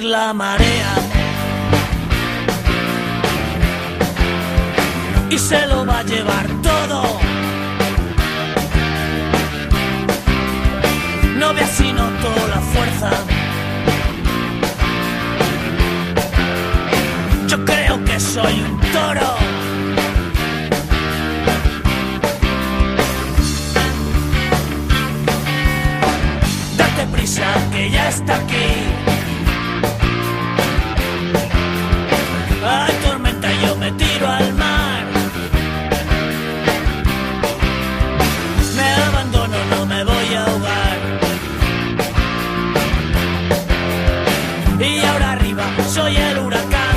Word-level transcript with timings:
la 0.00 0.32
marea. 0.32 0.94
Y 5.28 5.38
se 5.38 5.66
lo 5.66 5.84
va 5.84 5.98
a 5.98 6.02
llevar 6.02 6.46
todo. 6.62 7.02
No 11.36 11.52
ve 11.52 11.60
así 11.60 11.92
noto 11.92 12.30
la 12.48 12.60
fuerza. 12.60 13.10
Yo 17.48 17.64
creo 17.64 18.04
que 18.04 18.18
soy 18.20 18.62
un 18.62 18.80
toro. 18.92 19.34
Date 26.76 27.06
prisa 27.12 27.46
que 27.72 27.90
ya 27.90 28.08
está 28.08 28.36
aquí. 28.36 28.91
Soy 46.02 46.16
el 46.16 46.38
huracán. 46.38 46.96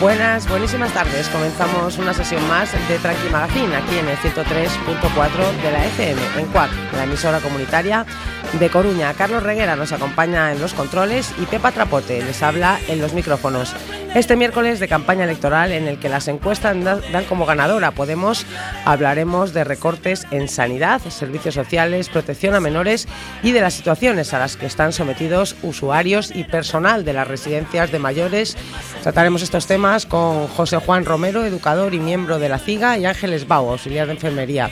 Buenas, 0.00 0.48
buenísimas 0.48 0.92
tardes. 0.94 1.28
Comenzamos 1.28 1.98
una 1.98 2.14
sesión 2.14 2.46
más 2.46 2.70
de 2.88 2.98
Tranqui 2.98 3.28
Magazine 3.30 3.74
aquí 3.74 3.98
en 3.98 4.08
el 4.08 4.16
103.4 4.16 5.62
de 5.62 5.72
la 5.72 5.86
FM, 5.86 6.20
en 6.36 6.46
CUAC, 6.46 6.70
la 6.92 7.02
emisora 7.02 7.40
comunitaria 7.40 8.06
de 8.52 8.70
Coruña. 8.70 9.12
Carlos 9.14 9.42
Reguera 9.42 9.74
nos 9.74 9.90
acompaña 9.90 10.52
en 10.52 10.60
los 10.60 10.74
controles 10.74 11.34
y 11.42 11.46
Pepa 11.46 11.72
Trapote 11.72 12.22
les 12.22 12.42
habla 12.44 12.78
en 12.86 13.00
los 13.00 13.12
micrófonos. 13.12 13.74
Este 14.14 14.36
miércoles 14.36 14.80
de 14.80 14.88
campaña 14.88 15.24
electoral 15.24 15.70
en 15.70 15.86
el 15.86 15.98
que 15.98 16.08
las 16.08 16.28
encuestas 16.28 16.76
dan 16.82 17.24
como 17.28 17.46
ganadora 17.46 17.90
Podemos, 17.90 18.46
hablaremos 18.84 19.52
de 19.52 19.64
recortes 19.64 20.26
en 20.30 20.48
sanidad, 20.48 21.00
servicios 21.08 21.54
sociales, 21.54 22.08
protección 22.08 22.54
a 22.54 22.60
menores 22.60 23.06
y 23.42 23.52
de 23.52 23.60
las 23.60 23.74
situaciones 23.74 24.32
a 24.32 24.38
las 24.38 24.56
que 24.56 24.66
están 24.66 24.92
sometidos 24.92 25.56
usuarios 25.62 26.34
y 26.34 26.44
personal 26.44 27.04
de 27.04 27.12
las 27.12 27.28
residencias 27.28 27.92
de 27.92 27.98
mayores. 27.98 28.56
Trataremos 29.02 29.42
estos 29.42 29.66
temas 29.66 30.06
con 30.06 30.48
José 30.48 30.78
Juan 30.78 31.04
Romero, 31.04 31.44
educador 31.44 31.94
y 31.94 32.00
miembro 32.00 32.38
de 32.38 32.48
la 32.48 32.58
CIGA, 32.58 32.98
y 32.98 33.04
Ángeles 33.04 33.46
Bau, 33.46 33.70
auxiliar 33.70 34.06
de 34.06 34.14
enfermería. 34.14 34.70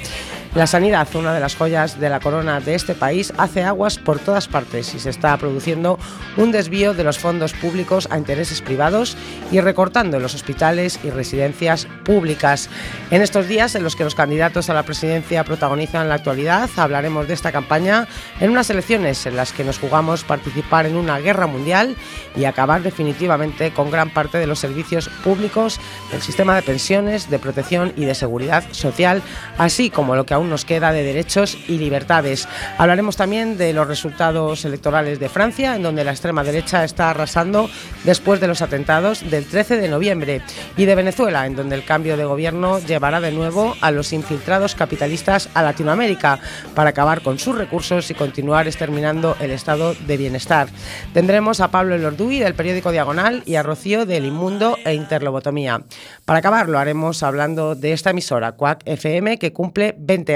La 0.57 0.67
sanidad, 0.67 1.07
una 1.15 1.35
de 1.35 1.41
las 1.41 1.55
joyas 1.55 2.01
de 2.01 2.09
la 2.09 2.19
corona 2.19 2.61
de 2.61 2.75
este 2.75 2.95
país, 2.95 3.31
hace 3.37 3.63
aguas 3.63 3.99
por 3.99 4.19
todas 4.19 4.49
partes 4.49 4.95
y 4.95 4.99
se 4.99 5.11
está 5.11 5.37
produciendo 5.37 5.99
un 6.39 6.51
desvío 6.51 6.95
de 6.95 7.05
los 7.05 7.19
fondos 7.19 7.53
públicos 7.53 8.09
a 8.11 8.17
intereses 8.17 8.63
privados 8.63 9.19
y 9.53 9.61
recortando 9.61 10.19
los 10.19 10.35
hospitales 10.35 10.99
y 11.05 11.11
residencias 11.11 11.87
públicas. 12.07 12.71
En 13.11 13.21
estos 13.21 13.49
días 13.49 13.75
en 13.75 13.83
los 13.83 13.97
que 13.97 14.05
los 14.05 14.15
candidatos 14.15 14.71
a 14.71 14.75
la 14.75 14.85
presidencia 14.85 15.45
protagonizan 15.45 16.09
la 16.09 16.15
actualidad, 16.15 16.71
hablaremos 16.79 17.29
de 17.29 17.35
esta 17.35 17.53
campaña 17.53 18.09
en 18.41 18.49
unas 18.49 18.71
elecciones 18.71 19.27
en 19.27 19.37
las 19.37 19.53
que 19.53 19.63
nos 19.63 19.79
jugamos 19.79 20.25
participar 20.25 20.87
en 20.87 20.97
una 20.97 21.19
guerra 21.19 21.47
mundial 21.47 21.97
y 22.35 22.47
acabar 22.47 22.83
definitivamente 22.83 23.73
con 23.73 23.91
gran 23.91 24.09
parte 24.09 24.39
de 24.39 24.47
los 24.47 24.59
servicios 24.59 25.11
públicos 25.23 25.79
del 26.11 26.23
sistema 26.23 26.57
de 26.57 26.63
pensiones, 26.63 27.29
de 27.29 27.39
protección 27.39 27.93
y 27.95 28.07
de 28.07 28.15
seguridad 28.15 28.65
social, 28.71 29.23
así 29.59 29.91
como 29.91 30.17
lo 30.17 30.25
que 30.25 30.33
aún 30.33 30.46
nos 30.47 30.65
queda 30.65 30.93
de 30.93 31.03
derechos 31.03 31.59
y 31.69 31.79
libertades. 31.79 32.49
Hablaremos 32.79 33.17
también 33.17 33.57
de 33.57 33.73
los 33.73 33.87
resultados 33.87 34.65
electorales 34.65 35.19
de 35.19 35.29
Francia, 35.29 35.77
en 35.77 35.83
donde 35.83 36.05
la 36.05 36.13
extrema 36.13 36.45
derecha 36.45 36.85
está 36.85 37.11
arrasando 37.11 37.69
después 38.05 38.41
de 38.41 38.49
los 38.49 38.63
atentados 38.63 39.29
del 39.31 39.47
13 39.47 39.77
de 39.77 39.89
noviembre, 39.89 40.43
y 40.77 40.85
de 40.85 40.95
Venezuela, 40.95 41.47
en 41.47 41.57
donde 41.57 41.75
el 41.75 41.85
cambio 41.85 42.17
de 42.17 42.25
gobierno 42.25 42.79
llevará 42.79 43.21
de 43.21 43.33
nuevo 43.33 43.75
a 43.81 43.91
los 43.91 44.13
infiltrados 44.13 44.75
capitalistas 44.75 45.49
a 45.55 45.63
Latinoamérica 45.63 46.39
para 46.75 46.91
acabar 46.91 47.23
con 47.23 47.39
sus 47.39 47.57
recursos 47.57 48.11
y 48.11 48.15
continuar 48.15 48.67
exterminando 48.67 49.37
el 49.41 49.51
estado 49.51 49.95
de 49.95 50.17
bienestar. 50.17 50.69
Tendremos 51.13 51.61
a 51.61 51.71
Pablo 51.71 51.95
Elorduy 51.95 52.39
del 52.39 52.55
periódico 52.55 52.93
Diagonal 52.93 53.43
y 53.47 53.57
a 53.57 53.63
Rocío 53.63 54.07
del 54.07 54.27
Inmundo 54.27 54.77
e 54.85 54.95
Interlobotomía. 54.95 55.83
Para 56.25 56.41
acabar 56.41 56.69
lo 56.69 56.79
haremos 56.79 57.23
hablando 57.23 57.75
de 57.75 57.93
esta 57.93 58.11
emisora, 58.11 58.53
CUAC 58.53 58.83
FM, 58.85 59.39
que 59.39 59.53
cumple 59.53 59.95
20 59.99 60.36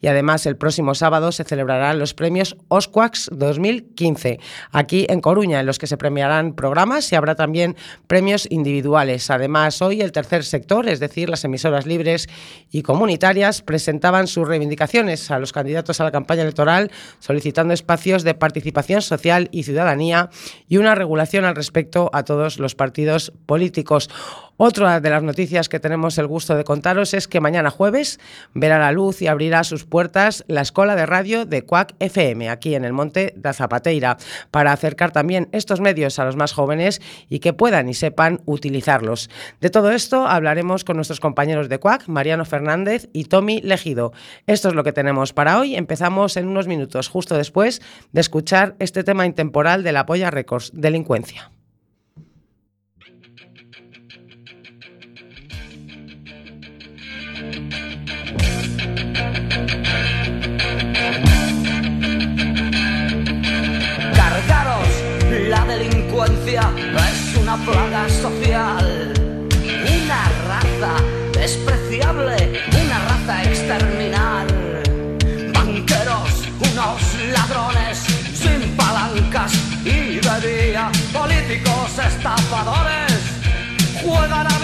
y 0.00 0.06
además 0.06 0.46
el 0.46 0.56
próximo 0.56 0.94
sábado 0.94 1.32
se 1.32 1.44
celebrarán 1.44 1.98
los 1.98 2.14
premios 2.14 2.56
Osquax 2.68 3.30
2015 3.32 4.38
aquí 4.72 5.06
en 5.08 5.20
Coruña, 5.20 5.60
en 5.60 5.66
los 5.66 5.78
que 5.78 5.86
se 5.86 5.96
premiarán 5.96 6.54
programas 6.54 7.10
y 7.12 7.16
habrá 7.16 7.34
también 7.34 7.76
premios 8.06 8.46
individuales. 8.50 9.30
Además, 9.30 9.80
hoy 9.82 10.00
el 10.00 10.12
tercer 10.12 10.44
sector, 10.44 10.88
es 10.88 11.00
decir, 11.00 11.28
las 11.28 11.44
emisoras 11.44 11.86
libres 11.86 12.28
y 12.70 12.82
comunitarias, 12.82 13.62
presentaban 13.62 14.26
sus 14.26 14.46
reivindicaciones 14.46 15.30
a 15.30 15.38
los 15.38 15.52
candidatos 15.52 16.00
a 16.00 16.04
la 16.04 16.12
campaña 16.12 16.42
electoral 16.42 16.90
solicitando 17.18 17.74
espacios 17.74 18.22
de 18.22 18.34
participación 18.34 19.02
social 19.02 19.48
y 19.52 19.64
ciudadanía 19.64 20.30
y 20.68 20.76
una 20.76 20.94
regulación 20.94 21.44
al 21.44 21.56
respecto 21.56 22.10
a 22.12 22.24
todos 22.24 22.58
los 22.58 22.74
partidos 22.74 23.32
políticos. 23.46 24.10
Otra 24.58 25.00
de 25.00 25.10
las 25.10 25.22
noticias 25.22 25.68
que 25.68 25.80
tenemos 25.80 26.16
el 26.16 26.26
gusto 26.26 26.56
de 26.56 26.64
contaros 26.64 27.12
es 27.12 27.28
que 27.28 27.42
mañana 27.42 27.70
jueves 27.70 28.18
verá 28.54 28.78
la 28.78 28.90
luz 28.90 29.20
y 29.20 29.26
abrirá 29.26 29.64
sus 29.64 29.84
puertas 29.84 30.44
la 30.48 30.62
Escuela 30.62 30.96
de 30.96 31.04
Radio 31.04 31.44
de 31.44 31.62
Cuac 31.62 31.94
FM, 31.98 32.48
aquí 32.48 32.74
en 32.74 32.86
el 32.86 32.94
Monte 32.94 33.34
da 33.36 33.52
Zapateira, 33.52 34.16
para 34.50 34.72
acercar 34.72 35.12
también 35.12 35.50
estos 35.52 35.82
medios 35.82 36.18
a 36.18 36.24
los 36.24 36.36
más 36.36 36.54
jóvenes 36.54 37.02
y 37.28 37.40
que 37.40 37.52
puedan 37.52 37.90
y 37.90 37.92
sepan 37.94 38.40
utilizarlos. 38.46 39.28
De 39.60 39.68
todo 39.68 39.90
esto 39.90 40.26
hablaremos 40.26 40.84
con 40.84 40.96
nuestros 40.96 41.20
compañeros 41.20 41.68
de 41.68 41.78
Cuac, 41.78 42.08
Mariano 42.08 42.46
Fernández 42.46 43.10
y 43.12 43.24
Tommy 43.24 43.60
Legido. 43.60 44.14
Esto 44.46 44.68
es 44.68 44.74
lo 44.74 44.84
que 44.84 44.94
tenemos 44.94 45.34
para 45.34 45.60
hoy. 45.60 45.76
Empezamos 45.76 46.38
en 46.38 46.48
unos 46.48 46.66
minutos, 46.66 47.08
justo 47.08 47.36
después 47.36 47.82
de 48.12 48.22
escuchar 48.22 48.74
este 48.78 49.04
tema 49.04 49.26
intemporal 49.26 49.82
de 49.82 49.92
la 49.92 50.06
Polla 50.06 50.30
Records, 50.30 50.70
delincuencia. 50.72 51.50
Cargaros, 64.14 64.88
la 65.50 65.64
delincuencia 65.66 66.62
es 66.96 67.36
una 67.36 67.56
plaga 67.58 68.08
social, 68.08 69.12
una 70.02 70.30
raza 70.48 70.94
despreciable, 71.34 72.62
una 72.86 72.98
raza 73.00 73.42
exterminar. 73.42 74.46
Banqueros, 75.52 76.48
unos 76.72 77.02
ladrones 77.34 77.98
sin 78.32 78.74
palancas 78.76 79.52
y 79.84 80.20
de 80.20 80.78
políticos 81.12 81.98
estafadores 81.98 83.12
juegan 84.02 84.46
a 84.46 84.55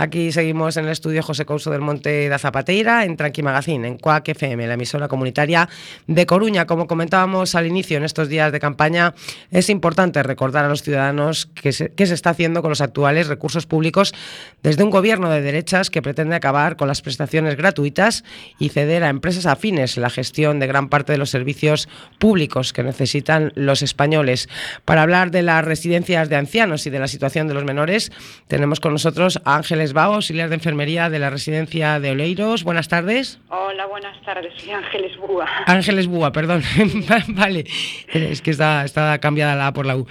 Aquí 0.00 0.32
seguimos 0.32 0.78
en 0.78 0.86
el 0.86 0.92
estudio 0.92 1.22
José 1.22 1.44
Couso 1.44 1.70
del 1.70 1.82
Monte 1.82 2.30
da 2.30 2.38
Zapateira, 2.38 3.04
en 3.04 3.18
Tranqui 3.18 3.42
Magazine, 3.42 3.86
en 3.86 3.98
Cuac 3.98 4.26
FM, 4.30 4.66
la 4.66 4.72
emisora 4.72 5.08
comunitaria 5.08 5.68
de 6.06 6.24
Coruña. 6.24 6.64
Como 6.64 6.86
comentábamos 6.86 7.54
al 7.54 7.66
inicio, 7.66 7.98
en 7.98 8.04
estos 8.04 8.30
días 8.30 8.50
de 8.50 8.60
campaña, 8.60 9.12
es 9.50 9.68
importante 9.68 10.22
recordar 10.22 10.64
a 10.64 10.70
los 10.70 10.82
ciudadanos 10.82 11.50
qué 11.54 11.72
se, 11.72 11.92
qué 11.92 12.06
se 12.06 12.14
está 12.14 12.30
haciendo 12.30 12.62
con 12.62 12.70
los 12.70 12.80
actuales 12.80 13.26
recursos 13.26 13.66
públicos 13.66 14.14
desde 14.62 14.84
un 14.84 14.88
gobierno 14.88 15.28
de 15.28 15.42
derechas 15.42 15.90
que 15.90 16.00
pretende 16.00 16.34
acabar 16.34 16.76
con 16.76 16.88
las 16.88 17.02
prestaciones 17.02 17.58
gratuitas 17.58 18.24
y 18.58 18.70
ceder 18.70 19.04
a 19.04 19.10
empresas 19.10 19.44
afines 19.44 19.98
la 19.98 20.08
gestión 20.08 20.60
de 20.60 20.66
gran 20.66 20.88
parte 20.88 21.12
de 21.12 21.18
los 21.18 21.28
servicios 21.28 21.90
públicos 22.18 22.72
que 22.72 22.82
necesitan 22.82 23.52
los 23.54 23.82
españoles. 23.82 24.48
Para 24.86 25.02
hablar 25.02 25.30
de 25.30 25.42
las 25.42 25.62
residencias 25.62 26.30
de 26.30 26.36
ancianos 26.36 26.86
y 26.86 26.90
de 26.90 27.00
la 27.00 27.06
situación 27.06 27.48
de 27.48 27.52
los 27.52 27.64
menores, 27.64 28.10
tenemos 28.48 28.80
con 28.80 28.94
nosotros 28.94 29.42
a 29.44 29.56
Ángeles 29.56 29.89
Bao, 29.92 30.14
auxiliar 30.14 30.48
de 30.48 30.56
enfermería 30.56 31.10
de 31.10 31.18
la 31.18 31.30
residencia 31.30 32.00
de 32.00 32.10
Oleiros. 32.10 32.64
Buenas 32.64 32.88
tardes. 32.88 33.40
Hola, 33.48 33.86
buenas 33.86 34.20
tardes. 34.22 34.52
Soy 34.56 34.70
Ángeles 34.70 35.16
Búa. 35.16 35.46
Ángeles 35.66 36.06
Búa, 36.06 36.32
perdón. 36.32 36.62
vale, 37.28 37.64
es 38.12 38.42
que 38.42 38.50
está, 38.50 38.84
está 38.84 39.18
cambiada 39.18 39.56
la 39.56 39.68
A 39.68 39.72
por 39.72 39.86
la 39.86 39.96
U. 39.96 40.06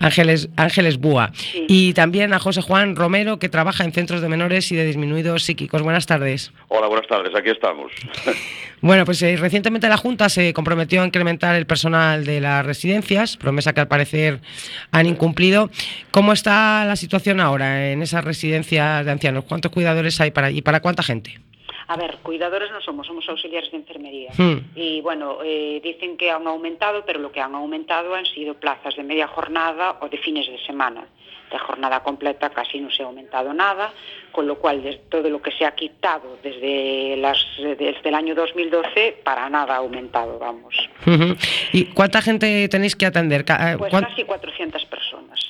Ángeles, 0.00 0.48
Ángeles 0.56 0.98
Búa. 0.98 1.30
Sí. 1.34 1.66
Y 1.68 1.92
también 1.94 2.32
a 2.34 2.38
José 2.38 2.62
Juan 2.62 2.96
Romero, 2.96 3.38
que 3.38 3.48
trabaja 3.48 3.84
en 3.84 3.92
centros 3.92 4.20
de 4.20 4.28
menores 4.28 4.70
y 4.72 4.76
de 4.76 4.84
disminuidos 4.84 5.44
psíquicos. 5.44 5.82
Buenas 5.82 6.06
tardes. 6.06 6.52
Hola, 6.68 6.86
buenas 6.86 7.06
tardes, 7.06 7.34
aquí 7.34 7.50
estamos. 7.50 7.92
Bueno, 8.82 9.04
pues 9.04 9.22
eh, 9.22 9.36
recientemente 9.36 9.88
la 9.88 9.96
Junta 9.96 10.28
se 10.28 10.52
comprometió 10.52 11.02
a 11.02 11.06
incrementar 11.06 11.54
el 11.54 11.66
personal 11.66 12.24
de 12.24 12.40
las 12.40 12.66
residencias, 12.66 13.36
promesa 13.36 13.72
que 13.72 13.80
al 13.80 13.86
parecer 13.86 14.40
han 14.90 15.06
incumplido. 15.06 15.70
¿Cómo 16.10 16.32
está 16.32 16.84
la 16.84 16.96
situación 16.96 17.38
ahora 17.38 17.92
en 17.92 18.02
esas 18.02 18.24
residencias 18.24 19.04
de 19.04 19.12
ancianos? 19.12 19.44
¿Cuántos 19.44 19.70
cuidadores 19.70 20.20
hay 20.20 20.32
para 20.32 20.50
y 20.50 20.62
para 20.62 20.80
cuánta 20.80 21.04
gente? 21.04 21.40
A 21.86 21.96
ver, 21.96 22.18
cuidadores 22.22 22.72
no 22.72 22.80
somos, 22.80 23.06
somos 23.06 23.28
auxiliares 23.28 23.70
de 23.70 23.76
enfermería. 23.76 24.32
Hmm. 24.36 24.58
Y 24.74 25.00
bueno, 25.00 25.38
eh, 25.44 25.80
dicen 25.84 26.16
que 26.16 26.32
han 26.32 26.46
aumentado, 26.48 27.04
pero 27.06 27.20
lo 27.20 27.30
que 27.30 27.40
han 27.40 27.54
aumentado 27.54 28.14
han 28.16 28.26
sido 28.26 28.54
plazas 28.54 28.96
de 28.96 29.04
media 29.04 29.28
jornada 29.28 29.98
o 30.00 30.08
de 30.08 30.18
fines 30.18 30.46
de 30.48 30.58
semana. 30.66 31.06
De 31.52 31.58
jornada 31.58 32.02
completa 32.02 32.48
casi 32.48 32.80
no 32.80 32.90
se 32.90 33.02
ha 33.02 33.06
aumentado 33.06 33.52
nada, 33.52 33.92
con 34.32 34.46
lo 34.46 34.56
cual 34.58 34.82
de 34.82 34.94
todo 35.10 35.28
lo 35.28 35.42
que 35.42 35.50
se 35.52 35.66
ha 35.66 35.74
quitado 35.74 36.38
desde, 36.42 37.16
las, 37.18 37.36
desde 37.58 38.08
el 38.08 38.14
año 38.14 38.34
2012 38.34 39.18
para 39.22 39.50
nada 39.50 39.74
ha 39.74 39.78
aumentado, 39.78 40.38
vamos. 40.38 40.74
¿Y 41.72 41.84
cuánta 41.92 42.22
gente 42.22 42.66
tenéis 42.70 42.96
que 42.96 43.04
atender? 43.04 43.42
Eh, 43.42 43.74
Pues 43.76 43.90
cuán- 43.90 44.04
casi 44.04 44.24
400 44.24 44.82
personas. 44.86 45.40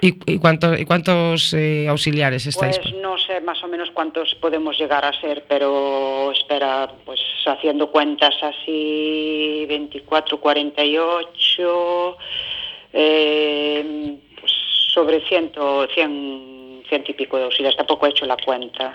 ¿Y, 0.00 0.14
y 0.32 0.38
cuánto- 0.38 0.74
y 0.78 0.84
cuántos 0.84 1.52
eh, 1.54 1.88
auxiliares 1.88 2.46
estáis? 2.46 2.78
Pues 2.78 2.94
no 2.96 3.16
sé 3.18 3.40
más 3.40 3.60
o 3.64 3.68
menos 3.68 3.90
cuántos 3.92 4.32
podemos 4.36 4.78
llegar 4.78 5.04
a 5.04 5.18
ser, 5.20 5.44
pero 5.48 6.30
espera, 6.30 6.88
pues 7.04 7.18
haciendo 7.46 7.90
cuentas 7.90 8.34
así, 8.42 9.64
24, 9.66 10.38
48, 10.38 12.16
eh, 12.92 14.16
pues 14.18 14.27
sobre 14.98 15.20
100, 15.28 15.52
100, 15.94 16.82
100 16.88 17.04
y 17.06 17.12
pico 17.12 17.36
de 17.36 17.44
auxiliares, 17.44 17.76
tampoco 17.76 18.06
he 18.06 18.10
hecho 18.10 18.26
la 18.26 18.36
cuenta. 18.36 18.92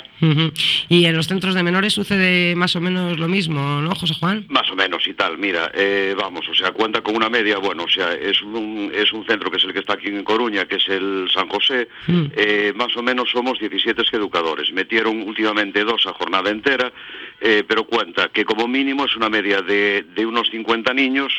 Y 0.89 1.05
en 1.05 1.15
los 1.15 1.27
centros 1.27 1.55
de 1.55 1.63
menores 1.63 1.93
sucede 1.93 2.55
más 2.55 2.75
o 2.75 2.81
menos 2.81 3.17
lo 3.17 3.29
mismo, 3.29 3.79
¿no, 3.81 3.95
José 3.95 4.13
Juan? 4.19 4.45
Más 4.49 4.69
o 4.69 4.75
menos 4.75 5.07
y 5.07 5.13
tal, 5.13 5.37
mira, 5.37 5.71
eh, 5.73 6.13
vamos, 6.17 6.45
o 6.49 6.53
sea, 6.55 6.71
cuenta 6.73 6.99
con 7.01 7.15
una 7.15 7.29
media, 7.29 7.57
bueno, 7.59 7.83
o 7.83 7.89
sea, 7.89 8.13
es 8.15 8.41
un, 8.41 8.91
es 8.93 9.13
un 9.13 9.25
centro 9.25 9.49
que 9.49 9.57
es 9.57 9.63
el 9.63 9.71
que 9.71 9.79
está 9.79 9.93
aquí 9.93 10.07
en 10.07 10.23
Coruña, 10.25 10.65
que 10.65 10.75
es 10.75 10.89
el 10.89 11.29
San 11.33 11.47
José, 11.47 11.87
Mm. 12.07 12.25
eh, 12.35 12.73
más 12.75 12.95
o 12.97 13.01
menos 13.01 13.29
somos 13.31 13.57
17 13.59 14.01
educadores, 14.11 14.73
metieron 14.73 15.21
últimamente 15.21 15.85
dos 15.85 16.05
a 16.05 16.11
jornada 16.13 16.49
entera, 16.49 16.91
eh, 17.39 17.63
pero 17.65 17.85
cuenta 17.85 18.27
que 18.27 18.43
como 18.43 18.67
mínimo 18.67 19.05
es 19.05 19.15
una 19.15 19.29
media 19.29 19.61
de, 19.61 20.03
de 20.15 20.25
unos 20.25 20.49
50 20.49 20.93
niños, 20.93 21.31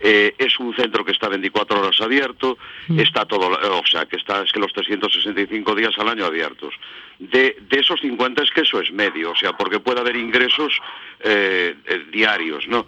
eh, 0.00 0.34
es 0.38 0.58
un 0.60 0.74
centro 0.74 1.04
que 1.04 1.12
está 1.12 1.28
24 1.28 1.80
horas 1.80 2.00
abierto, 2.00 2.58
Mm. 2.88 3.00
está 3.00 3.24
todo, 3.26 3.48
o 3.48 3.86
sea, 3.86 4.06
que 4.06 4.16
está, 4.16 4.42
es 4.42 4.52
que 4.52 4.60
los 4.60 4.72
365 4.72 5.74
días 5.74 5.96
al 5.98 6.08
año 6.08 6.24
abiertos. 6.24 6.74
De, 7.18 7.56
de 7.60 7.80
esos 7.80 8.00
50 8.00 8.42
es 8.42 8.50
que 8.50 8.62
eso 8.62 8.80
es 8.80 8.90
medio, 8.92 9.32
o 9.32 9.36
sea, 9.36 9.52
porque 9.52 9.80
puede 9.80 10.00
haber 10.00 10.16
ingresos 10.16 10.78
eh, 11.20 11.74
eh, 11.86 12.04
diarios, 12.10 12.66
¿no? 12.68 12.86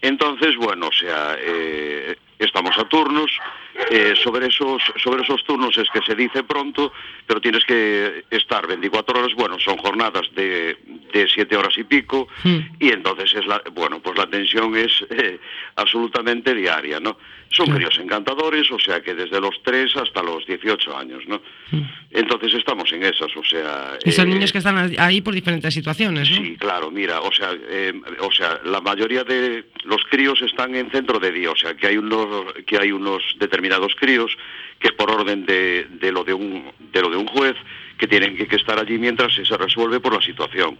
Entonces, 0.00 0.56
bueno, 0.56 0.88
o 0.88 0.92
sea, 0.92 1.36
estamos 2.38 2.78
a 2.78 2.84
turnos, 2.88 3.30
eh, 3.90 4.14
sobre, 4.22 4.46
esos, 4.48 4.82
sobre 5.02 5.22
esos 5.22 5.42
turnos 5.44 5.76
es 5.78 5.88
que 5.90 6.00
se 6.02 6.14
dice 6.14 6.42
pronto, 6.44 6.92
pero 7.26 7.40
tienes 7.40 7.64
que 7.64 8.24
estar 8.30 8.66
24 8.66 9.18
horas, 9.18 9.34
bueno, 9.34 9.58
son 9.60 9.76
jornadas 9.78 10.28
de, 10.34 10.76
de 11.12 11.28
7 11.28 11.56
horas 11.56 11.76
y 11.78 11.84
pico, 11.84 12.28
Mm. 12.44 12.58
y 12.80 12.88
entonces 12.92 13.34
es 13.34 13.46
la, 13.46 13.62
bueno, 13.72 14.00
pues 14.00 14.16
la 14.18 14.26
tensión 14.26 14.76
es 14.76 14.92
eh, 15.10 15.38
absolutamente 15.76 16.54
diaria, 16.54 17.00
¿no? 17.00 17.16
Son 17.50 17.64
Claro. 17.66 17.78
críos 17.78 17.98
encantadores, 17.98 18.70
o 18.70 18.78
sea 18.78 19.00
que 19.00 19.14
desde 19.14 19.40
los 19.40 19.54
3 19.62 19.96
hasta 19.96 20.22
los 20.22 20.44
18 20.46 20.96
años, 20.96 21.22
¿no? 21.26 21.40
Entonces 22.10 22.52
estamos 22.54 22.92
en 22.92 23.02
esas, 23.04 23.34
o 23.36 23.44
sea... 23.44 23.98
Y 24.04 24.12
son 24.12 24.28
eh, 24.30 24.34
niños 24.34 24.52
que 24.52 24.58
están 24.58 24.94
ahí 24.98 25.20
por 25.22 25.32
diferentes 25.34 25.72
situaciones, 25.72 26.30
¿no? 26.30 26.36
Sí, 26.36 26.56
claro, 26.58 26.90
mira, 26.90 27.20
o 27.20 27.32
sea, 27.32 27.50
eh, 27.54 27.92
o 28.20 28.30
sea, 28.32 28.60
la 28.64 28.80
mayoría 28.80 29.24
de 29.24 29.64
los 29.84 30.02
críos 30.10 30.40
están 30.42 30.74
en 30.74 30.90
centro 30.90 31.18
de 31.18 31.32
día, 31.32 31.50
o 31.50 31.56
sea, 31.56 31.74
que 31.74 31.86
hay 31.86 31.96
unos 31.96 32.52
que 32.66 32.76
hay 32.78 32.92
unos 32.92 33.22
determinados 33.38 33.67
críos 33.96 34.36
que 34.78 34.92
por 34.92 35.10
orden 35.10 35.44
de, 35.46 35.86
de 35.90 36.12
lo 36.12 36.24
de 36.24 36.34
un 36.34 36.64
de 36.92 37.02
lo 37.02 37.10
de 37.10 37.16
un 37.16 37.26
juez 37.26 37.56
que 37.98 38.06
tienen 38.06 38.36
que, 38.36 38.46
que 38.46 38.56
estar 38.56 38.78
allí 38.78 38.98
mientras 38.98 39.34
se 39.34 39.56
resuelve 39.56 40.00
por 40.00 40.14
la 40.14 40.22
situación. 40.22 40.78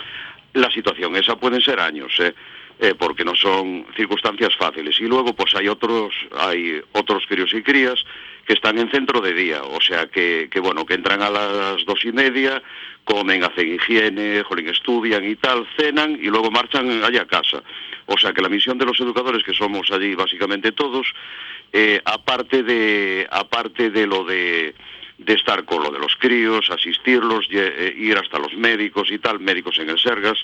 La 0.54 0.70
situación 0.70 1.14
esa 1.16 1.36
pueden 1.36 1.60
ser 1.60 1.80
años, 1.80 2.12
¿eh? 2.20 2.34
eh, 2.80 2.94
porque 2.96 3.24
no 3.24 3.34
son 3.34 3.86
circunstancias 3.96 4.54
fáciles. 4.56 4.98
Y 5.00 5.04
luego, 5.04 5.34
pues 5.34 5.54
hay 5.54 5.68
otros, 5.68 6.14
hay 6.38 6.80
otros 6.92 7.24
críos 7.26 7.52
y 7.52 7.62
crías 7.62 8.04
que 8.46 8.54
están 8.54 8.78
en 8.78 8.90
centro 8.90 9.20
de 9.20 9.34
día, 9.34 9.62
o 9.62 9.80
sea 9.80 10.06
que, 10.06 10.48
que 10.50 10.60
bueno, 10.60 10.86
que 10.86 10.94
entran 10.94 11.20
a 11.20 11.28
las 11.28 11.84
dos 11.84 12.02
y 12.04 12.12
media, 12.12 12.62
comen, 13.04 13.44
hacen 13.44 13.74
higiene, 13.74 14.42
jolín, 14.42 14.68
estudian 14.68 15.22
y 15.28 15.36
tal, 15.36 15.66
cenan 15.76 16.12
y 16.12 16.28
luego 16.28 16.50
marchan 16.50 17.04
allá 17.04 17.22
a 17.22 17.26
casa. 17.26 17.62
O 18.06 18.16
sea 18.16 18.32
que 18.32 18.40
la 18.40 18.48
misión 18.48 18.78
de 18.78 18.86
los 18.86 18.98
educadores, 19.00 19.44
que 19.44 19.52
somos 19.52 19.90
allí 19.90 20.14
básicamente 20.14 20.72
todos, 20.72 21.12
eh, 21.72 22.00
aparte 22.04 22.62
de 22.62 23.26
aparte 23.30 23.90
de 23.90 24.06
lo 24.06 24.24
de 24.24 24.74
de 25.18 25.34
estar 25.34 25.64
con 25.64 25.82
lo 25.82 25.90
de 25.90 25.98
los 25.98 26.14
críos, 26.16 26.70
asistirlos, 26.70 27.48
ye- 27.48 27.74
eh, 27.88 27.94
ir 27.98 28.16
hasta 28.16 28.38
los 28.38 28.54
médicos 28.54 29.10
y 29.10 29.18
tal, 29.18 29.40
médicos 29.40 29.76
en 29.80 29.90
el 29.90 29.98
Sergas, 29.98 30.38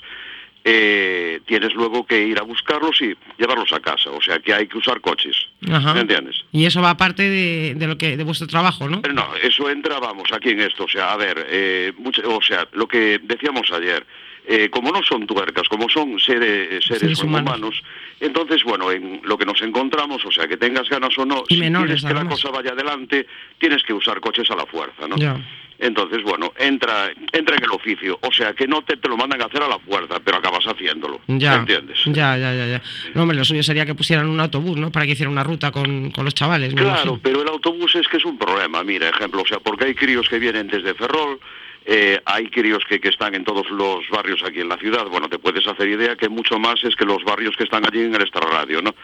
eh, 0.63 1.39
tienes 1.45 1.73
luego 1.75 2.05
que 2.05 2.23
ir 2.27 2.39
a 2.39 2.41
buscarlos 2.41 2.99
y 3.01 3.15
llevarlos 3.37 3.71
a 3.71 3.79
casa. 3.79 4.09
O 4.11 4.21
sea 4.21 4.39
que 4.39 4.53
hay 4.53 4.67
que 4.67 4.77
usar 4.77 4.99
coches. 4.99 5.35
Ajá. 5.71 5.93
¿Me 5.93 6.01
entiendes? 6.01 6.43
Y 6.51 6.65
eso 6.65 6.81
va 6.81 6.89
aparte 6.91 7.23
de, 7.29 7.75
de 7.75 7.87
lo 7.87 7.97
que 7.97 8.17
de 8.17 8.23
vuestro 8.23 8.47
trabajo, 8.47 8.89
¿no? 8.89 9.01
Pero 9.01 9.13
no, 9.13 9.27
eso 9.41 9.69
entra, 9.69 9.99
vamos, 9.99 10.31
aquí 10.33 10.49
en 10.49 10.61
esto. 10.61 10.85
O 10.85 10.89
sea, 10.89 11.13
a 11.13 11.17
ver, 11.17 11.45
eh, 11.49 11.93
mucha- 11.97 12.27
o 12.27 12.41
sea, 12.41 12.67
lo 12.73 12.87
que 12.87 13.19
decíamos 13.23 13.71
ayer, 13.71 14.05
eh, 14.47 14.69
como 14.69 14.91
no 14.91 15.01
son 15.03 15.25
tuercas, 15.27 15.67
como 15.69 15.89
son 15.89 16.19
seres, 16.19 16.83
seres, 16.85 16.99
Seres 16.99 17.23
humanos. 17.23 17.49
humanos, 17.57 17.83
entonces, 18.19 18.63
bueno, 18.63 18.91
en 18.91 19.21
lo 19.23 19.37
que 19.37 19.45
nos 19.45 19.61
encontramos, 19.61 20.23
o 20.25 20.31
sea, 20.31 20.47
que 20.47 20.57
tengas 20.57 20.87
ganas 20.89 21.17
o 21.17 21.25
no, 21.25 21.43
Y 21.49 21.55
si 21.55 21.59
menores, 21.61 22.01
quieres 22.01 22.05
que 22.19 22.23
la 22.23 22.29
cosa 22.29 22.49
vaya 22.51 22.71
adelante, 22.71 23.27
tienes 23.57 23.83
que 23.83 23.93
usar 23.93 24.19
coches 24.19 24.49
a 24.51 24.55
la 24.55 24.65
fuerza, 24.65 25.07
¿no? 25.07 25.15
Ya. 25.17 25.37
Entonces, 25.77 26.23
bueno, 26.23 26.53
entra, 26.57 27.11
entra 27.33 27.57
en 27.57 27.63
el 27.65 27.69
oficio. 27.71 28.17
O 28.21 28.31
sea, 28.31 28.53
que 28.53 28.65
no 28.65 28.81
te, 28.83 28.95
te 28.95 29.09
lo 29.09 29.17
mandan 29.17 29.41
a 29.41 29.45
hacer 29.45 29.61
a 29.61 29.67
la 29.67 29.77
fuerza, 29.77 30.21
pero 30.23 30.37
acabas 30.37 30.63
haciéndolo. 30.65 31.19
Ya, 31.27 31.51
¿Me 31.51 31.57
entiendes? 31.57 31.99
ya, 32.05 32.37
ya, 32.37 32.53
ya, 32.55 32.65
ya. 32.67 32.81
No, 33.13 33.23
hombre, 33.23 33.35
lo 33.37 33.43
suyo 33.43 33.61
sería 33.61 33.85
que 33.85 33.93
pusieran 33.93 34.29
un 34.29 34.39
autobús, 34.39 34.77
¿no? 34.77 34.89
Para 34.89 35.05
que 35.05 35.11
hicieran 35.11 35.33
una 35.33 35.43
ruta 35.43 35.71
con, 35.71 36.11
con 36.11 36.23
los 36.23 36.33
chavales, 36.33 36.73
Claro, 36.73 36.89
imagino. 36.91 37.19
pero 37.21 37.41
el 37.41 37.49
autobús 37.49 37.93
es 37.95 38.07
que 38.07 38.15
es 38.17 38.23
un 38.25 38.37
problema, 38.37 38.85
mira, 38.85 39.09
ejemplo, 39.09 39.41
o 39.41 39.45
sea, 39.45 39.59
porque 39.59 39.83
hay 39.85 39.95
críos 39.95 40.29
que 40.29 40.39
vienen 40.39 40.67
desde 40.67 40.93
Ferrol, 40.93 41.41
eh, 41.85 42.19
hay 42.25 42.49
críos 42.49 42.83
que, 42.89 42.99
que 42.99 43.09
están 43.09 43.35
en 43.35 43.43
todos 43.43 43.69
los 43.69 44.09
barrios 44.09 44.41
aquí 44.43 44.61
en 44.61 44.69
la 44.69 44.77
ciudad, 44.77 45.05
bueno, 45.05 45.29
te 45.29 45.37
puedes 45.37 45.67
hacer 45.67 45.87
idea 45.87 46.15
que 46.15 46.29
mucho 46.29 46.57
más 46.57 46.83
es 46.83 46.95
que 46.95 47.05
los 47.05 47.23
barrios 47.23 47.55
que 47.55 47.63
están 47.63 47.85
allí 47.85 48.01
en 48.01 48.15
el 48.15 48.21
extrarradio, 48.21 48.81
¿no? 48.81 48.95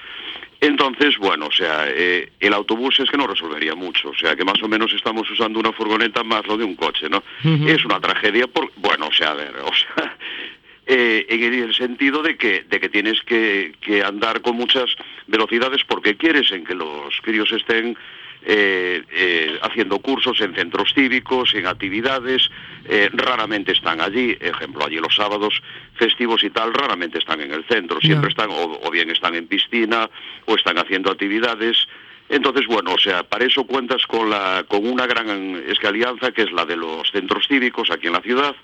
Entonces, 0.59 1.17
bueno, 1.17 1.47
o 1.47 1.51
sea, 1.51 1.85
eh, 1.87 2.31
el 2.39 2.53
autobús 2.53 2.99
es 2.99 3.09
que 3.09 3.17
no 3.17 3.27
resolvería 3.27 3.75
mucho, 3.75 4.09
o 4.09 4.15
sea, 4.15 4.35
que 4.35 4.43
más 4.43 4.61
o 4.63 4.67
menos 4.67 4.93
estamos 4.93 5.29
usando 5.29 5.59
una 5.59 5.71
furgoneta 5.71 6.23
más 6.23 6.45
lo 6.47 6.57
de 6.57 6.63
un 6.63 6.75
coche, 6.75 7.07
¿no? 7.09 7.23
Es 7.43 7.85
una 7.85 7.99
tragedia, 7.99 8.47
por, 8.47 8.71
bueno, 8.75 9.07
o 9.07 9.13
sea, 9.13 9.31
a 9.31 9.35
ver, 9.35 9.55
o 9.57 9.73
sea, 9.73 10.17
eh, 10.87 11.25
en 11.29 11.53
el 11.53 11.75
sentido 11.75 12.23
de 12.23 12.35
que, 12.35 12.63
de 12.67 12.79
que 12.79 12.89
tienes 12.89 13.21
que, 13.21 13.73
que 13.81 14.03
andar 14.03 14.41
con 14.41 14.55
muchas 14.55 14.95
velocidades 15.27 15.83
porque 15.83 16.15
quieres 16.15 16.51
en 16.51 16.63
que 16.63 16.75
los 16.75 17.19
críos 17.21 17.51
estén 17.51 17.97
eh, 18.43 19.03
eh, 19.11 19.59
haciendo 19.61 19.99
cursos 19.99 20.41
en 20.41 20.55
centros 20.55 20.93
cívicos, 20.93 21.53
en 21.53 21.67
actividades, 21.67 22.49
eh, 22.85 23.09
raramente 23.13 23.71
están 23.71 24.01
allí, 24.01 24.35
ejemplo, 24.39 24.85
allí 24.85 24.97
los 24.97 25.15
sábados 25.15 25.61
festivos 25.95 26.43
y 26.43 26.49
tal, 26.49 26.73
raramente 26.73 27.19
están 27.19 27.41
en 27.41 27.51
el 27.51 27.63
centro, 27.65 27.99
siempre 28.01 28.29
están 28.29 28.49
o, 28.49 28.79
o 28.81 28.89
bien 28.91 29.11
están 29.11 29.35
en 29.35 29.47
piscina 29.47 30.09
o 30.45 30.55
están 30.55 30.77
haciendo 30.79 31.11
actividades. 31.11 31.87
Entonces, 32.29 32.65
bueno, 32.65 32.93
o 32.93 32.99
sea, 32.99 33.23
para 33.23 33.45
eso 33.45 33.65
cuentas 33.65 34.07
con, 34.07 34.29
la, 34.29 34.65
con 34.67 34.87
una 34.87 35.05
gran 35.05 35.63
es 35.67 35.77
que 35.77 35.87
alianza 35.87 36.31
que 36.31 36.43
es 36.43 36.51
la 36.51 36.65
de 36.65 36.77
los 36.77 37.11
centros 37.11 37.45
cívicos 37.47 37.91
aquí 37.91 38.07
en 38.07 38.13
la 38.13 38.21
ciudad, 38.21 38.55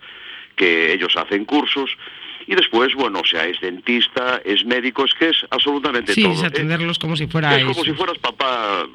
que 0.56 0.94
ellos 0.94 1.16
hacen 1.18 1.46
cursos 1.46 1.92
y 2.48 2.56
después, 2.56 2.94
bueno, 2.96 3.20
o 3.20 3.26
sea, 3.26 3.46
es 3.46 3.60
dentista, 3.60 4.42
es 4.46 4.66
médico, 4.66 5.04
es 5.06 5.14
que 5.14 5.30
es 5.30 5.38
absolutamente 5.50 6.14
Sí, 6.14 6.24
todo. 6.24 6.34
es 6.34 6.44
Eh, 6.44 6.48
atenderlos 6.48 6.98
como 6.98 7.16
si 7.18 7.28
fuera 7.28 7.56
es 7.58 7.64
como 7.66 7.84
si 7.84 7.92
fueras 7.92 8.18
papá 8.20 8.86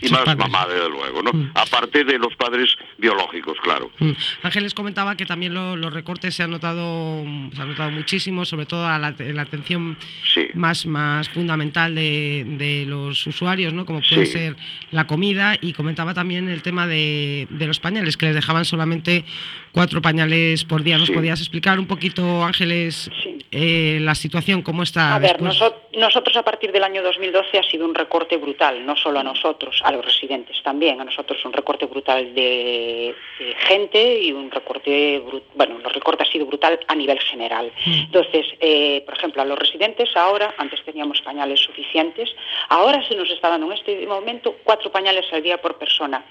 y 0.00 0.08
Sus 0.08 0.12
más 0.12 0.20
padres. 0.24 0.38
mamá, 0.38 0.66
desde 0.66 0.88
luego, 0.88 1.22
¿no? 1.22 1.32
Mm. 1.32 1.50
Aparte 1.54 2.04
de 2.04 2.18
los 2.18 2.34
padres 2.36 2.76
biológicos, 2.98 3.58
claro. 3.62 3.90
Mm. 3.98 4.10
Ángeles 4.42 4.74
comentaba 4.74 5.16
que 5.16 5.26
también 5.26 5.52
lo- 5.54 5.76
los 5.76 5.92
recortes 5.92 6.34
se 6.34 6.42
han 6.42 6.50
notado, 6.50 7.24
se 7.54 7.60
han 7.62 7.68
notado 7.68 7.90
muchísimo, 7.90 8.44
sobre 8.44 8.66
todo 8.66 8.86
a 8.86 8.98
la, 8.98 9.14
en 9.18 9.36
la 9.36 9.42
atención 9.42 9.96
Sí. 10.32 10.46
Más, 10.54 10.86
más 10.86 11.28
fundamental 11.28 11.94
de, 11.94 12.44
de 12.58 12.84
los 12.86 13.26
usuarios, 13.26 13.72
¿no? 13.72 13.84
como 13.86 14.00
puede 14.00 14.26
Sí. 14.26 14.32
ser 14.32 14.56
la 14.90 15.06
comida, 15.06 15.56
y 15.60 15.72
comentaba 15.72 16.14
también 16.14 16.48
el 16.48 16.62
tema 16.62 16.86
de, 16.86 17.46
de 17.50 17.66
los 17.66 17.80
pañales, 17.80 18.16
que 18.16 18.26
les 18.26 18.34
dejaban 18.34 18.64
solamente 18.64 19.24
cuatro 19.72 20.00
pañales 20.02 20.64
por 20.64 20.82
día. 20.82 20.98
¿Nos 20.98 21.08
Sí. 21.08 21.12
podías 21.14 21.40
explicar 21.40 21.78
un 21.78 21.86
poquito, 21.86 22.44
Ángeles, 22.44 23.10
Sí. 23.22 23.36
Eh, 23.52 23.98
la 24.00 24.14
situación, 24.14 24.62
cómo 24.62 24.82
está 24.84 25.14
A 25.14 25.18
ver, 25.18 25.40
noso- 25.42 25.74
nosotros 25.94 26.36
a 26.36 26.44
partir 26.44 26.70
del 26.72 26.84
año 26.84 27.02
2012 27.02 27.58
ha 27.58 27.62
sido 27.64 27.84
un 27.84 27.94
recorte 27.94 28.36
brutal, 28.36 28.86
no 28.86 28.96
solo 28.96 29.18
a 29.20 29.22
nosotros, 29.24 29.80
a 29.84 29.90
los 29.90 30.04
residentes 30.04 30.62
también, 30.62 31.00
a 31.00 31.04
nosotros 31.04 31.44
un 31.44 31.52
recorte 31.52 31.86
brutal 31.86 32.32
de, 32.34 33.14
de 33.38 33.54
gente 33.66 34.20
y 34.22 34.32
un 34.32 34.50
recorte, 34.50 35.22
bueno, 35.54 35.78
el 35.78 35.84
recorte 35.92 36.22
ha 36.22 36.30
sido 36.30 36.46
brutal 36.46 36.78
a 36.86 36.94
nivel 36.94 37.18
general. 37.20 37.72
Entonces, 37.84 38.46
eh, 38.60 39.02
por 39.04 39.16
ejemplo, 39.16 39.42
a 39.42 39.44
los 39.44 39.58
residentes 39.58 40.16
ahora, 40.16 40.54
antes 40.56 40.82
teníamos 40.84 41.20
pañales 41.22 41.60
suficientes, 41.60 42.30
ahora 42.68 43.06
se 43.08 43.16
nos 43.16 43.28
está 43.30 43.48
dando 43.48 43.66
en 43.66 43.72
este 43.78 44.06
momento 44.06 44.56
cuatro 44.62 44.92
pañales 44.92 45.26
al 45.32 45.42
día 45.42 45.60
por 45.60 45.76
persona. 45.76 46.24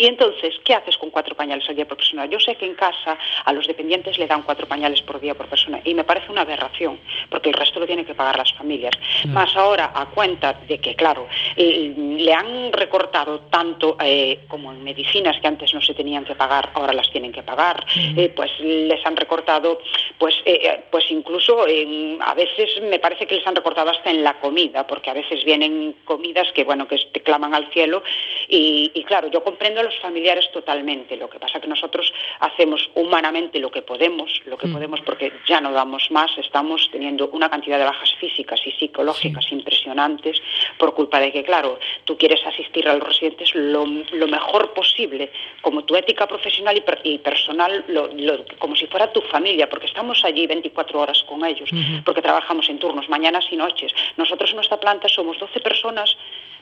Y 0.00 0.06
entonces, 0.06 0.54
¿qué 0.64 0.72
haces 0.72 0.96
con 0.96 1.10
cuatro 1.10 1.34
pañales 1.34 1.68
al 1.68 1.76
día 1.76 1.86
por 1.86 1.98
persona? 1.98 2.24
Yo 2.24 2.40
sé 2.40 2.54
que 2.54 2.64
en 2.64 2.74
casa 2.74 3.18
a 3.44 3.52
los 3.52 3.66
dependientes 3.66 4.16
le 4.16 4.26
dan 4.26 4.42
cuatro 4.44 4.66
pañales 4.66 5.02
por 5.02 5.20
día 5.20 5.34
por 5.34 5.46
persona 5.46 5.82
y 5.84 5.92
me 5.92 6.04
parece 6.04 6.32
una 6.32 6.40
aberración, 6.40 6.98
porque 7.28 7.50
el 7.50 7.54
resto 7.54 7.80
lo 7.80 7.86
tienen 7.86 8.06
que 8.06 8.14
pagar 8.14 8.38
las 8.38 8.50
familias. 8.54 8.94
Más 9.26 9.54
ahora, 9.56 9.92
a 9.94 10.06
cuenta 10.06 10.54
de 10.66 10.78
que, 10.78 10.94
claro, 10.94 11.28
eh, 11.54 11.92
le 11.96 12.32
han 12.32 12.72
recortado 12.72 13.40
tanto 13.50 13.98
eh, 14.02 14.38
como 14.48 14.72
en 14.72 14.82
medicinas 14.82 15.38
que 15.38 15.48
antes 15.48 15.74
no 15.74 15.82
se 15.82 15.92
tenían 15.92 16.24
que 16.24 16.34
pagar, 16.34 16.70
ahora 16.72 16.94
las 16.94 17.10
tienen 17.10 17.30
que 17.30 17.42
pagar, 17.42 17.84
eh, 17.94 18.32
pues 18.34 18.50
les 18.58 19.04
han 19.04 19.16
recortado, 19.18 19.82
pues, 20.16 20.34
eh, 20.46 20.82
pues 20.90 21.10
incluso 21.10 21.60
a 21.60 22.34
veces 22.34 22.70
me 22.84 22.98
parece 22.98 23.26
que 23.26 23.34
les 23.34 23.46
han 23.46 23.54
recortado 23.54 23.90
hasta 23.90 24.08
en 24.08 24.24
la 24.24 24.40
comida, 24.40 24.86
porque 24.86 25.10
a 25.10 25.14
veces 25.14 25.44
vienen 25.44 25.94
comidas 26.06 26.50
que, 26.52 26.64
bueno, 26.64 26.88
que 26.88 26.96
te 27.12 27.20
claman 27.20 27.54
al 27.54 27.70
cielo 27.70 28.02
y, 28.48 28.90
y 28.94 29.04
claro, 29.04 29.28
yo 29.28 29.44
comprendo 29.44 29.89
los 29.90 30.00
familiares 30.00 30.50
totalmente. 30.52 31.16
Lo 31.16 31.28
que 31.28 31.38
pasa 31.38 31.60
que 31.60 31.66
nosotros 31.66 32.12
hacemos 32.40 32.88
humanamente 32.94 33.58
lo 33.58 33.70
que 33.70 33.82
podemos, 33.82 34.30
lo 34.46 34.56
que 34.56 34.66
Mm. 34.68 34.72
podemos 34.72 35.00
porque 35.00 35.32
ya 35.48 35.60
no 35.60 35.72
damos 35.72 36.10
más, 36.10 36.30
estamos 36.38 36.88
teniendo 36.92 37.28
una 37.28 37.50
cantidad 37.50 37.78
de 37.78 37.84
bajas 37.84 38.14
físicas 38.20 38.60
y 38.66 38.70
psicológicas 38.72 39.50
impresionantes 39.50 40.40
por 40.78 40.94
culpa 40.94 41.18
de 41.20 41.32
que, 41.32 41.42
claro, 41.42 41.78
tú 42.04 42.16
quieres 42.16 42.40
asistir 42.46 42.88
a 42.88 42.94
los 42.94 43.06
residentes 43.06 43.54
lo, 43.54 43.84
lo 43.86 44.26
mejor 44.28 44.72
posible, 44.74 45.30
como 45.60 45.84
tu 45.84 45.96
ética 45.96 46.26
profesional 46.26 46.76
y, 46.76 46.80
per- 46.82 47.00
y 47.02 47.18
personal, 47.18 47.84
lo- 47.88 48.08
lo- 48.14 48.44
como 48.58 48.76
si 48.76 48.86
fuera 48.86 49.12
tu 49.12 49.20
familia, 49.22 49.68
porque 49.68 49.86
estamos 49.86 50.24
allí 50.24 50.46
24 50.46 51.00
horas 51.00 51.22
con 51.24 51.44
ellos, 51.44 51.68
porque 52.04 52.22
trabajamos 52.22 52.68
en 52.68 52.78
turnos, 52.78 53.08
mañanas 53.08 53.46
y 53.50 53.56
noches. 53.56 53.92
Nosotros 54.16 54.50
en 54.50 54.56
nuestra 54.56 54.78
planta 54.78 55.08
somos 55.08 55.38
12 55.38 55.60
personas 55.60 56.16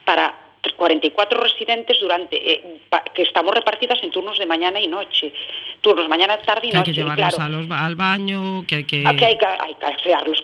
para 0.05 0.35
44 0.77 1.41
residentes 1.41 1.99
durante 2.01 2.37
eh, 2.53 2.81
pa- 2.89 3.03
que 3.15 3.23
estamos 3.23 3.55
repartidas 3.55 3.99
en 4.03 4.11
turnos 4.11 4.39
de 4.39 4.47
mañana 4.47 4.81
y 4.81 4.87
noche, 4.87 5.33
turnos 5.81 6.09
mañana, 6.09 6.39
tarde 6.39 6.69
y 6.69 6.71
que 6.71 6.77
hay 6.77 6.81
noche. 6.81 6.93
que 6.93 6.97
llevarlos 6.99 7.35
claro, 7.35 7.45
a 7.45 7.57
los 7.57 7.69
ba- 7.69 7.85
al 7.87 7.95
baño, 7.97 8.65
que 8.67 8.77
hay 8.77 8.85
que... 8.85 9.05
Hay 9.07 9.17
que, 9.17 9.25
hay 9.25 9.37
que 9.37 9.45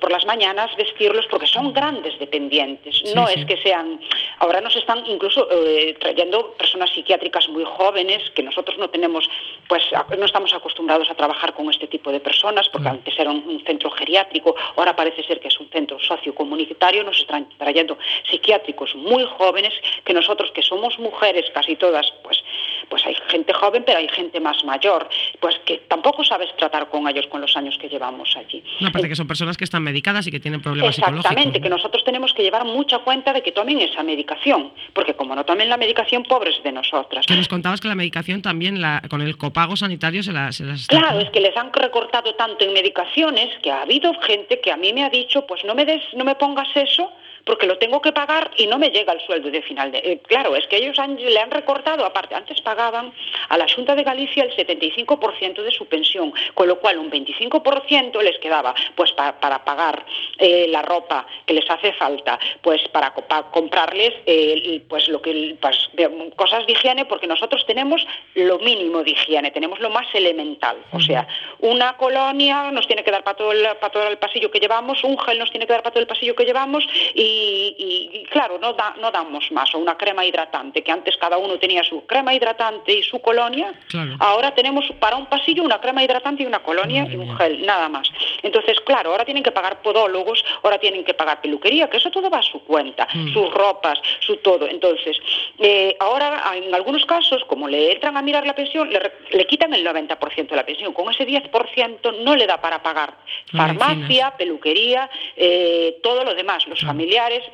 por 0.00 0.10
las 0.10 0.24
mañanas, 0.26 0.70
vestirlos, 0.76 1.26
porque 1.30 1.46
son 1.46 1.72
grandes 1.72 2.18
dependientes. 2.18 2.96
Sí, 3.04 3.12
no 3.14 3.26
sí. 3.26 3.40
es 3.40 3.46
que 3.46 3.56
sean. 3.62 4.00
Ahora 4.38 4.60
nos 4.60 4.74
están 4.76 5.04
incluso 5.06 5.48
eh, 5.50 5.96
trayendo 6.00 6.52
personas 6.54 6.90
psiquiátricas 6.90 7.48
muy 7.48 7.64
jóvenes 7.64 8.22
que 8.34 8.42
nosotros 8.42 8.78
no 8.78 8.88
tenemos, 8.90 9.28
pues 9.68 9.82
no 10.18 10.24
estamos 10.26 10.52
acostumbrados 10.54 11.10
a 11.10 11.14
trabajar 11.14 11.54
con 11.54 11.68
este 11.70 11.86
tipo 11.86 12.10
de 12.12 12.20
personas, 12.20 12.68
porque 12.68 12.88
Mm. 12.88 12.92
antes 12.92 13.18
era 13.18 13.30
un, 13.30 13.42
un 13.48 13.64
centro 13.64 13.90
geriátrico, 13.90 14.54
ahora 14.76 14.94
parece 14.94 15.22
ser 15.24 15.40
que 15.40 15.48
es 15.48 15.58
un 15.60 15.68
centro 15.70 15.98
sociocomunitario. 16.00 17.02
Nos 17.04 17.18
están 17.18 17.48
trayendo 17.58 17.98
psiquiátricos 18.30 18.94
muy 18.94 19.24
jóvenes 19.38 19.72
que 20.04 20.12
nosotros, 20.12 20.50
que 20.52 20.62
somos 20.62 20.98
mujeres 20.98 21.46
casi 21.54 21.76
todas, 21.76 22.12
pues, 22.22 22.42
pues 22.88 23.04
hay 23.06 23.16
gente 23.28 23.52
joven, 23.52 23.84
pero 23.86 23.98
hay 23.98 24.08
gente 24.08 24.38
más 24.40 24.62
mayor, 24.64 25.08
pues 25.40 25.58
que 25.64 25.78
tampoco 25.88 26.24
sabes 26.24 26.54
tratar 26.56 26.88
con 26.88 27.08
ellos 27.08 27.26
con 27.28 27.40
los 27.40 27.56
años 27.56 27.76
que 27.78 27.88
llevamos 27.88 28.36
allí. 28.36 28.62
No, 28.80 28.88
aparte 28.88 29.08
que 29.08 29.16
son 29.16 29.26
personas 29.26 29.56
que 29.56 29.64
están 29.64 29.82
medicadas 29.82 30.26
y 30.26 30.30
que 30.30 30.40
tienen 30.40 30.60
problemas 30.60 30.98
Exactamente, 30.98 31.28
psicológicos. 31.28 31.62
que 31.62 31.68
nosotros 31.68 32.04
tenemos 32.04 32.34
que 32.34 32.42
llevar 32.42 32.64
mucha 32.64 32.98
cuenta 32.98 33.32
de 33.32 33.42
que 33.42 33.52
tomen 33.52 33.80
esa 33.80 34.02
medicación, 34.02 34.72
porque 34.92 35.14
como 35.14 35.34
no 35.34 35.44
tomen 35.44 35.68
la 35.68 35.76
medicación, 35.76 36.22
pobres 36.24 36.62
de 36.62 36.72
nosotras. 36.72 37.26
Que 37.26 37.36
nos 37.36 37.48
contabas 37.48 37.80
que 37.80 37.88
la 37.88 37.94
medicación 37.94 38.42
también, 38.42 38.80
la, 38.80 39.02
con 39.08 39.22
el 39.22 39.36
copago 39.36 39.76
sanitario, 39.76 40.22
se, 40.22 40.32
la, 40.32 40.52
se 40.52 40.64
las 40.64 40.82
está... 40.82 40.98
Claro, 40.98 41.20
es 41.20 41.30
que 41.30 41.40
les 41.40 41.56
han 41.56 41.72
recortado 41.72 42.34
tanto 42.34 42.64
en 42.64 42.72
medicaciones 42.72 43.58
que 43.62 43.70
ha 43.70 43.82
habido 43.82 44.12
gente 44.20 44.60
que 44.60 44.70
a 44.70 44.76
mí 44.76 44.92
me 44.92 45.04
ha 45.04 45.10
dicho, 45.10 45.46
pues 45.46 45.64
no 45.64 45.74
me 45.74 45.84
des, 45.84 46.02
no 46.14 46.24
me 46.24 46.34
pongas 46.34 46.68
eso 46.74 47.10
porque 47.44 47.66
lo 47.66 47.78
tengo 47.78 48.00
que 48.00 48.12
pagar 48.12 48.50
y 48.56 48.66
no 48.66 48.78
me 48.78 48.90
llega 48.90 49.12
el 49.12 49.20
sueldo 49.20 49.50
de 49.50 49.62
final 49.62 49.92
de. 49.92 49.98
eh, 49.98 50.20
claro, 50.26 50.56
es 50.56 50.66
que 50.66 50.76
ellos 50.76 50.98
han- 50.98 51.16
le 51.16 51.38
han 51.38 51.50
recortado, 51.50 52.04
aparte, 52.04 52.34
antes 52.34 52.60
pagaban 52.62 53.12
a 53.48 53.58
la 53.58 53.66
Junta 53.68 53.94
de 53.94 54.02
Galicia 54.02 54.44
el 54.44 54.52
75% 54.56 55.62
de 55.62 55.70
su 55.70 55.86
pensión, 55.86 56.32
con 56.54 56.68
lo 56.68 56.78
cual 56.80 56.98
un 56.98 57.10
25% 57.10 58.22
les 58.22 58.38
quedaba 58.38 58.74
pues 58.94 59.12
pa- 59.12 59.38
para 59.40 59.64
pagar 59.64 60.04
eh, 60.38 60.66
la 60.68 60.82
ropa 60.82 61.26
que 61.46 61.54
les 61.54 61.68
hace 61.70 61.92
falta, 61.94 62.38
pues 62.62 62.80
para, 62.88 63.12
co- 63.12 63.22
pa- 63.22 63.50
comprarles 63.50 64.12
eh, 64.26 64.82
pues 64.88 65.08
lo 65.08 65.20
que 65.20 65.56
pues, 65.60 65.88
de- 65.92 66.32
cosas 66.36 66.66
de 66.66 66.72
higiene, 66.72 67.04
porque 67.04 67.26
nosotros 67.26 67.64
tenemos 67.66 68.06
lo 68.34 68.58
mínimo 68.58 69.02
de 69.02 69.10
higiene, 69.10 69.50
tenemos 69.50 69.80
lo 69.80 69.90
más 69.90 70.06
elemental, 70.14 70.76
o 70.92 71.00
sea, 71.00 71.26
una 71.60 71.96
colonia 71.96 72.70
nos 72.70 72.86
tiene 72.86 73.04
que 73.04 73.10
dar 73.10 73.22
para 73.24 73.36
todo, 73.36 73.52
el, 73.52 73.62
para 73.76 73.92
todo 73.92 74.08
el 74.08 74.18
pasillo 74.18 74.50
que 74.50 74.60
llevamos, 74.60 75.02
un 75.04 75.18
gel 75.18 75.38
nos 75.38 75.50
tiene 75.50 75.66
que 75.66 75.72
dar 75.72 75.82
para 75.82 75.92
todo 75.92 76.00
el 76.02 76.06
pasillo 76.08 76.34
que 76.34 76.44
llevamos 76.44 76.84
y, 77.14 77.33
y- 77.34 78.10
y, 78.20 78.24
claro, 78.26 78.58
no, 78.58 78.72
da- 78.74 78.94
no 79.00 79.10
damos 79.10 79.50
más, 79.52 79.74
o 79.74 79.78
una 79.78 79.96
crema 79.96 80.24
hidratante, 80.24 80.82
que 80.82 80.92
antes 80.92 81.16
cada 81.16 81.36
uno 81.38 81.58
tenía 81.58 81.82
su 81.84 82.06
crema 82.06 82.34
hidratante 82.34 82.92
y 82.92 83.02
su 83.02 83.20
colonia, 83.20 83.72
Claro. 83.88 84.16
ahora 84.20 84.54
tenemos 84.54 84.84
para 85.00 85.16
un 85.16 85.26
pasillo 85.26 85.62
una 85.62 85.80
crema 85.80 86.02
hidratante 86.02 86.42
y 86.42 86.46
una 86.46 86.60
colonia 86.62 87.02
Madre 87.02 87.14
y 87.14 87.18
un 87.18 87.26
mía. 87.28 87.36
gel, 87.36 87.66
nada 87.66 87.88
más. 87.88 88.08
Entonces, 88.42 88.80
claro, 88.80 89.10
ahora 89.10 89.24
tienen 89.24 89.42
que 89.42 89.52
pagar 89.52 89.82
podólogos, 89.82 90.44
ahora 90.62 90.78
tienen 90.78 91.04
que 91.04 91.14
pagar 91.14 91.40
peluquería, 91.40 91.88
que 91.90 91.96
eso 91.98 92.10
todo 92.10 92.28
va 92.30 92.38
a 92.38 92.42
su 92.42 92.60
cuenta, 92.64 93.06
Mm. 93.14 93.32
sus 93.32 93.50
ropas, 93.52 93.98
su 94.20 94.36
todo. 94.38 94.66
Entonces, 94.68 95.16
eh, 95.58 95.96
ahora 96.00 96.42
en 96.54 96.74
algunos 96.74 97.04
casos, 97.06 97.44
como 97.46 97.68
le 97.68 97.92
entran 97.92 98.16
a 98.16 98.22
mirar 98.22 98.46
la 98.46 98.54
pensión, 98.54 98.90
le, 98.90 99.46
quitan 99.46 99.72
el 99.74 99.84
90% 99.84 100.50
de 100.54 100.56
la 100.56 100.66
pensión. 100.66 100.92
Con 100.92 101.10
ese 101.10 101.24
10% 101.26 102.12
no 102.12 102.34
le 102.36 102.46
da 102.46 102.60
para 102.60 102.82
pagar 102.82 103.14
farmacia, 103.52 104.32
peluquería, 104.36 105.08
eh, 105.36 105.98
todo 106.02 106.24
lo 106.24 106.34
demás. 106.34 106.66
Los 106.66 106.78
Claro. 106.80 106.94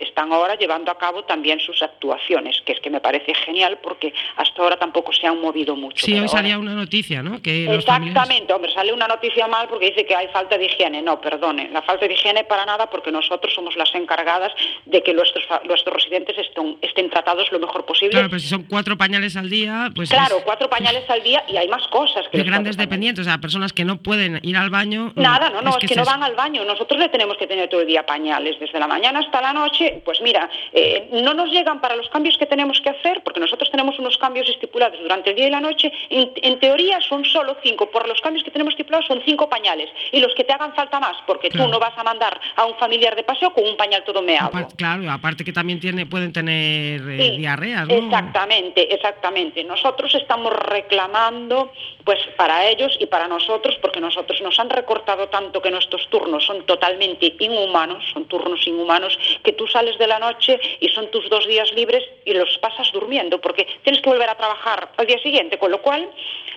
Están 0.00 0.32
ahora 0.32 0.56
llevando 0.56 0.90
a 0.90 0.98
cabo 0.98 1.24
también 1.24 1.60
sus 1.60 1.82
actuaciones, 1.82 2.60
que 2.64 2.72
es 2.72 2.80
que 2.80 2.90
me 2.90 3.00
parece 3.00 3.34
genial 3.34 3.78
porque 3.82 4.12
hasta 4.36 4.62
ahora 4.62 4.76
tampoco 4.76 5.12
se 5.12 5.26
han 5.26 5.40
movido 5.40 5.76
mucho. 5.76 6.04
Sí, 6.04 6.12
hoy 6.12 6.18
ahora- 6.20 6.28
salía 6.30 6.58
una 6.58 6.74
noticia, 6.74 7.22
¿no? 7.22 7.40
Que 7.42 7.64
familiares- 7.66 7.84
Exactamente, 7.84 8.52
hombre, 8.52 8.72
sale 8.72 8.92
una 8.92 9.06
noticia 9.08 9.46
mal 9.46 9.68
porque 9.68 9.90
dice 9.90 10.04
que 10.06 10.14
hay 10.14 10.28
falta 10.28 10.56
de 10.58 10.66
higiene. 10.66 11.02
No, 11.02 11.20
perdone, 11.20 11.68
la 11.70 11.82
falta 11.82 12.06
de 12.06 12.14
higiene 12.14 12.44
para 12.44 12.64
nada 12.66 12.88
porque 12.88 13.10
nosotros 13.12 13.52
somos 13.54 13.76
las 13.76 13.94
encargadas 13.94 14.52
de 14.86 15.02
que 15.02 15.14
nuestros, 15.14 15.44
nuestros 15.64 15.94
residentes 15.94 16.36
estén, 16.38 16.76
estén 16.82 17.10
tratados 17.10 17.50
lo 17.52 17.58
mejor 17.58 17.84
posible. 17.84 18.10
Claro, 18.12 18.28
pero 18.28 18.40
si 18.40 18.48
son 18.48 18.64
cuatro 18.64 18.96
pañales 18.96 19.36
al 19.36 19.48
día, 19.50 19.90
pues 19.94 20.10
Claro, 20.10 20.38
es 20.38 20.42
cuatro 20.44 20.68
pañales 20.68 21.08
al 21.08 21.22
día 21.22 21.44
y 21.48 21.56
hay 21.56 21.68
más 21.68 21.86
cosas 21.88 22.26
que 22.28 22.38
de 22.38 22.44
grandes 22.44 22.76
dependientes, 22.76 23.26
o 23.26 23.28
sea, 23.28 23.38
personas 23.38 23.72
que 23.72 23.84
no 23.84 23.98
pueden 23.98 24.40
ir 24.42 24.56
al 24.56 24.70
baño. 24.70 25.12
Nada, 25.16 25.50
no, 25.50 25.62
no, 25.62 25.70
es 25.70 25.76
que, 25.76 25.94
no 25.94 26.04
se- 26.04 26.10
van 26.10 26.22
al 26.22 26.34
baño. 26.34 26.64
Nosotros 26.64 26.98
le 27.00 27.08
tenemos 27.08 27.36
que 27.36 27.46
tener 27.46 27.68
todo 27.68 27.80
el 27.82 27.86
día 27.86 28.04
pañales, 28.06 28.58
desde 28.58 28.78
la 28.78 28.86
mañana 28.86 29.20
hasta 29.20 29.40
la 29.40 29.52
noche. 29.52 29.59
Pues 30.04 30.20
mira, 30.20 30.48
eh, 30.72 31.08
no 31.12 31.34
nos 31.34 31.50
llegan 31.50 31.80
para 31.80 31.96
los 31.96 32.08
cambios 32.08 32.36
que 32.38 32.46
tenemos 32.46 32.80
que 32.80 32.90
hacer, 32.90 33.22
porque 33.22 33.40
nosotros 33.40 33.70
tenemos 33.70 33.98
unos 33.98 34.16
cambios 34.18 34.48
estipulados 34.48 34.98
durante 35.00 35.30
el 35.30 35.36
día 35.36 35.48
y 35.48 35.50
la 35.50 35.60
noche, 35.60 35.92
en, 36.08 36.30
en 36.36 36.58
teoría 36.58 37.00
son 37.00 37.24
solo 37.24 37.56
cinco. 37.62 37.90
Por 37.90 38.08
los 38.08 38.20
cambios 38.20 38.44
que 38.44 38.50
tenemos 38.50 38.72
estipulados 38.74 39.06
son 39.06 39.22
cinco 39.24 39.48
pañales. 39.48 39.88
Y 40.12 40.20
los 40.20 40.34
que 40.34 40.44
te 40.44 40.52
hagan 40.52 40.74
falta 40.74 40.98
más, 41.00 41.16
porque 41.26 41.48
Claro. 41.50 41.66
tú 41.66 41.72
no 41.72 41.78
vas 41.78 41.96
a 41.96 42.04
mandar 42.04 42.40
a 42.56 42.64
un 42.64 42.74
familiar 42.76 43.14
de 43.16 43.22
paseo 43.22 43.52
con 43.52 43.64
un 43.64 43.76
pañal 43.76 44.04
todo 44.04 44.22
meado. 44.22 44.50
Claro, 44.76 45.10
aparte 45.10 45.44
que 45.44 45.52
también 45.52 45.80
tiene, 45.80 46.06
pueden 46.06 46.32
tener 46.32 47.00
eh, 47.00 47.18
Sí, 47.30 47.36
diarreas, 47.38 47.86
¿no? 47.88 47.94
Exactamente, 47.94 48.94
exactamente. 48.94 49.64
Nosotros 49.64 50.14
estamos 50.14 50.52
reclamando, 50.52 51.72
pues 52.04 52.18
para 52.36 52.68
ellos 52.68 52.96
y 53.00 53.06
para 53.06 53.28
nosotros, 53.28 53.76
porque 53.80 54.00
nosotros 54.00 54.40
nos 54.42 54.58
han 54.58 54.70
recortado 54.70 55.28
tanto 55.28 55.60
que 55.60 55.70
nuestros 55.70 56.08
turnos 56.08 56.44
son 56.44 56.64
totalmente 56.66 57.34
inhumanos, 57.38 58.04
son 58.12 58.24
turnos 58.26 58.66
inhumanos, 58.66 59.18
que 59.42 59.49
tú 59.52 59.66
sales 59.66 59.98
de 59.98 60.06
la 60.06 60.18
noche 60.18 60.60
y 60.80 60.88
son 60.88 61.10
tus 61.10 61.28
dos 61.28 61.46
días 61.46 61.72
libres 61.72 62.02
y 62.24 62.32
los 62.32 62.58
pasas 62.58 62.90
durmiendo, 62.92 63.40
porque 63.40 63.66
tienes 63.82 64.02
que 64.02 64.10
volver 64.10 64.28
a 64.28 64.36
trabajar 64.36 64.90
al 64.96 65.06
día 65.06 65.18
siguiente, 65.18 65.58
con 65.58 65.70
lo 65.70 65.80
cual 65.82 66.10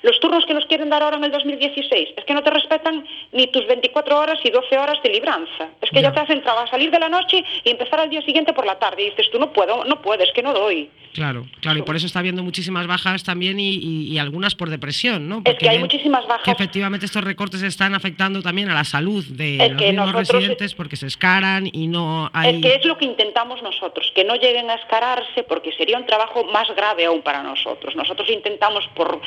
los 0.03 0.19
turnos 0.19 0.45
que 0.45 0.53
nos 0.53 0.65
quieren 0.65 0.89
dar 0.89 1.01
ahora 1.01 1.17
en 1.17 1.24
el 1.24 1.31
2016 1.31 2.10
es 2.17 2.25
que 2.25 2.33
no 2.33 2.43
te 2.43 2.51
respetan 2.51 3.05
ni 3.31 3.48
tus 3.48 3.65
24 3.67 4.19
horas 4.19 4.39
y 4.43 4.50
12 4.51 4.77
horas 4.77 5.01
de 5.03 5.10
libranza. 5.10 5.69
Es 5.81 5.89
que 5.89 6.01
ya, 6.01 6.10
Ya. 6.10 6.13
te 6.13 6.19
hacen 6.19 6.41
traba- 6.41 6.67
salir 6.67 6.91
de 6.91 7.00
la 7.00 7.10
noche 7.10 7.43
y 7.63 7.69
empezar 7.72 8.00
al 8.01 8.10
día 8.10 8.22
siguiente 8.22 8.53
por 8.53 8.65
la 8.65 8.77
tarde. 8.77 9.03
Y 9.03 9.10
dices, 9.10 9.29
tú 9.31 9.39
no 9.39 9.51
puedo, 9.51 9.83
no 9.86 10.01
puedes, 10.01 10.31
que 10.33 10.43
no 10.43 10.53
doy. 10.53 10.89
Claro, 11.13 11.45
claro, 11.62 11.77
y 11.79 11.83
por 11.83 11.95
eso 11.95 12.07
está 12.07 12.19
habiendo 12.19 12.41
muchísimas 12.43 12.88
bajas 12.88 13.24
también 13.24 13.60
y, 13.60 13.69
y- 13.75 14.07
y 14.13 14.17
algunas 14.17 14.55
por 14.55 14.69
depresión, 14.72 15.29
¿no? 15.29 15.41
Es 15.45 15.55
que 15.57 15.69
hay 15.69 15.77
muchísimas 15.79 16.24
Que 16.24 16.27
bajas. 16.27 16.48
efectivamente 16.48 17.05
estos 17.05 17.24
recortes 17.24 17.62
están 17.62 17.93
afectando 17.93 18.41
también 18.41 18.69
a 18.72 18.74
la 18.74 18.83
salud 18.83 19.24
de 19.25 19.57
Es 19.57 19.72
los 19.74 19.79
que 19.79 19.88
mismos 19.91 20.07
nosotros- 20.12 20.29
residentes 20.41 20.74
porque 20.74 20.95
se 20.95 21.05
escaran 21.07 21.69
y 21.72 21.88
no 21.88 22.29
hay... 22.33 22.55
Es 22.55 22.62
que 22.63 22.75
es 22.75 22.86
lo 22.86 22.98
que 22.98 23.05
intentamos 23.05 23.62
nosotros, 23.62 24.12
que 24.15 24.24
no 24.24 24.36
lleguen 24.36 24.69
a 24.72 24.74
escararse 24.75 25.43
porque 25.43 25.72
sería 25.74 25.98
un 26.00 26.05
trabajo 26.07 26.43
más 26.45 26.67
grave 26.75 27.05
aún 27.05 27.22
para 27.22 27.43
nosotros. 27.43 27.95
Nosotros 27.95 28.27
intentamos 28.29 28.88
por 28.95 29.22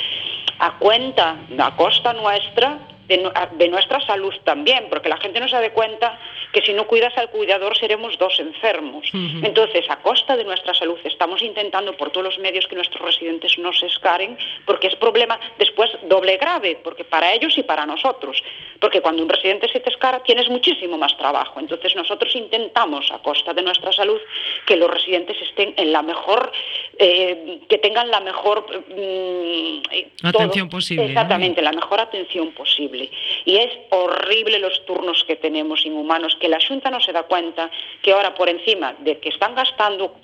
a 0.59 0.79
cuenta, 0.79 1.37
a 1.59 1.77
costa 1.77 2.13
nuestra, 2.13 2.79
de, 3.07 3.69
nuestra 3.69 4.01
salud 4.01 4.35
también, 4.45 4.87
porque 4.91 5.09
la 5.09 5.17
gente 5.17 5.41
no 5.41 5.49
se 5.49 5.57
da 5.57 5.71
cuenta 5.71 6.19
que 6.53 6.63
si 6.63 6.73
no 6.73 6.87
cuidas 6.87 7.17
al 7.17 7.31
cuidador 7.31 7.77
seremos 7.77 8.19
dos 8.19 8.39
enfermos. 8.41 9.09
Entonces, 9.13 9.85
a 9.89 9.97
costa 9.97 10.37
de 10.37 10.45
nuestra 10.45 10.75
salud, 10.75 10.99
estamos 11.05 11.43
intentando 11.43 11.97
por 11.97 12.11
todos 12.11 12.25
los 12.25 12.39
medios 12.39 12.67
que 12.67 12.75
nuestros 12.75 13.03
residentes 13.03 13.59
no 13.59 13.73
se 13.73 13.87
escaren, 13.87 14.37
porque 14.65 14.89
es 14.89 14.97
problema 14.97 15.39
después 15.59 15.91
doble 16.09 16.37
grave, 16.37 16.79
porque 16.83 17.05
para 17.05 17.33
ellos 17.33 17.57
y 17.59 17.63
para 17.63 17.87
nosotros. 17.87 18.43
Porque 18.81 19.01
cuando 19.01 19.23
un 19.23 19.29
residente 19.29 19.69
se 19.69 19.81
te 19.81 19.91
escara, 19.91 20.23
tienes 20.23 20.49
muchísimo 20.49 20.99
más 20.99 21.17
trabajo. 21.17 21.61
Entonces, 21.61 21.95
nosotros 21.95 22.35
intentamos, 22.35 23.11
a 23.11 23.19
costa 23.19 23.53
de 23.53 23.63
nuestra 23.63 23.93
salud, 23.93 24.21
que 24.67 24.77
los 24.77 24.91
residentes 24.91 25.37
estén 25.43 25.75
en 25.77 25.93
la 25.93 26.03
mejor, 26.03 26.53
eh, 26.99 27.61
que 27.69 27.79
tengan 27.79 28.11
la 28.11 28.21
mejor 28.21 28.67
mm, 28.89 29.83
eh, 29.91 30.09
Atención 30.23 30.69
posible, 30.69 31.05
¿no? 31.05 31.11
Exactamente, 31.11 31.63
la 31.63 31.73
mejor 31.73 32.01
atención 32.01 32.53
posible. 32.53 32.96
Y 33.45 33.57
es 33.57 33.71
horrible 33.91 34.59
los 34.59 34.85
turnos 34.87 35.25
que 35.25 35.37
tenemos 35.37 35.85
inhumanos, 35.85 36.37
que 36.37 36.49
la 36.49 36.59
Junta 36.61 36.91
no 36.91 37.01
se 37.01 37.13
da 37.13 37.25
cuenta 37.25 37.71
que 38.03 38.13
ahora 38.13 38.35
por 38.35 38.49
encima 38.49 38.95
de 39.01 39.19
que 39.19 39.29
están 39.29 39.55
gastando, 39.55 40.15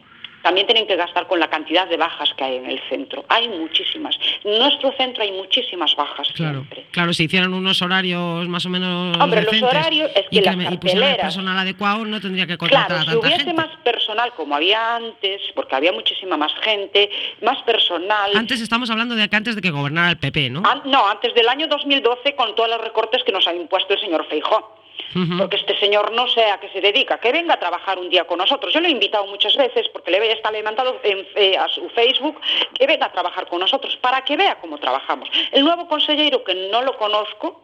también 0.42 0.66
tienen 0.66 0.86
que 0.86 0.96
gastar 0.96 1.26
con 1.26 1.38
la 1.40 1.48
cantidad 1.48 1.86
de 1.88 1.96
bajas 1.96 2.32
que 2.36 2.44
hay 2.44 2.56
en 2.56 2.66
el 2.66 2.80
centro. 2.88 3.24
Hay 3.28 3.48
muchísimas. 3.48 4.16
En 4.44 4.58
nuestro 4.58 4.92
centro 4.96 5.22
hay 5.22 5.32
muchísimas 5.32 5.94
bajas 5.96 6.28
Claro, 6.34 6.58
siempre. 6.60 6.86
claro, 6.90 7.12
si 7.12 7.24
hicieran 7.24 7.54
unos 7.54 7.80
horarios 7.82 8.48
más 8.48 8.66
o 8.66 8.68
menos 8.68 9.16
Hombre, 9.18 9.42
los 9.42 9.62
horarios 9.62 10.10
es 10.14 10.26
y, 10.30 10.38
que 10.40 10.44
las 10.46 10.56
me- 10.56 10.64
y 10.72 10.76
pusieran 10.78 11.10
el 11.10 11.16
personal 11.16 11.58
adecuado, 11.58 12.04
no 12.04 12.20
tendría 12.20 12.46
que 12.46 12.58
contratar 12.58 12.86
Claro, 12.88 13.00
a 13.02 13.04
si 13.04 13.10
tanta 13.12 13.26
hubiese 13.26 13.44
gente. 13.44 13.54
más 13.54 13.76
personal 13.84 14.32
como 14.34 14.54
había 14.56 14.96
antes, 14.96 15.40
porque 15.54 15.74
había 15.76 15.92
muchísima 15.92 16.36
más 16.36 16.52
gente, 16.62 17.10
más 17.42 17.62
personal. 17.62 18.30
Antes 18.34 18.60
estamos 18.60 18.90
hablando 18.90 19.14
de 19.14 19.28
que 19.28 19.36
antes 19.36 19.54
de 19.54 19.62
que 19.62 19.70
gobernara 19.70 20.10
el 20.10 20.16
PP, 20.18 20.50
¿no? 20.50 20.62
An- 20.64 20.82
no, 20.86 21.06
antes 21.08 21.34
del 21.34 21.48
año 21.48 21.66
2012 21.68 22.34
con 22.34 22.54
todos 22.54 22.68
los 22.68 22.80
recortes 22.80 23.22
que 23.24 23.32
nos 23.32 23.46
ha 23.46 23.54
impuesto 23.54 23.94
el 23.94 24.00
señor 24.00 24.26
Feijó. 24.28 24.76
Porque 25.38 25.56
este 25.56 25.78
señor 25.78 26.12
no 26.12 26.26
sé 26.28 26.44
a 26.46 26.58
qué 26.58 26.68
se 26.70 26.80
dedica, 26.80 27.18
que 27.18 27.32
venga 27.32 27.54
a 27.54 27.60
trabajar 27.60 27.98
un 27.98 28.08
día 28.08 28.24
con 28.24 28.38
nosotros. 28.38 28.72
Yo 28.72 28.80
lo 28.80 28.88
he 28.88 28.90
invitado 28.90 29.26
muchas 29.26 29.56
veces 29.56 29.88
porque 29.88 30.10
le 30.10 30.32
está 30.32 30.50
levantado 30.50 31.00
eh, 31.02 31.56
a 31.56 31.68
su 31.68 31.88
Facebook 31.90 32.40
que 32.74 32.86
venga 32.86 33.06
a 33.06 33.12
trabajar 33.12 33.46
con 33.46 33.60
nosotros 33.60 33.96
para 33.98 34.24
que 34.24 34.36
vea 34.36 34.58
cómo 34.60 34.78
trabajamos. 34.78 35.28
El 35.50 35.64
nuevo 35.64 35.86
consejero, 35.86 36.42
que 36.44 36.54
no 36.54 36.82
lo 36.82 36.96
conozco, 36.96 37.62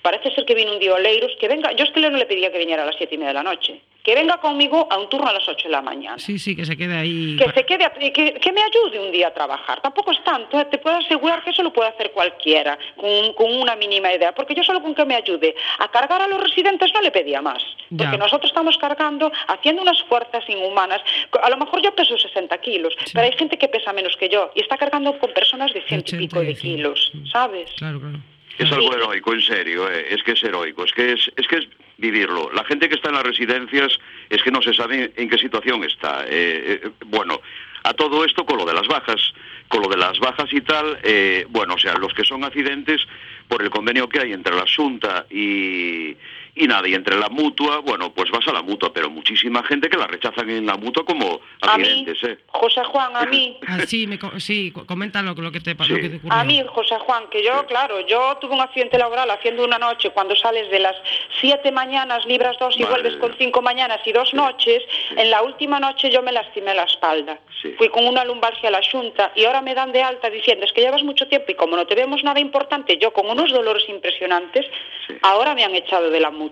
parece 0.00 0.34
ser 0.34 0.44
que 0.46 0.54
vino 0.54 0.72
un 0.72 0.78
día 0.78 0.94
Oleiros, 0.94 1.32
que 1.38 1.48
venga, 1.48 1.72
yo 1.72 1.84
es 1.84 1.90
que 1.90 2.00
no 2.00 2.10
le 2.10 2.26
pedía 2.26 2.50
que 2.50 2.58
viniera 2.58 2.82
a 2.82 2.86
las 2.86 2.96
siete 2.96 3.16
y 3.16 3.18
media 3.18 3.28
de 3.28 3.34
la 3.34 3.42
noche, 3.42 3.82
que 4.06 4.14
venga 4.14 4.36
conmigo 4.38 4.86
a 4.88 4.98
un 4.98 5.08
turno 5.08 5.26
a 5.28 5.32
las 5.32 5.48
ocho 5.48 5.64
de 5.66 5.72
la 5.72 5.82
mañana. 5.82 6.16
Sí, 6.18 6.38
sí, 6.38 6.54
que 6.54 6.64
se 6.64 6.76
quede 6.76 6.96
ahí. 6.96 7.34
Que 7.36 7.50
se 7.50 7.66
quede, 7.66 7.84
a- 7.84 7.90
que, 7.90 8.34
que 8.34 8.52
me 8.52 8.62
ayude 8.62 9.00
un 9.04 9.10
día 9.10 9.26
a 9.26 9.34
trabajar. 9.34 9.80
Tampoco 9.80 10.12
es 10.12 10.22
tanto, 10.22 10.60
¿eh? 10.60 10.66
te 10.70 10.78
puedo 10.78 10.94
asegurar 10.96 11.42
que 11.42 11.50
eso 11.50 11.64
lo 11.64 11.72
puede 11.72 11.88
hacer 11.88 12.12
cualquiera, 12.12 12.78
con, 12.94 13.32
con 13.32 13.52
una 13.52 13.74
mínima 13.74 14.12
idea, 14.12 14.32
porque 14.32 14.54
yo 14.54 14.62
solo 14.62 14.80
con 14.80 14.94
que 14.94 15.04
me 15.04 15.16
ayude 15.16 15.56
a 15.80 15.88
cargar 15.88 16.22
a 16.22 16.28
los 16.28 16.40
residentes 16.40 16.92
no 16.94 17.00
le 17.00 17.10
pedía 17.10 17.42
más. 17.42 17.60
Ya. 17.90 18.04
Porque 18.04 18.18
nosotros 18.18 18.48
estamos 18.48 18.78
cargando, 18.78 19.32
haciendo 19.48 19.82
unas 19.82 20.00
fuerzas 20.04 20.44
inhumanas. 20.48 21.00
A 21.42 21.50
lo 21.50 21.56
mejor 21.56 21.82
yo 21.82 21.92
peso 21.92 22.16
60 22.16 22.56
kilos, 22.58 22.94
pero 23.12 23.26
hay 23.26 23.32
gente 23.32 23.58
que 23.58 23.66
pesa 23.66 23.92
menos 23.92 24.16
que 24.16 24.28
yo 24.28 24.52
y 24.54 24.60
está 24.60 24.78
cargando 24.78 25.18
con 25.18 25.32
personas 25.32 25.74
de 25.74 25.82
ciento 25.82 26.14
y 26.14 26.18
80 26.18 26.28
pico 26.36 26.40
de 26.46 26.54
kilos. 26.54 27.10
¿sabes? 27.32 27.68
Claro, 27.76 27.98
claro. 27.98 28.18
Es 28.58 28.70
algo 28.72 28.94
heroico, 28.94 29.32
en 29.34 29.42
serio, 29.42 29.90
eh, 29.90 30.06
es 30.10 30.22
que 30.22 30.32
es 30.32 30.42
heroico, 30.44 30.84
es 30.84 30.92
que 30.92 31.12
es, 31.12 31.30
es 31.36 31.46
que 31.48 31.56
es 31.56 31.66
vivirlo. 31.98 32.50
La 32.52 32.64
gente 32.64 32.88
que 32.88 32.96
está 32.96 33.08
en 33.08 33.14
las 33.14 33.24
residencias 33.24 33.98
es 34.28 34.42
que 34.42 34.50
no 34.50 34.62
se 34.62 34.74
sabe 34.74 35.12
en 35.16 35.28
qué 35.28 35.38
situación 35.38 35.84
está. 35.84 36.24
Eh, 36.24 36.80
eh, 36.82 36.90
bueno, 37.06 37.40
a 37.84 37.94
todo 37.94 38.24
esto 38.24 38.44
con 38.44 38.58
lo 38.58 38.64
de 38.64 38.74
las 38.74 38.86
bajas, 38.86 39.32
con 39.68 39.82
lo 39.82 39.88
de 39.88 39.96
las 39.96 40.18
bajas 40.18 40.52
y 40.52 40.60
tal, 40.60 40.98
eh, 41.02 41.46
bueno, 41.48 41.74
o 41.74 41.78
sea, 41.78 41.94
los 41.94 42.12
que 42.12 42.24
son 42.24 42.44
accidentes 42.44 43.02
por 43.48 43.62
el 43.62 43.70
convenio 43.70 44.08
que 44.08 44.20
hay 44.20 44.32
entre 44.32 44.54
la 44.54 44.64
Junta 44.74 45.26
y, 45.30 46.16
y 46.58 46.66
nada, 46.66 46.88
y 46.88 46.94
entre 46.94 47.16
la 47.18 47.28
mutua, 47.28 47.78
bueno, 47.80 48.12
pues 48.12 48.30
vas 48.30 48.46
a 48.48 48.52
la 48.52 48.62
mutua, 48.62 48.90
pero 48.92 49.10
muchísima 49.10 49.62
gente 49.62 49.90
que 49.90 49.96
la 49.98 50.06
rechazan 50.06 50.48
en 50.48 50.64
la 50.66 50.76
mutua 50.76 51.04
como 51.04 51.40
A 51.60 51.76
mí, 51.76 51.84
accidentes, 51.84 52.24
¿eh? 52.24 52.38
José 52.46 52.82
Juan, 52.84 53.14
a 53.14 53.26
mí. 53.26 53.58
Ah, 53.68 53.80
sí, 53.86 54.06
me 54.06 54.18
sí, 54.38 54.70
co- 54.72 54.86
comenta 54.86 55.20
lo, 55.22 55.34
que 55.52 55.60
te, 55.60 55.74
pa- 55.76 55.84
Sí. 55.84 55.92
lo 55.92 55.96
que 56.00 56.08
te 56.08 56.16
ocurrió. 56.16 56.32
A 56.38 56.44
mí, 56.44 56.62
José 56.66 56.96
Juan, 56.98 57.24
que 57.30 57.44
yo, 57.44 57.66
claro, 57.66 58.00
yo 58.06 58.36
tuve 58.40 58.54
un 58.54 58.60
accidente 58.62 58.96
laboral 58.98 59.30
haciendo 59.30 59.64
una 59.64 59.78
noche 59.78 60.10
cuando 60.10 60.34
sales 60.34 60.70
de 60.70 60.78
las 60.80 60.96
siete 61.40 61.70
mañanas, 61.72 62.24
libras 62.26 62.56
dos 62.58 62.74
y 62.78 62.82
Madre 62.84 63.02
vuelves 63.02 63.16
con 63.20 63.34
cinco 63.38 63.60
mañanas 63.60 64.00
y 64.06 64.12
dos 64.12 64.32
noches. 64.32 64.82
En 65.16 65.30
la 65.30 65.42
última 65.42 65.78
noche 65.78 66.10
yo 66.10 66.22
me 66.22 66.32
lastimé 66.32 66.74
la 66.74 66.84
espalda. 66.84 67.38
Sí. 67.60 67.74
Fui 67.76 67.88
con 67.90 68.06
una 68.06 68.24
lumbalgia 68.24 68.68
a 68.68 68.72
la 68.72 68.80
Junta 68.90 69.32
y 69.34 69.44
ahora 69.44 69.60
me 69.62 69.74
dan 69.74 69.92
de 69.92 70.02
alta 70.02 70.30
diciendo 70.30 70.64
es 70.64 70.72
que 70.72 70.80
llevas 70.80 71.02
mucho 71.02 71.26
tiempo 71.28 71.50
y 71.52 71.54
como 71.54 71.76
no 71.76 71.86
te 71.86 71.94
vemos 71.94 72.22
nada 72.24 72.40
importante, 72.40 72.96
yo 72.98 73.12
con 73.12 73.28
unos 73.28 73.50
dolores 73.52 73.84
impresionantes, 73.88 74.64
Sí. 75.06 75.14
ahora 75.22 75.54
me 75.54 75.64
han 75.64 75.74
echado 75.74 76.10
de 76.10 76.18
la 76.20 76.30
mutua. 76.30 76.45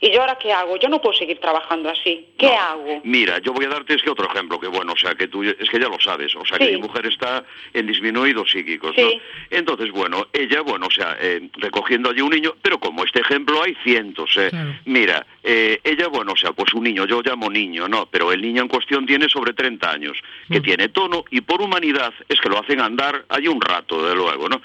¿Y 0.00 0.10
yo 0.12 0.20
ahora 0.20 0.36
qué 0.36 0.52
hago? 0.52 0.76
Yo 0.76 0.88
no 0.88 1.00
puedo 1.00 1.14
seguir 1.16 1.38
trabajando 1.38 1.88
así. 1.88 2.26
¿Qué 2.38 2.46
No. 2.46 2.52
hago? 2.60 3.00
Mira, 3.04 3.38
yo 3.38 3.52
voy 3.52 3.64
a 3.64 3.68
darte 3.68 3.94
es 3.94 4.02
que 4.02 4.10
otro 4.10 4.28
ejemplo, 4.30 4.60
que 4.60 4.66
bueno, 4.66 4.92
o 4.92 4.96
sea, 4.96 5.14
que 5.14 5.26
tú, 5.28 5.42
es 5.42 5.56
que 5.70 5.80
ya 5.80 5.88
lo 5.88 5.98
sabes, 6.00 6.34
o 6.36 6.44
sea, 6.44 6.58
que 6.58 6.72
mi 6.72 6.76
mujer 6.76 7.06
está 7.06 7.44
en 7.72 7.86
disminuidos 7.86 8.50
psíquicos, 8.50 8.94
Sí. 8.94 9.02
¿no? 9.02 9.56
Entonces, 9.58 9.90
bueno, 9.92 10.26
ella, 10.32 10.60
bueno, 10.60 10.86
o 10.86 10.90
sea, 10.90 11.16
eh, 11.20 11.48
recogiendo 11.54 12.10
allí 12.10 12.20
un 12.20 12.30
niño, 12.30 12.54
pero 12.60 12.78
como 12.78 13.04
este 13.04 13.20
ejemplo 13.20 13.62
hay 13.62 13.74
cientos, 13.84 14.30
¿eh? 14.36 14.48
Claro. 14.50 14.74
Mira, 14.84 15.26
eh, 15.42 15.80
ella, 15.82 16.08
bueno, 16.08 16.32
o 16.32 16.36
sea, 16.36 16.52
pues 16.52 16.74
un 16.74 16.84
niño, 16.84 17.06
yo 17.06 17.22
llamo 17.22 17.48
niño, 17.48 17.88
¿no? 17.88 18.06
Pero 18.06 18.32
el 18.32 18.42
niño 18.42 18.62
en 18.62 18.68
cuestión 18.68 19.06
tiene 19.06 19.28
sobre 19.30 19.54
30 19.54 19.90
años, 19.90 20.18
que 20.50 20.60
Mm. 20.60 20.62
tiene 20.62 20.88
tono, 20.90 21.24
y 21.30 21.40
por 21.40 21.62
humanidad 21.62 22.12
es 22.28 22.38
que 22.40 22.48
lo 22.50 22.58
hacen 22.58 22.80
andar 22.80 23.24
allí 23.30 23.48
un 23.48 23.60
rato, 23.60 24.06
de 24.06 24.14
luego, 24.14 24.48
¿no? 24.48 24.60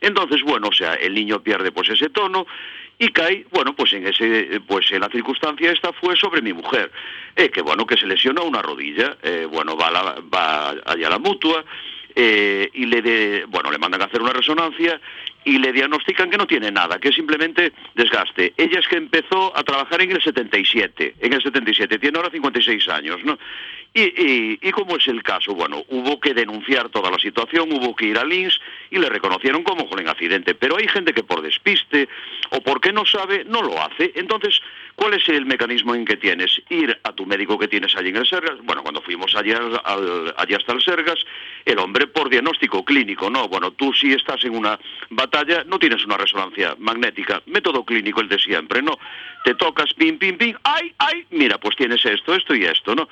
Entonces, 0.00 0.42
bueno, 0.42 0.68
o 0.68 0.72
sea, 0.72 0.94
el 0.94 1.14
niño 1.14 1.42
pierde 1.42 1.72
pues 1.72 1.88
ese 1.88 2.10
tono, 2.10 2.46
y 2.98 3.08
cae, 3.08 3.46
bueno, 3.50 3.74
pues 3.74 3.92
en 3.92 4.06
ese, 4.06 4.60
pues 4.66 4.90
en 4.92 5.00
la 5.00 5.08
circunstancia 5.08 5.72
esta 5.72 5.92
fue 5.92 6.16
sobre 6.16 6.42
mi 6.42 6.52
mujer, 6.52 6.90
eh, 7.36 7.50
que 7.50 7.60
bueno, 7.62 7.86
que 7.86 7.96
se 7.96 8.06
lesionó 8.06 8.44
una 8.44 8.62
rodilla, 8.62 9.16
eh, 9.22 9.46
bueno, 9.50 9.76
va, 9.76 9.90
la- 9.90 10.16
va 10.32 10.70
allá 10.86 11.06
a 11.08 11.10
la 11.10 11.18
mutua, 11.18 11.64
eh, 12.16 12.70
y 12.74 12.86
le 12.86 13.02
de, 13.02 13.44
bueno, 13.48 13.72
le 13.72 13.78
mandan 13.78 14.00
a 14.02 14.04
hacer 14.04 14.22
una 14.22 14.32
resonancia 14.32 15.00
y 15.44 15.58
le 15.58 15.72
diagnostican 15.72 16.30
que 16.30 16.36
no 16.38 16.46
tiene 16.46 16.70
nada, 16.70 17.00
que 17.00 17.10
simplemente 17.12 17.72
desgaste. 17.96 18.54
Ella 18.56 18.78
es 18.78 18.86
que 18.86 18.96
empezó 18.96 19.52
a 19.56 19.64
trabajar 19.64 20.00
en 20.00 20.12
el 20.12 20.22
77, 20.22 21.16
en 21.18 21.32
el 21.32 21.42
77, 21.42 21.98
tiene 21.98 22.16
ahora 22.18 22.30
56 22.30 22.88
años, 22.88 23.18
¿no? 23.24 23.36
Y, 23.96 24.02
y, 24.02 24.58
y 24.60 24.70
como 24.72 24.96
es 24.96 25.06
el 25.06 25.22
caso, 25.22 25.54
bueno, 25.54 25.84
hubo 25.88 26.18
que 26.18 26.34
denunciar 26.34 26.88
toda 26.88 27.12
la 27.12 27.18
situación, 27.20 27.70
hubo 27.72 27.94
que 27.94 28.06
ir 28.06 28.18
al 28.18 28.32
INS 28.32 28.60
y 28.90 28.98
le 28.98 29.08
reconocieron 29.08 29.62
como 29.62 29.88
con 29.88 30.06
accidente, 30.08 30.56
pero 30.56 30.76
hay 30.76 30.88
gente 30.88 31.12
que 31.14 31.22
por 31.22 31.40
despiste 31.42 32.08
o 32.50 32.60
porque 32.60 32.92
no 32.92 33.06
sabe, 33.06 33.44
no 33.44 33.62
lo 33.62 33.80
hace. 33.80 34.10
Entonces, 34.16 34.60
¿cuál 34.96 35.14
es 35.14 35.28
el 35.28 35.46
mecanismo 35.46 35.94
en 35.94 36.04
que 36.04 36.16
tienes? 36.16 36.60
Ir 36.70 36.98
a 37.04 37.12
tu 37.12 37.24
médico 37.24 37.56
que 37.56 37.68
tienes 37.68 37.94
allí 37.96 38.08
en 38.08 38.16
el 38.16 38.26
Sergas, 38.26 38.58
bueno, 38.64 38.82
cuando 38.82 39.00
fuimos 39.00 39.32
allí, 39.36 39.52
al- 39.52 39.80
al- 39.84 40.34
allí 40.38 40.54
hasta 40.54 40.72
el 40.72 40.82
Sergas, 40.82 41.24
el 41.64 41.78
hombre 41.78 42.08
por 42.08 42.28
diagnóstico 42.28 42.84
clínico, 42.84 43.30
no, 43.30 43.46
bueno, 43.48 43.70
tú 43.70 43.92
si 43.94 44.12
estás 44.12 44.44
en 44.44 44.56
una 44.56 44.76
batalla 45.10 45.62
no 45.64 45.78
tienes 45.78 46.04
una 46.04 46.16
resonancia 46.16 46.74
magnética, 46.80 47.42
método 47.46 47.84
clínico 47.84 48.20
el 48.20 48.28
de 48.28 48.40
siempre, 48.40 48.82
¿no? 48.82 48.98
Te 49.44 49.54
tocas, 49.54 49.94
pim, 49.94 50.18
pim, 50.18 50.36
pim, 50.36 50.56
ay, 50.64 50.92
ay, 50.98 51.24
mira, 51.30 51.58
pues 51.58 51.76
tienes 51.76 52.04
esto, 52.04 52.34
esto 52.34 52.56
y 52.56 52.64
esto, 52.64 52.96
¿no? 52.96 53.08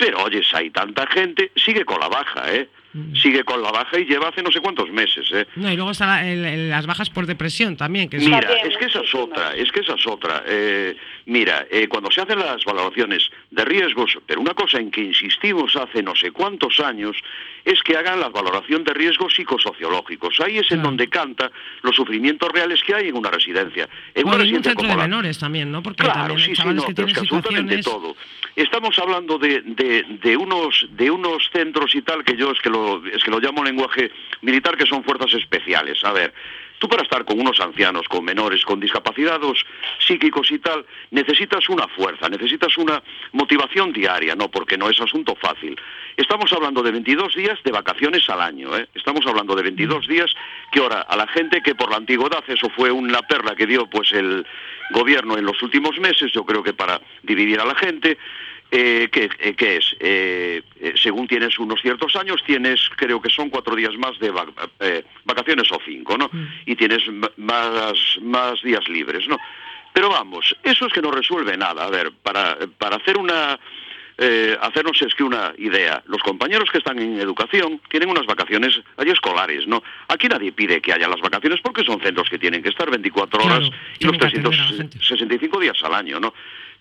Pero 0.00 0.22
oyes, 0.22 0.52
hay 0.54 0.70
tanta 0.70 1.06
gente, 1.08 1.52
sigue 1.56 1.84
con 1.84 2.00
la 2.00 2.08
baja, 2.08 2.50
¿eh? 2.54 2.66
Sigue 3.14 3.44
con 3.44 3.62
la 3.62 3.70
baja 3.70 3.98
y 3.98 4.04
lleva 4.04 4.28
hace 4.28 4.42
no 4.42 4.50
sé 4.50 4.60
cuántos 4.60 4.90
meses. 4.90 5.28
¿eh? 5.32 5.46
No, 5.56 5.70
y 5.72 5.76
luego 5.76 5.92
están 5.92 6.08
la- 6.42 6.56
las 6.56 6.86
bajas 6.86 7.08
por 7.10 7.26
depresión 7.26 7.76
también. 7.76 8.08
Que 8.08 8.16
es- 8.16 8.24
Mira, 8.24 8.40
También, 8.40 8.66
es 8.70 8.76
que 8.78 8.84
esa 8.86 9.00
es 9.00 9.14
otra, 9.14 9.54
es 9.54 9.70
que 9.70 9.80
esa 9.80 9.94
es 9.94 10.06
otra. 10.06 10.42
Eh, 10.46 10.96
mira, 11.26 11.66
eh, 11.70 11.86
cuando 11.88 12.10
se 12.10 12.20
hacen 12.20 12.38
las 12.38 12.64
valoraciones 12.64 13.30
de 13.50 13.64
riesgos, 13.64 14.18
pero 14.26 14.40
una 14.40 14.54
cosa 14.54 14.78
en 14.78 14.90
que 14.90 15.02
insistimos 15.02 15.76
hace 15.76 16.02
no 16.02 16.16
sé 16.16 16.32
cuántos 16.32 16.80
años 16.80 17.16
es 17.64 17.80
que 17.82 17.96
hagan 17.96 18.18
la 18.20 18.28
valoración 18.30 18.82
de 18.84 18.92
riesgos 18.94 19.34
psicosociológicos. 19.34 20.40
Ahí 20.40 20.58
es 20.58 20.70
en 20.72 20.82
donde 20.82 21.08
canta 21.08 21.50
los 21.82 21.94
sufrimientos 21.94 22.50
reales 22.52 22.82
que 22.82 22.94
hay 22.94 23.08
en 23.08 23.16
una 23.16 23.30
residencia. 23.30 23.88
En 24.14 24.22
Bueno, 24.24 24.28
una 24.28 24.34
en 24.34 24.40
un 24.40 24.40
residencia 24.40 24.70
centro 24.70 24.82
de 24.86 24.88
como 24.88 24.96
la- 24.96 25.02
menores 25.08 25.38
también, 25.38 25.70
¿no? 25.70 25.82
Porque 25.82 26.02
Claro, 26.02 26.18
también 26.20 26.38
hay 26.38 26.44
sí, 26.56 26.62
sí, 26.62 26.68
no, 26.68 26.86
que 26.86 26.94
pero 26.94 27.08
es 27.08 27.14
que 27.14 27.20
absolutamente 27.20 27.76
situaciones... 27.78 27.84
todo. 27.84 28.16
Estamos 28.56 28.98
hablando 28.98 29.38
de, 29.38 29.62
de, 29.62 30.04
de 30.22 30.36
unos 30.36 30.86
de 30.90 31.10
unos 31.10 31.48
centros 31.52 31.94
y 31.94 32.02
tal 32.02 32.24
que 32.24 32.36
yo 32.36 32.50
es 32.50 32.58
que 32.60 32.68
lo 32.70 32.79
es 33.12 33.22
que 33.22 33.30
lo 33.30 33.40
llamo 33.40 33.64
lenguaje 33.64 34.10
militar 34.42 34.76
que 34.76 34.86
son 34.86 35.04
fuerzas 35.04 35.32
especiales. 35.34 36.02
A 36.04 36.12
ver, 36.12 36.32
tú 36.80 36.88
para 36.88 37.02
estar 37.02 37.24
con 37.24 37.38
unos 37.38 37.60
ancianos, 37.60 38.08
con 38.08 38.24
menores, 38.24 38.64
con 38.64 38.80
discapacitados 38.80 39.64
psíquicos 39.98 40.50
y 40.50 40.58
tal, 40.58 40.84
necesitas 41.10 41.68
una 41.68 41.86
fuerza, 41.88 42.28
necesitas 42.28 42.76
una 42.78 43.02
motivación 43.32 43.92
diaria, 43.92 44.34
no, 44.34 44.50
porque 44.50 44.78
no 44.78 44.88
es 44.88 45.00
asunto 45.00 45.36
fácil. 45.36 45.78
Estamos 46.16 46.52
hablando 46.52 46.82
de 46.82 46.90
22 46.90 47.34
días 47.34 47.58
de 47.62 47.70
vacaciones 47.70 48.28
al 48.30 48.40
año, 48.40 48.76
¿eh? 48.76 48.88
Estamos 48.94 49.26
hablando 49.26 49.54
de 49.54 49.62
22 49.62 50.08
días 50.08 50.34
que 50.72 50.80
ahora 50.80 51.02
a 51.02 51.16
la 51.16 51.26
gente 51.28 51.62
que 51.62 51.74
por 51.74 51.90
la 51.90 51.98
antigüedad 51.98 52.42
eso 52.48 52.70
fue 52.70 52.90
una 52.90 53.20
perla 53.22 53.54
que 53.54 53.66
dio 53.66 53.86
pues 53.86 54.12
el 54.12 54.46
gobierno 54.90 55.36
en 55.38 55.44
los 55.44 55.62
últimos 55.62 55.98
meses, 55.98 56.32
yo 56.32 56.44
creo 56.44 56.62
que 56.62 56.72
para 56.72 57.00
dividir 57.22 57.60
a 57.60 57.64
la 57.64 57.74
gente, 57.74 58.18
eh, 58.70 59.08
¿qué, 59.10 59.28
eh, 59.40 59.54
qué 59.54 59.76
es? 59.78 59.96
Eh, 60.00 60.62
eh, 60.80 60.94
según 60.96 61.26
tienes 61.26 61.58
unos 61.58 61.80
ciertos 61.80 62.14
años, 62.16 62.42
tienes, 62.46 62.80
creo 62.96 63.20
que 63.20 63.30
son 63.30 63.50
cuatro 63.50 63.74
días 63.74 63.94
más 63.98 64.18
de 64.18 64.32
vac- 64.32 64.70
eh, 64.80 65.04
vacaciones 65.24 65.70
o 65.72 65.78
cinco, 65.84 66.16
¿no? 66.16 66.30
Y 66.66 66.76
tienes 66.76 67.02
más, 67.36 67.94
más 68.22 68.62
días 68.62 68.88
libres, 68.88 69.26
¿no? 69.28 69.38
Pero 69.92 70.08
vamos, 70.08 70.54
eso 70.62 70.86
es 70.86 70.92
que 70.92 71.02
no 71.02 71.10
resuelve 71.10 71.56
nada. 71.56 71.84
A 71.86 71.90
ver, 71.90 72.12
para, 72.22 72.56
para 72.78 72.96
hacer 72.96 73.16
una... 73.18 73.58
eh, 74.18 74.56
hacernos 74.60 75.00
es 75.02 75.14
que 75.14 75.24
una 75.24 75.52
idea. 75.58 76.02
Los 76.06 76.22
compañeros 76.22 76.68
que 76.70 76.78
están 76.78 76.98
en 77.00 77.18
educación 77.18 77.80
tienen 77.88 78.08
unas 78.10 78.26
vacaciones 78.26 78.78
allí 78.98 79.10
escolares, 79.10 79.66
¿no? 79.66 79.82
Aquí 80.08 80.28
nadie 80.28 80.52
pide 80.52 80.80
que 80.80 80.92
haya 80.92 81.08
las 81.08 81.20
vacaciones 81.20 81.58
porque 81.60 81.82
son 81.82 82.00
centros 82.00 82.28
que 82.30 82.38
tienen 82.38 82.62
que 82.62 82.68
estar 82.68 82.88
24 82.90 83.40
Claro, 83.40 83.56
horas 83.56 83.70
y 83.98 84.04
los 84.04 84.16
tienen 84.16 84.18
que 84.20 84.26
atender 84.26 84.52
a 84.52 84.56
la 84.62 84.68
gente. 84.68 84.98
365 84.98 85.58
días 85.60 85.82
al 85.82 85.94
año, 85.94 86.20
¿no? 86.20 86.32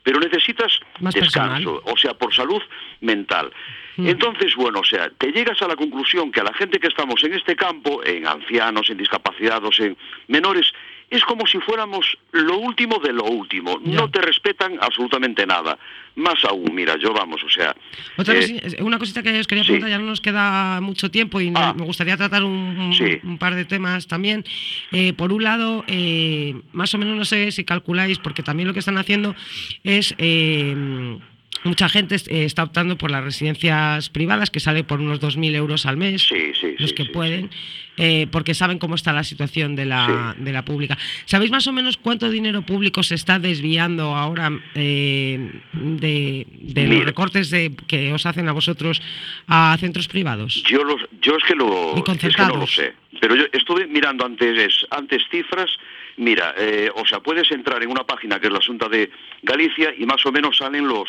Pero 0.03 0.19
necesitas 0.19 0.79
Más 0.99 1.13
descanso, 1.13 1.81
o 1.85 1.97
sea, 1.97 2.13
por 2.13 2.33
salud 2.33 2.61
mental. 3.01 3.51
Entonces, 3.97 4.55
bueno, 4.55 4.79
o 4.79 4.83
sea, 4.85 5.09
te 5.09 5.31
llegas 5.31 5.61
a 5.61 5.67
la 5.67 5.75
conclusión 5.75 6.31
que 6.31 6.39
a 6.39 6.43
la 6.43 6.53
gente 6.53 6.79
que 6.79 6.87
estamos 6.87 7.21
en 7.23 7.33
este 7.33 7.55
campo, 7.55 8.01
en 8.05 8.25
ancianos, 8.25 8.89
en 8.89 8.97
discapacitados, 8.97 9.77
en 9.81 9.97
menores, 10.27 10.71
es 11.09 11.23
como 11.25 11.47
si 11.47 11.57
fuéramos 11.59 12.17
lo 12.31 12.57
último 12.59 12.99
de 12.99 13.13
lo 13.13 13.23
último. 13.23 13.79
Ya. 13.83 13.95
No 13.95 14.09
te 14.11 14.21
respetan 14.21 14.77
absolutamente 14.81 15.45
nada. 15.45 15.77
Más 16.15 16.43
aún, 16.45 16.73
mira, 16.75 16.97
yo 16.97 17.13
vamos, 17.13 17.41
o 17.43 17.49
sea... 17.49 17.75
Otra 18.17 18.35
eh, 18.35 18.77
una 18.81 18.99
cosita 18.99 19.23
que 19.23 19.39
os 19.39 19.47
quería 19.47 19.63
sí. 19.63 19.67
preguntar, 19.71 19.89
ya 19.89 19.99
no 19.99 20.05
nos 20.05 20.21
queda 20.21 20.81
mucho 20.81 21.09
tiempo 21.09 21.39
y 21.41 21.49
no- 21.49 21.59
Ah. 21.59 21.73
me 21.73 21.85
gustaría 21.85 22.17
tratar 22.17 22.43
un, 22.43 22.51
un- 22.77 22.93
Sí. 22.93 23.19
un 23.23 23.37
par 23.37 23.55
de 23.55 23.65
temas 23.65 24.05
también. 24.07 24.43
Eh, 24.91 25.13
por 25.13 25.31
un 25.31 25.43
lado, 25.43 25.83
eh, 25.87 26.55
más 26.73 26.93
o 26.93 26.97
menos 26.97 27.15
no 27.17 27.25
sé 27.25 27.51
si 27.51 27.63
calculáis, 27.63 28.19
porque 28.19 28.43
también 28.43 28.67
lo 28.67 28.73
que 28.73 28.79
están 28.79 28.97
haciendo 28.97 29.35
es... 29.83 30.13
Mucha 31.63 31.89
gente 31.89 32.15
eh, 32.15 32.45
está 32.45 32.63
optando 32.63 32.97
por 32.97 33.11
las 33.11 33.23
residencias 33.23 34.09
privadas, 34.09 34.49
que 34.49 34.59
sale 34.59 34.83
por 34.83 35.01
unos 35.01 35.19
2.000 35.19 35.55
euros 35.55 35.85
al 35.85 35.97
mes, 35.97 36.23
Sí, 36.23 36.53
sí, 36.59 36.75
los 36.77 36.91
sí, 36.91 36.95
que 36.95 37.05
pueden, 37.05 37.49
eh, 37.97 38.27
porque 38.31 38.53
saben 38.53 38.79
cómo 38.79 38.95
está 38.95 39.11
la 39.11 39.25
situación 39.25 39.75
de 39.75 39.85
la, 39.85 40.35
de 40.37 40.53
la 40.53 40.63
pública. 40.63 40.97
¿Sabéis 41.25 41.51
más 41.51 41.67
o 41.67 41.73
menos 41.73 41.97
cuánto 41.97 42.29
dinero 42.29 42.61
público 42.61 43.03
se 43.03 43.15
está 43.15 43.39
desviando 43.39 44.15
ahora 44.15 44.51
eh, 44.73 45.51
de, 45.73 46.47
de 46.49 46.87
los 46.87 47.03
recortes 47.03 47.49
de, 47.49 47.75
que 47.87 48.13
os 48.13 48.25
hacen 48.25 48.47
a 48.47 48.53
vosotros 48.53 49.01
a 49.47 49.75
centros 49.79 50.07
privados? 50.07 50.63
Yo, 50.63 50.83
los, 50.85 51.01
yo 51.21 51.35
es 51.35 51.43
que 51.43 51.55
lo 51.55 51.95
es 51.97 52.35
que 52.35 52.43
no 52.43 52.55
lo 52.55 52.67
sé. 52.67 52.93
Pero 53.19 53.35
yo 53.35 53.43
estuve 53.51 53.85
mirando 53.87 54.25
antes, 54.25 54.85
antes 54.91 55.23
cifras. 55.29 55.69
Mira, 56.15 56.53
eh, 56.57 56.89
o 56.95 57.05
sea, 57.05 57.19
puedes 57.19 57.51
entrar 57.51 57.81
en 57.83 57.89
una 57.89 58.05
página 58.05 58.39
que 58.39 58.47
es 58.47 58.53
la 58.53 58.59
Asunta 58.59 58.87
de 58.87 59.09
Galicia 59.41 59.93
y 59.97 60.05
más 60.05 60.25
o 60.25 60.31
menos 60.31 60.57
salen 60.57 60.87
los, 60.87 61.07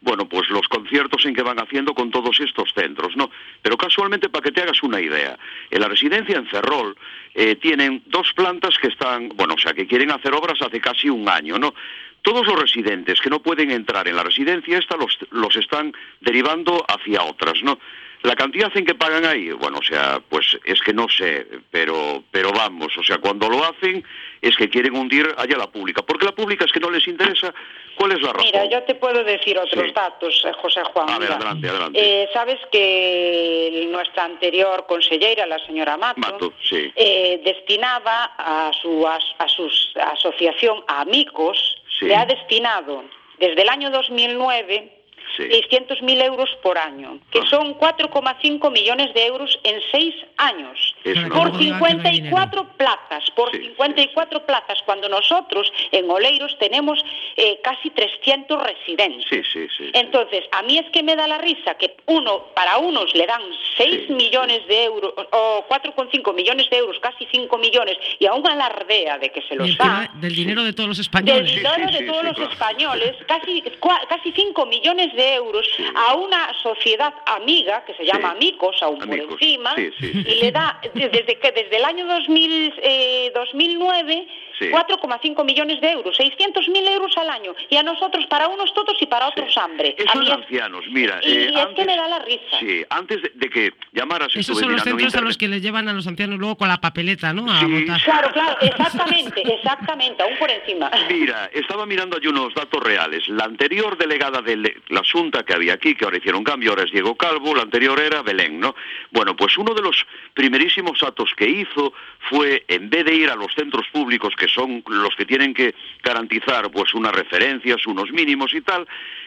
bueno, 0.00 0.28
pues 0.28 0.48
los 0.50 0.68
conciertos 0.68 1.24
en 1.24 1.34
que 1.34 1.42
van 1.42 1.58
haciendo 1.58 1.94
con 1.94 2.10
todos 2.10 2.38
estos 2.40 2.72
centros, 2.74 3.16
¿no? 3.16 3.30
Pero 3.62 3.76
casualmente, 3.76 4.28
para 4.28 4.44
que 4.44 4.52
te 4.52 4.62
hagas 4.62 4.82
una 4.82 5.00
idea, 5.00 5.38
en 5.70 5.80
la 5.80 5.88
residencia 5.88 6.36
en 6.36 6.46
Ferrol 6.46 6.96
eh, 7.34 7.56
tienen 7.56 8.02
dos 8.06 8.32
plantas 8.34 8.78
que 8.78 8.88
están, 8.88 9.30
bueno, 9.30 9.54
o 9.54 9.58
sea, 9.58 9.72
que 9.72 9.86
quieren 9.86 10.10
hacer 10.10 10.32
obras 10.34 10.60
hace 10.62 10.80
casi 10.80 11.08
un 11.10 11.28
año, 11.28 11.58
¿no? 11.58 11.74
Todos 12.22 12.46
los 12.46 12.60
residentes 12.60 13.20
que 13.20 13.30
no 13.30 13.40
pueden 13.40 13.70
entrar 13.70 14.06
en 14.08 14.16
la 14.16 14.22
residencia 14.22 14.78
esta 14.78 14.96
los, 14.96 15.16
los 15.30 15.56
están 15.56 15.92
derivando 16.20 16.84
hacia 16.88 17.22
otras, 17.22 17.62
¿no? 17.62 17.78
La 18.22 18.34
cantidad 18.34 18.76
en 18.76 18.84
que 18.84 18.96
pagan 18.96 19.24
ahí, 19.24 19.52
bueno, 19.52 19.78
o 19.78 19.82
sea, 19.82 20.20
pues 20.28 20.58
es 20.64 20.80
que 20.80 20.92
no 20.92 21.08
sé, 21.08 21.46
pero, 21.70 22.24
pero 22.32 22.50
vamos, 22.50 22.96
o 22.98 23.04
sea, 23.04 23.18
cuando 23.18 23.48
lo 23.48 23.64
hacen 23.64 24.04
es 24.42 24.56
que 24.56 24.68
quieren 24.68 24.96
hundir 24.96 25.32
allá 25.36 25.56
la 25.56 25.70
pública, 25.70 26.02
porque 26.02 26.26
la 26.26 26.34
pública 26.34 26.64
es 26.64 26.72
que 26.72 26.80
no 26.80 26.90
les 26.90 27.06
interesa 27.06 27.54
cuál 27.98 28.12
es 28.12 28.20
la 28.22 28.32
razón. 28.32 28.46
Mira, 28.46 28.64
yo 28.66 28.82
te 28.84 28.94
puedo 28.94 29.24
decir 29.24 29.58
otros 29.58 29.84
Sí. 29.86 29.92
datos, 29.92 30.42
eh, 30.46 30.52
José 30.62 30.82
Juan. 30.84 31.10
A 31.10 31.18
ver, 31.18 31.32
adelante, 31.32 31.68
adelante. 31.68 31.98
Eh, 32.22 32.28
Sabes 32.32 32.58
que 32.70 33.86
nuestra 33.90 34.24
anterior 34.24 34.86
consellera, 34.86 35.46
la 35.46 35.58
señora 35.66 35.96
Mato, 35.96 36.20
Mato, 36.20 36.52
sí. 36.62 36.92
eh, 36.94 37.40
destinaba 37.44 38.32
a 38.38 38.70
su, 38.80 39.06
a 39.06 39.18
su 39.48 39.70
asociación 40.00 40.82
a 40.86 41.00
amigos, 41.02 41.76
Sí. 41.98 42.06
le 42.06 42.14
ha 42.16 42.24
destinado 42.26 43.02
desde 43.38 43.62
el 43.62 43.68
año 43.68 43.90
2009 43.90 44.97
Sí. 45.38 45.44
600.000 45.44 46.20
euros 46.22 46.50
por 46.62 46.76
año, 46.76 47.20
que 47.30 47.38
Ah. 47.38 47.46
son 47.48 47.74
4,5 47.74 48.70
millones 48.70 49.14
de 49.14 49.24
euros 49.26 49.58
en 49.62 49.80
seis 49.92 50.14
años. 50.36 50.94
Es 51.04 51.12
Claro, 51.12 51.28
una 51.28 51.36
Por 51.36 51.52
no 51.52 51.58
hay 51.58 51.64
54 51.66 52.68
plazas, 52.76 53.30
por 53.36 53.50
Sí, 53.52 53.58
54 53.68 54.44
plazas, 54.44 54.80
cuando 54.84 55.08
nosotros 55.08 55.72
en 55.92 56.10
Oleiros 56.10 56.58
tenemos 56.58 57.02
eh, 57.36 57.60
casi 57.62 57.90
300 57.90 58.60
residentes. 58.62 59.24
Sí, 59.30 59.40
sí, 59.52 59.66
sí. 59.68 59.84
sí. 59.84 59.90
Entonces, 59.94 60.44
a 60.50 60.62
mí 60.62 60.76
es 60.76 60.90
que 60.90 61.04
me 61.04 61.14
da 61.14 61.28
la 61.28 61.38
risa 61.38 61.74
que 61.76 61.94
uno, 62.06 62.46
para 62.54 62.78
unos 62.78 63.14
le 63.14 63.26
dan 63.26 63.42
6 63.76 64.06
Sí, 64.08 64.12
millones 64.12 64.66
de 64.66 64.84
euros, 64.84 65.14
o 65.30 65.64
4,5 65.68 66.34
millones 66.34 66.68
de 66.68 66.78
euros, 66.78 66.98
casi 67.00 67.26
5 67.30 67.56
millones, 67.58 67.96
y 68.18 68.26
aún 68.26 68.44
alardea 68.46 69.18
de 69.18 69.30
que 69.30 69.42
se 69.42 69.54
los 69.54 69.76
da. 69.78 70.10
del 70.14 70.34
dinero 70.34 70.64
de 70.64 70.72
todos 70.72 70.88
los 70.88 70.96
Del 70.98 71.04
españoles. 71.04 71.48
Sí, 71.50 71.56
dinero 71.58 71.74
sí, 71.88 71.92
de 71.92 71.98
sí, 72.00 72.06
todos 72.06 72.20
sí, 72.20 72.26
los 72.26 72.34
claro. 72.36 72.52
españoles, 72.52 73.16
casi, 73.26 73.62
cua- 73.80 74.04
casi 74.08 74.32
5 74.32 74.66
millones 74.66 75.14
de 75.14 75.27
euros 75.34 75.66
a 75.94 76.14
una 76.14 76.52
sociedad 76.62 77.14
amiga 77.26 77.84
que 77.84 77.94
se 77.94 78.04
llama 78.04 78.30
Sí. 78.30 78.36
Amigos, 78.38 78.76
aún 78.82 78.98
por 78.98 79.14
encima, 79.14 79.74
sí, 79.76 79.90
sí, 79.98 80.12
sí. 80.12 80.24
y 80.26 80.34
le 80.42 80.52
da, 80.52 80.80
desde, 80.94 81.38
que, 81.38 81.52
desde 81.52 81.76
el 81.76 81.84
año 81.84 82.06
2000, 82.06 82.74
eh, 82.82 83.32
2009, 83.34 84.26
Sí. 84.58 84.70
4,5 84.70 85.44
millones 85.44 85.80
de 85.80 85.92
euros, 85.92 86.18
600.000 86.18 86.88
euros 86.88 87.16
al 87.16 87.30
año, 87.30 87.54
y 87.70 87.76
a 87.76 87.82
nosotros 87.84 88.26
para 88.26 88.48
unos 88.48 88.74
todos 88.74 89.00
y 89.00 89.06
para 89.06 89.28
otros 89.28 89.56
hambre. 89.56 89.94
Esos 89.96 90.20
es- 90.24 90.30
ancianos, 90.30 90.84
mira. 90.90 91.20
Y 91.22 91.30
eh, 91.30 91.44
es 91.46 91.52
que 91.52 91.60
antes, 91.60 91.86
me 91.86 91.96
da 91.96 92.08
la 92.08 92.18
risa. 92.18 92.58
Sí, 92.58 92.84
antes 92.90 93.22
de, 93.22 93.30
de 93.36 93.50
que 93.50 93.72
llamaras 93.92 94.34
Esos 94.34 94.58
son 94.58 94.72
los 94.72 94.82
centros 94.82 95.14
a 95.14 95.20
los 95.20 95.38
que 95.38 95.46
les 95.46 95.62
llevan 95.62 95.88
a 95.88 95.92
los 95.92 96.08
ancianos 96.08 96.40
luego 96.40 96.56
con 96.56 96.66
la 96.66 96.78
papeleta, 96.80 97.32
¿no? 97.32 97.48
A 97.52 97.60
Sí. 97.60 97.66
votar. 97.66 98.02
Claro, 98.02 98.32
claro, 98.32 98.56
exactamente, 98.60 99.42
exactamente, 99.42 100.22
aún 100.24 100.36
por 100.38 100.50
encima. 100.50 100.90
Mira, 101.08 101.48
estaba 101.54 101.86
mirando 101.86 102.16
allí 102.16 102.26
unos 102.26 102.52
datos 102.52 102.82
reales. 102.82 103.28
La 103.28 103.44
anterior 103.44 103.96
delegada 103.96 104.42
de 104.42 104.56
la 104.88 105.04
Que 105.18 105.52
había 105.52 105.74
aquí, 105.74 105.96
que 105.96 106.04
ahora 106.04 106.18
hicieron 106.18 106.44
cambio, 106.44 106.70
ahora 106.70 106.84
es 106.84 106.92
Diego 106.92 107.16
Calvo, 107.16 107.52
la 107.52 107.62
anterior 107.62 107.98
era 107.98 108.22
Belén, 108.22 108.60
¿no? 108.60 108.76
Bueno, 109.10 109.34
pues 109.34 109.58
uno 109.58 109.74
de 109.74 109.82
los 109.82 110.06
primerísimos 110.32 111.02
actos 111.02 111.32
que 111.36 111.48
hizo 111.48 111.92
fue, 112.30 112.64
en 112.68 112.88
vez 112.88 113.04
de 113.04 113.14
ir 113.16 113.28
a 113.28 113.34
los 113.34 113.52
centros 113.52 113.86
públicos, 113.92 114.34
que 114.36 114.46
son 114.46 114.84
los 114.86 115.16
que 115.16 115.26
tienen 115.26 115.52
que 115.54 115.74
garantizar 116.04 116.70
pues 116.70 116.94
unas 116.94 117.12
referencias, 117.12 117.84
unos 117.86 118.12
mínimos 118.12 118.54
y 118.54 118.60
tal, 118.60 118.86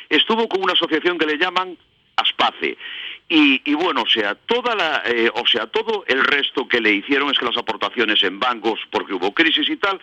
estuvo 0.10 0.47
con 0.47 0.63
una 0.63 0.73
asociación 0.73 1.17
que 1.17 1.25
le 1.25 1.38
llaman 1.38 1.77
Aspace. 2.15 2.77
Y, 3.27 3.62
y 3.65 3.73
bueno, 3.73 4.04
o 4.04 4.10
sea, 4.10 4.36
toda 4.36 4.73
la, 4.73 5.04
eh, 5.06 5.30
o 5.34 5.45
sea, 5.45 5.67
todo 5.67 6.06
el 6.08 6.23
resto 6.23 6.67
que 6.69 6.80
le 6.80 6.93
hicieron 6.93 7.32
es 7.32 7.38
que 7.38 7.45
las 7.45 7.58
aportaciones 7.58 8.23
en 8.23 8.39
bancos, 8.39 8.80
porque 8.89 9.13
hubo 9.13 9.34
crisis 9.34 9.69
y 9.69 9.75
tal, 9.75 9.99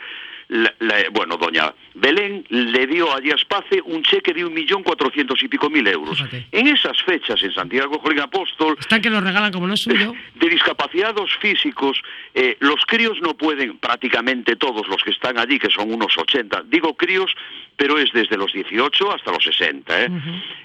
la- 0.49 0.75
la- 0.81 1.05
bueno, 1.13 1.37
doña 1.37 1.75
Belén 1.95 2.45
le 2.49 2.87
dio 2.87 3.15
a 3.15 3.19
Espace 3.19 3.83
un 3.85 4.03
cheque 4.03 4.33
de 4.33 4.45
un 4.45 4.55
millón 4.55 4.83
cuatrocientos 4.83 5.43
y 5.43 5.49
pico 5.49 5.69
mil 5.69 5.87
euros. 5.87 6.17
Fíjate. 6.17 6.47
En 6.53 6.69
esas 6.69 7.03
fechas, 7.03 7.43
en 7.43 7.53
Santiago 7.53 7.99
Jolín 7.99 8.21
Apóstol, 8.21 8.77
Están 8.79 9.03
que 9.03 9.11
lo 9.11 9.21
regalan 9.21 9.53
como 9.53 9.67
no 9.67 9.75
es 9.75 9.81
suyo. 9.81 10.15
de 10.37 10.49
discapaciados 10.49 11.31
físicos, 11.41 12.01
eh, 12.35 12.57
los 12.61 12.85
críos 12.87 13.19
no 13.21 13.37
pueden, 13.37 13.79
prácticamente 13.79 14.57
todos 14.57 14.87
los 14.89 15.03
que 15.03 15.11
están 15.11 15.39
allí, 15.39 15.59
que 15.59 15.71
son 15.71 15.93
unos 15.93 16.17
80, 16.17 16.63
digo 16.67 16.97
críos, 16.97 17.31
pero 17.79 17.97
es 17.97 18.13
desde 18.13 18.37
los 18.37 18.53
18 18.53 19.13
hasta 19.13 19.31
los 19.31 19.45
60. 19.45 20.05
¿eh? 20.05 20.11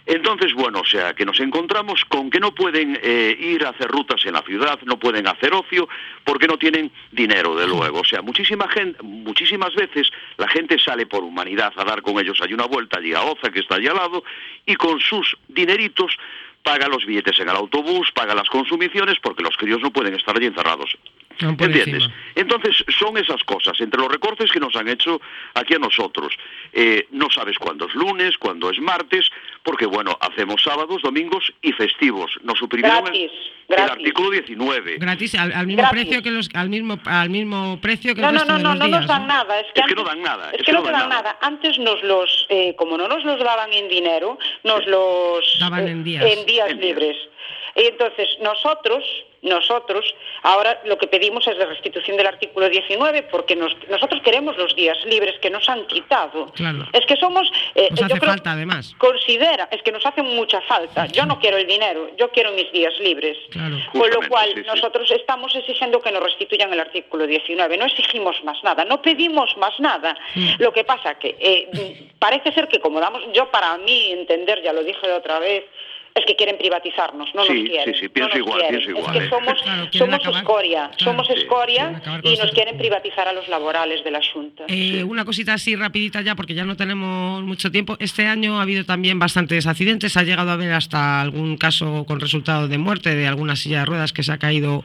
Entonces, 0.08 0.52
bueno, 0.54 0.80
o 0.80 0.86
sea, 0.86 1.14
que 1.14 1.26
nos 1.26 1.40
encontramos 1.40 2.04
con 2.06 2.32
que 2.32 2.40
no 2.40 2.56
pueden 2.56 3.00
eh, 3.04 3.38
ir 3.40 3.64
a 3.66 3.70
hacer 3.70 3.88
rutas 3.88 4.26
en 4.26 4.34
la 4.34 4.42
ciudad, 4.42 4.80
no 4.86 4.98
pueden 4.98 5.28
hacer 5.28 5.54
ocio, 5.54 5.88
porque 6.24 6.48
no 6.48 6.58
tienen 6.58 6.92
dinero, 7.12 7.56
de 7.56 7.68
luego. 7.68 8.00
O 8.00 8.04
sea, 8.04 8.24
muchísima 8.24 8.68
gente, 8.68 9.02
muchísimas 9.04 9.76
veces 9.76 10.10
la 10.38 10.48
gente 10.48 10.80
sale 10.80 11.06
por 11.06 11.24
humanidad 11.24 11.72
a 11.78 11.84
dar 11.86 12.02
con 12.02 12.20
ellos 12.20 12.42
allí 12.42 12.56
una 12.56 12.66
vuelta, 12.66 12.98
allí 12.98 13.14
a 13.14 13.22
Oza, 13.22 13.52
que 13.52 13.60
está 13.60 13.76
allí 13.76 13.88
al 13.88 13.98
lado, 13.98 14.24
y 14.66 14.74
con 14.76 15.00
sus 15.00 15.38
dineritos 15.48 16.18
paga 16.64 16.88
los 16.88 17.06
billetes 17.06 17.38
en 17.40 17.50
el 17.50 17.56
autobús, 17.56 18.12
paga 18.12 18.34
las 18.34 18.50
consumiciones, 18.50 19.20
porque 19.22 19.44
los 19.44 19.56
críos 19.56 19.82
no 19.82 19.92
pueden 19.92 20.16
estar 20.16 20.36
allí 20.36 20.48
encerrados. 20.48 20.98
Van 21.42 21.58
por 21.58 21.68
¿Entiendes? 21.68 22.04
encima. 22.04 22.16
Entonces, 22.36 22.84
son 22.98 23.18
esas 23.18 23.44
cosas, 23.44 23.80
entre 23.82 24.00
los 24.00 24.12
recortes 24.12 24.52
que 24.52 24.60
nos 24.60 24.76
han 24.76 24.88
hecho 24.88 25.20
aquí 25.54 25.74
a 25.76 25.80
nosotros. 25.80 26.34
Eh, 26.72 27.08
no 27.12 27.30
sabes 27.30 27.58
cuándo 27.58 27.88
es 27.88 27.96
lunes, 27.96 28.38
cuándo 28.38 28.70
es 28.70 28.80
martes, 28.80 29.30
porque, 29.64 29.86
bueno, 29.86 30.18
hacemos 30.22 30.62
sábados, 30.64 31.02
domingos 31.02 31.52
y 31.62 31.72
festivos. 31.74 32.32
Nos 32.44 32.60
suprimieron 32.60 33.00
el- 33.00 33.04
Gratis, 33.04 33.32
el, 33.70 33.76
gratis. 33.76 33.92
artículo 33.92 34.30
19. 34.32 34.98
Gratis, 34.98 35.36
al, 35.36 35.52
al 35.54 35.68
mismo 35.68 35.82
Gratis. 35.84 36.02
precio 36.06 36.22
que 36.24 36.32
los, 36.32 36.50
al 36.54 36.70
mismo, 36.70 37.00
al 37.06 37.30
mismo 37.30 37.80
precio 37.82 38.14
que 38.16 38.22
No, 38.22 38.30
el 38.30 38.34
no, 38.36 38.40
resto 38.42 38.54
no, 38.54 38.58
de 38.58 38.64
no, 38.64 38.70
los 38.72 38.80
no 38.80 38.86
días, 38.86 39.00
nos 39.02 39.08
dan 39.08 39.22
¿no? 39.22 39.28
nada. 39.28 39.60
Es 39.60 39.68
que, 39.74 39.82
Es 39.82 39.88
que 39.88 39.96
no 39.96 40.02
antes- 40.02 40.14
dan 40.16 40.22
nada, 40.24 40.52
Es 40.52 40.64
que 40.64 40.72
no 40.74 40.84
te 40.84 40.92
dan 40.92 41.10
nada. 41.10 41.38
Antes 41.42 41.80
nos 41.80 42.04
los, 42.04 42.46
eh, 42.50 42.76
como 42.78 42.98
no 42.98 43.08
nos 43.08 43.24
los 43.24 43.40
daban 43.40 43.72
en 43.74 43.88
dinero, 43.90 44.38
nos 44.64 44.86
los 44.88 45.58
Daban 45.60 45.88
eh, 45.88 45.92
en 45.92 46.04
días. 46.04 46.24
en 46.26 46.46
días 46.46 46.70
En 46.70 46.80
días. 46.80 46.90
libres. 46.90 47.18
Y 47.18 47.63
entonces 47.76 48.28
nosotros, 48.42 49.04
nosotros, 49.42 50.06
ahora 50.44 50.80
lo 50.86 50.98
que 50.98 51.08
pedimos 51.08 51.46
es 51.48 51.58
la 51.58 51.66
restitución 51.66 52.16
del 52.18 52.28
artículo 52.28 52.70
19 52.70 53.24
porque 53.24 53.56
nos- 53.56 53.76
nosotros 53.90 54.22
queremos 54.24 54.56
los 54.58 54.74
días 54.76 54.98
libres 55.06 55.38
que 55.40 55.50
nos 55.50 55.68
han 55.68 55.86
quitado. 55.88 56.46
Claro. 56.54 56.86
Es 56.94 57.06
que 57.06 57.18
somos, 57.18 57.52
eh, 57.76 57.88
Nos 57.90 58.00
yo 58.00 58.06
hace 58.06 58.20
creo- 58.20 58.30
falta, 58.32 58.52
además. 58.52 58.94
Considera, 58.98 59.68
es 59.72 59.82
que 59.82 59.92
nos 59.92 60.06
hace 60.06 60.22
mucha 60.22 60.62
falta. 60.62 61.08
Yo 61.08 61.26
no 61.26 61.40
quiero 61.40 61.58
el 61.58 61.68
dinero, 61.68 62.10
yo 62.18 62.30
quiero 62.32 62.52
mis 62.52 62.72
días 62.72 62.94
libres. 63.00 63.38
Claro. 63.50 63.78
Con 63.92 64.10
lo 64.10 64.22
cual, 64.30 64.50
sí, 64.54 64.62
sí. 64.62 64.68
nosotros 64.68 65.10
estamos 65.12 65.54
exigiendo 65.56 66.00
que 66.02 66.12
nos 66.12 66.24
restituyan 66.24 66.72
el 66.72 66.80
artículo 66.80 67.28
19. 67.28 67.78
No 67.78 67.86
exigimos 67.86 68.42
más 68.44 68.64
nada, 68.64 68.86
no 68.86 69.02
pedimos 69.02 69.58
más 69.58 69.78
nada. 69.80 70.16
Lo 70.60 70.72
que 70.72 70.84
pasa 70.86 71.16
que 71.16 71.36
eh, 71.40 72.08
parece 72.20 72.52
ser 72.54 72.68
que 72.70 72.80
como 72.80 73.00
damos, 73.02 73.22
yo 73.34 73.50
para 73.52 73.78
mí 73.80 74.12
entender, 74.12 74.62
ya 74.64 74.72
lo 74.74 74.84
dije 74.84 75.12
otra 75.12 75.40
vez, 75.40 75.66
es 76.16 76.26
que 76.26 76.36
quieren 76.36 76.58
privatizarnos, 76.58 77.34
no 77.34 77.44
Sí, 77.46 77.54
nos 77.54 77.70
quieren. 77.70 77.94
sí, 77.96 78.00
sí, 78.02 78.10
pienso 78.10 78.38
igual, 78.38 78.60
quieren. 78.60 78.80
pienso 78.82 79.00
igual, 79.00 79.16
Es 79.18 79.24
que 79.24 79.30
somos, 79.30 79.62
Claro, 79.64 79.90
somos 79.92 80.16
acabar- 80.20 80.42
escoria, 80.42 80.80
claro, 80.96 81.04
somos 81.04 81.28
sí, 81.28 81.34
escoria 81.34 82.02
y 82.24 82.36
nos 82.38 82.52
quieren 82.52 82.78
privatizar 82.78 83.28
a 83.28 83.34
los 83.34 83.48
laborales 83.48 84.04
de 84.04 84.12
la 84.12 84.22
Junta. 84.32 84.66
Eh, 84.68 85.04
Una 85.04 85.26
cosita 85.26 85.54
así 85.54 85.76
rapidita 85.76 86.22
ya, 86.22 86.36
porque 86.36 86.54
ya 86.54 86.66
no 86.66 86.76
tenemos 86.78 87.42
mucho 87.44 87.72
tiempo. 87.72 87.98
Este 88.00 88.28
año 88.28 88.60
ha 88.60 88.62
habido 88.62 88.86
también 88.86 89.18
bastantes 89.20 89.66
accidentes. 89.68 90.16
Ha 90.18 90.24
llegado 90.24 90.52
a 90.52 90.54
haber 90.54 90.74
hasta 90.74 91.22
algún 91.22 91.58
caso 91.58 92.06
con 92.06 92.20
resultado 92.20 92.68
de 92.68 92.78
muerte 92.78 93.16
de 93.16 93.28
alguna 93.28 93.56
silla 93.56 93.80
de 93.80 93.86
ruedas 93.86 94.14
que 94.14 94.24
se 94.24 94.32
ha 94.32 94.38
caído 94.38 94.84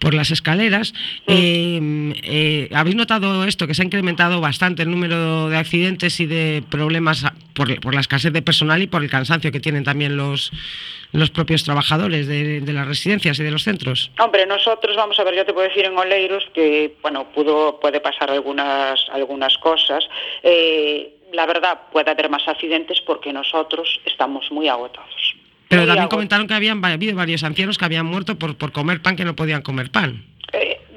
por 0.00 0.14
las 0.14 0.32
escaleras. 0.32 0.92
Eh, 1.28 2.12
eh, 2.24 2.68
¿Habéis 2.74 2.96
notado 2.96 3.44
esto, 3.44 3.66
que 3.66 3.74
se 3.74 3.82
ha 3.82 3.84
incrementado 3.84 4.40
bastante 4.40 4.82
el 4.82 4.90
número 4.90 5.48
de 5.48 5.56
accidentes 5.58 6.18
y 6.18 6.26
de 6.26 6.64
problemas 6.68 7.24
por, 7.54 7.78
por 7.80 7.94
la 7.94 8.00
escasez 8.00 8.32
de 8.32 8.42
personal 8.42 8.82
y 8.82 8.86
por 8.86 9.02
el 9.02 9.10
cansancio 9.10 9.52
que 9.52 9.60
tienen 9.60 9.84
también 9.84 10.16
los, 10.16 10.50
los 11.12 11.30
propios 11.30 11.64
trabajadores 11.64 12.26
de, 12.26 12.60
de 12.60 12.72
las 12.72 12.86
residencias 12.88 13.38
y 13.38 13.42
de 13.42 13.50
los 13.50 13.62
centros? 13.62 14.10
Hombre, 14.18 14.46
nosotros, 14.46 14.96
vamos 14.96 15.18
a 15.20 15.24
ver, 15.24 15.34
yo 15.36 15.44
te 15.44 15.52
puedo 15.52 15.68
decir 15.68 15.84
en 15.84 15.96
Oleiros 15.96 16.44
que, 16.54 16.96
bueno, 17.02 17.26
pudo, 17.32 17.78
puede 17.78 18.00
pasar 18.00 18.30
algunas, 18.30 19.06
algunas 19.12 19.56
cosas. 19.58 20.04
Eh, 20.42 21.14
la 21.32 21.46
verdad, 21.46 21.78
puede 21.92 22.10
haber 22.10 22.28
más 22.28 22.46
accidentes 22.48 23.00
porque 23.02 23.32
nosotros 23.32 24.00
estamos 24.04 24.50
muy 24.50 24.68
agotados. 24.68 25.29
Pero 25.70 25.86
también 25.86 26.08
comentaron 26.08 26.48
que 26.48 26.54
habían 26.54 26.84
habido 26.84 27.14
varios 27.14 27.44
ancianos 27.44 27.78
que 27.78 27.84
habían 27.84 28.04
muerto 28.04 28.36
por, 28.36 28.56
por 28.56 28.72
comer 28.72 29.02
pan 29.02 29.14
que 29.14 29.24
no 29.24 29.36
podían 29.36 29.62
comer 29.62 29.92
pan. 29.92 30.24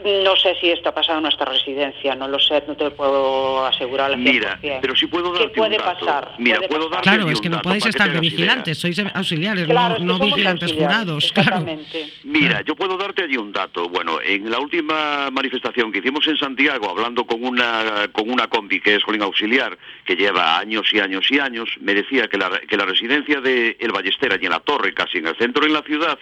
No 0.06 0.36
sé 0.36 0.56
si 0.60 0.70
esto 0.70 0.89
ha 0.89 0.94
pasado 0.94 1.20
en 1.20 1.24
nuestra 1.24 1.46
residencia, 1.46 2.13
no 2.16 2.28
lo 2.28 2.38
sé, 2.39 2.62
no 2.68 2.76
te 2.76 2.92
puedo 2.92 3.66
asegurar 3.66 4.12
al 4.12 4.20
100%. 4.20 4.24
Mira, 4.34 4.60
pero 4.82 4.96
sí 4.96 5.08
puedo 5.08 5.32
¿Qué 5.32 5.39
darte 5.39 5.56
puede 5.56 5.78
un 5.78 5.84
dato. 5.86 6.06
pasar? 6.06 6.32
Mira, 6.39 6.58
Puede 6.58 6.68
puedo 6.70 6.89
pasar. 6.89 6.92
darte 7.06 7.10
Claro, 7.10 7.26
un 7.28 7.32
es 7.34 7.42
que 7.42 7.50
no 7.50 7.62
podéis 7.62 7.86
estar 7.86 8.12
de 8.12 8.20
vigilantes, 8.20 8.78
sois 8.78 9.00
auxiliares, 9.13 9.66
Claro, 9.66 9.89
no, 9.89 9.94
es 9.96 10.00
que 10.00 10.06
no 10.06 10.13
somos 10.18 10.28
vigilantes 10.36 10.63
auxiliares, 10.72 10.98
jurados. 10.98 11.32
Claro. 11.32 11.50
Exactamente. 11.58 12.13
Mira, 12.24 12.62
yo 12.66 12.76
puedo 12.76 12.98
darte 12.98 13.24
allí 13.24 13.38
un 13.38 13.52
dato. 13.52 13.88
Bueno, 13.89 14.20
en 14.22 14.50
la 14.52 14.60
última 14.60 15.30
manifestación 15.32 15.92
que 15.92 16.00
hicimos 16.00 16.28
en 16.28 16.38
Santiago, 16.38 16.89
hablando 16.89 17.26
con 17.26 17.44
una 17.44 18.08
con 18.12 18.30
una 18.30 18.48
combi 18.48 18.80
que 18.82 18.96
es 18.96 19.04
Jolín 19.04 19.22
Auxiliar, 19.22 19.78
que 20.06 20.16
lleva 20.16 20.58
años 20.60 20.88
y 20.94 21.00
años 21.00 21.26
y 21.32 21.39
años, 21.39 21.70
me 21.80 21.94
decía 21.94 22.28
que 22.28 22.38
la, 22.38 22.50
que 22.68 22.76
la 22.78 22.86
residencia 22.86 23.39
de 23.42 23.78
El 23.80 23.92
Ballester, 23.92 24.34
allí 24.34 24.46
en 24.46 24.52
la 24.52 24.60
torre, 24.60 24.94
casi 24.94 25.20
en 25.20 25.28
el 25.28 25.36
centro, 25.38 25.66
en 25.66 25.74
la 25.74 25.82
ciudad, 25.84 26.18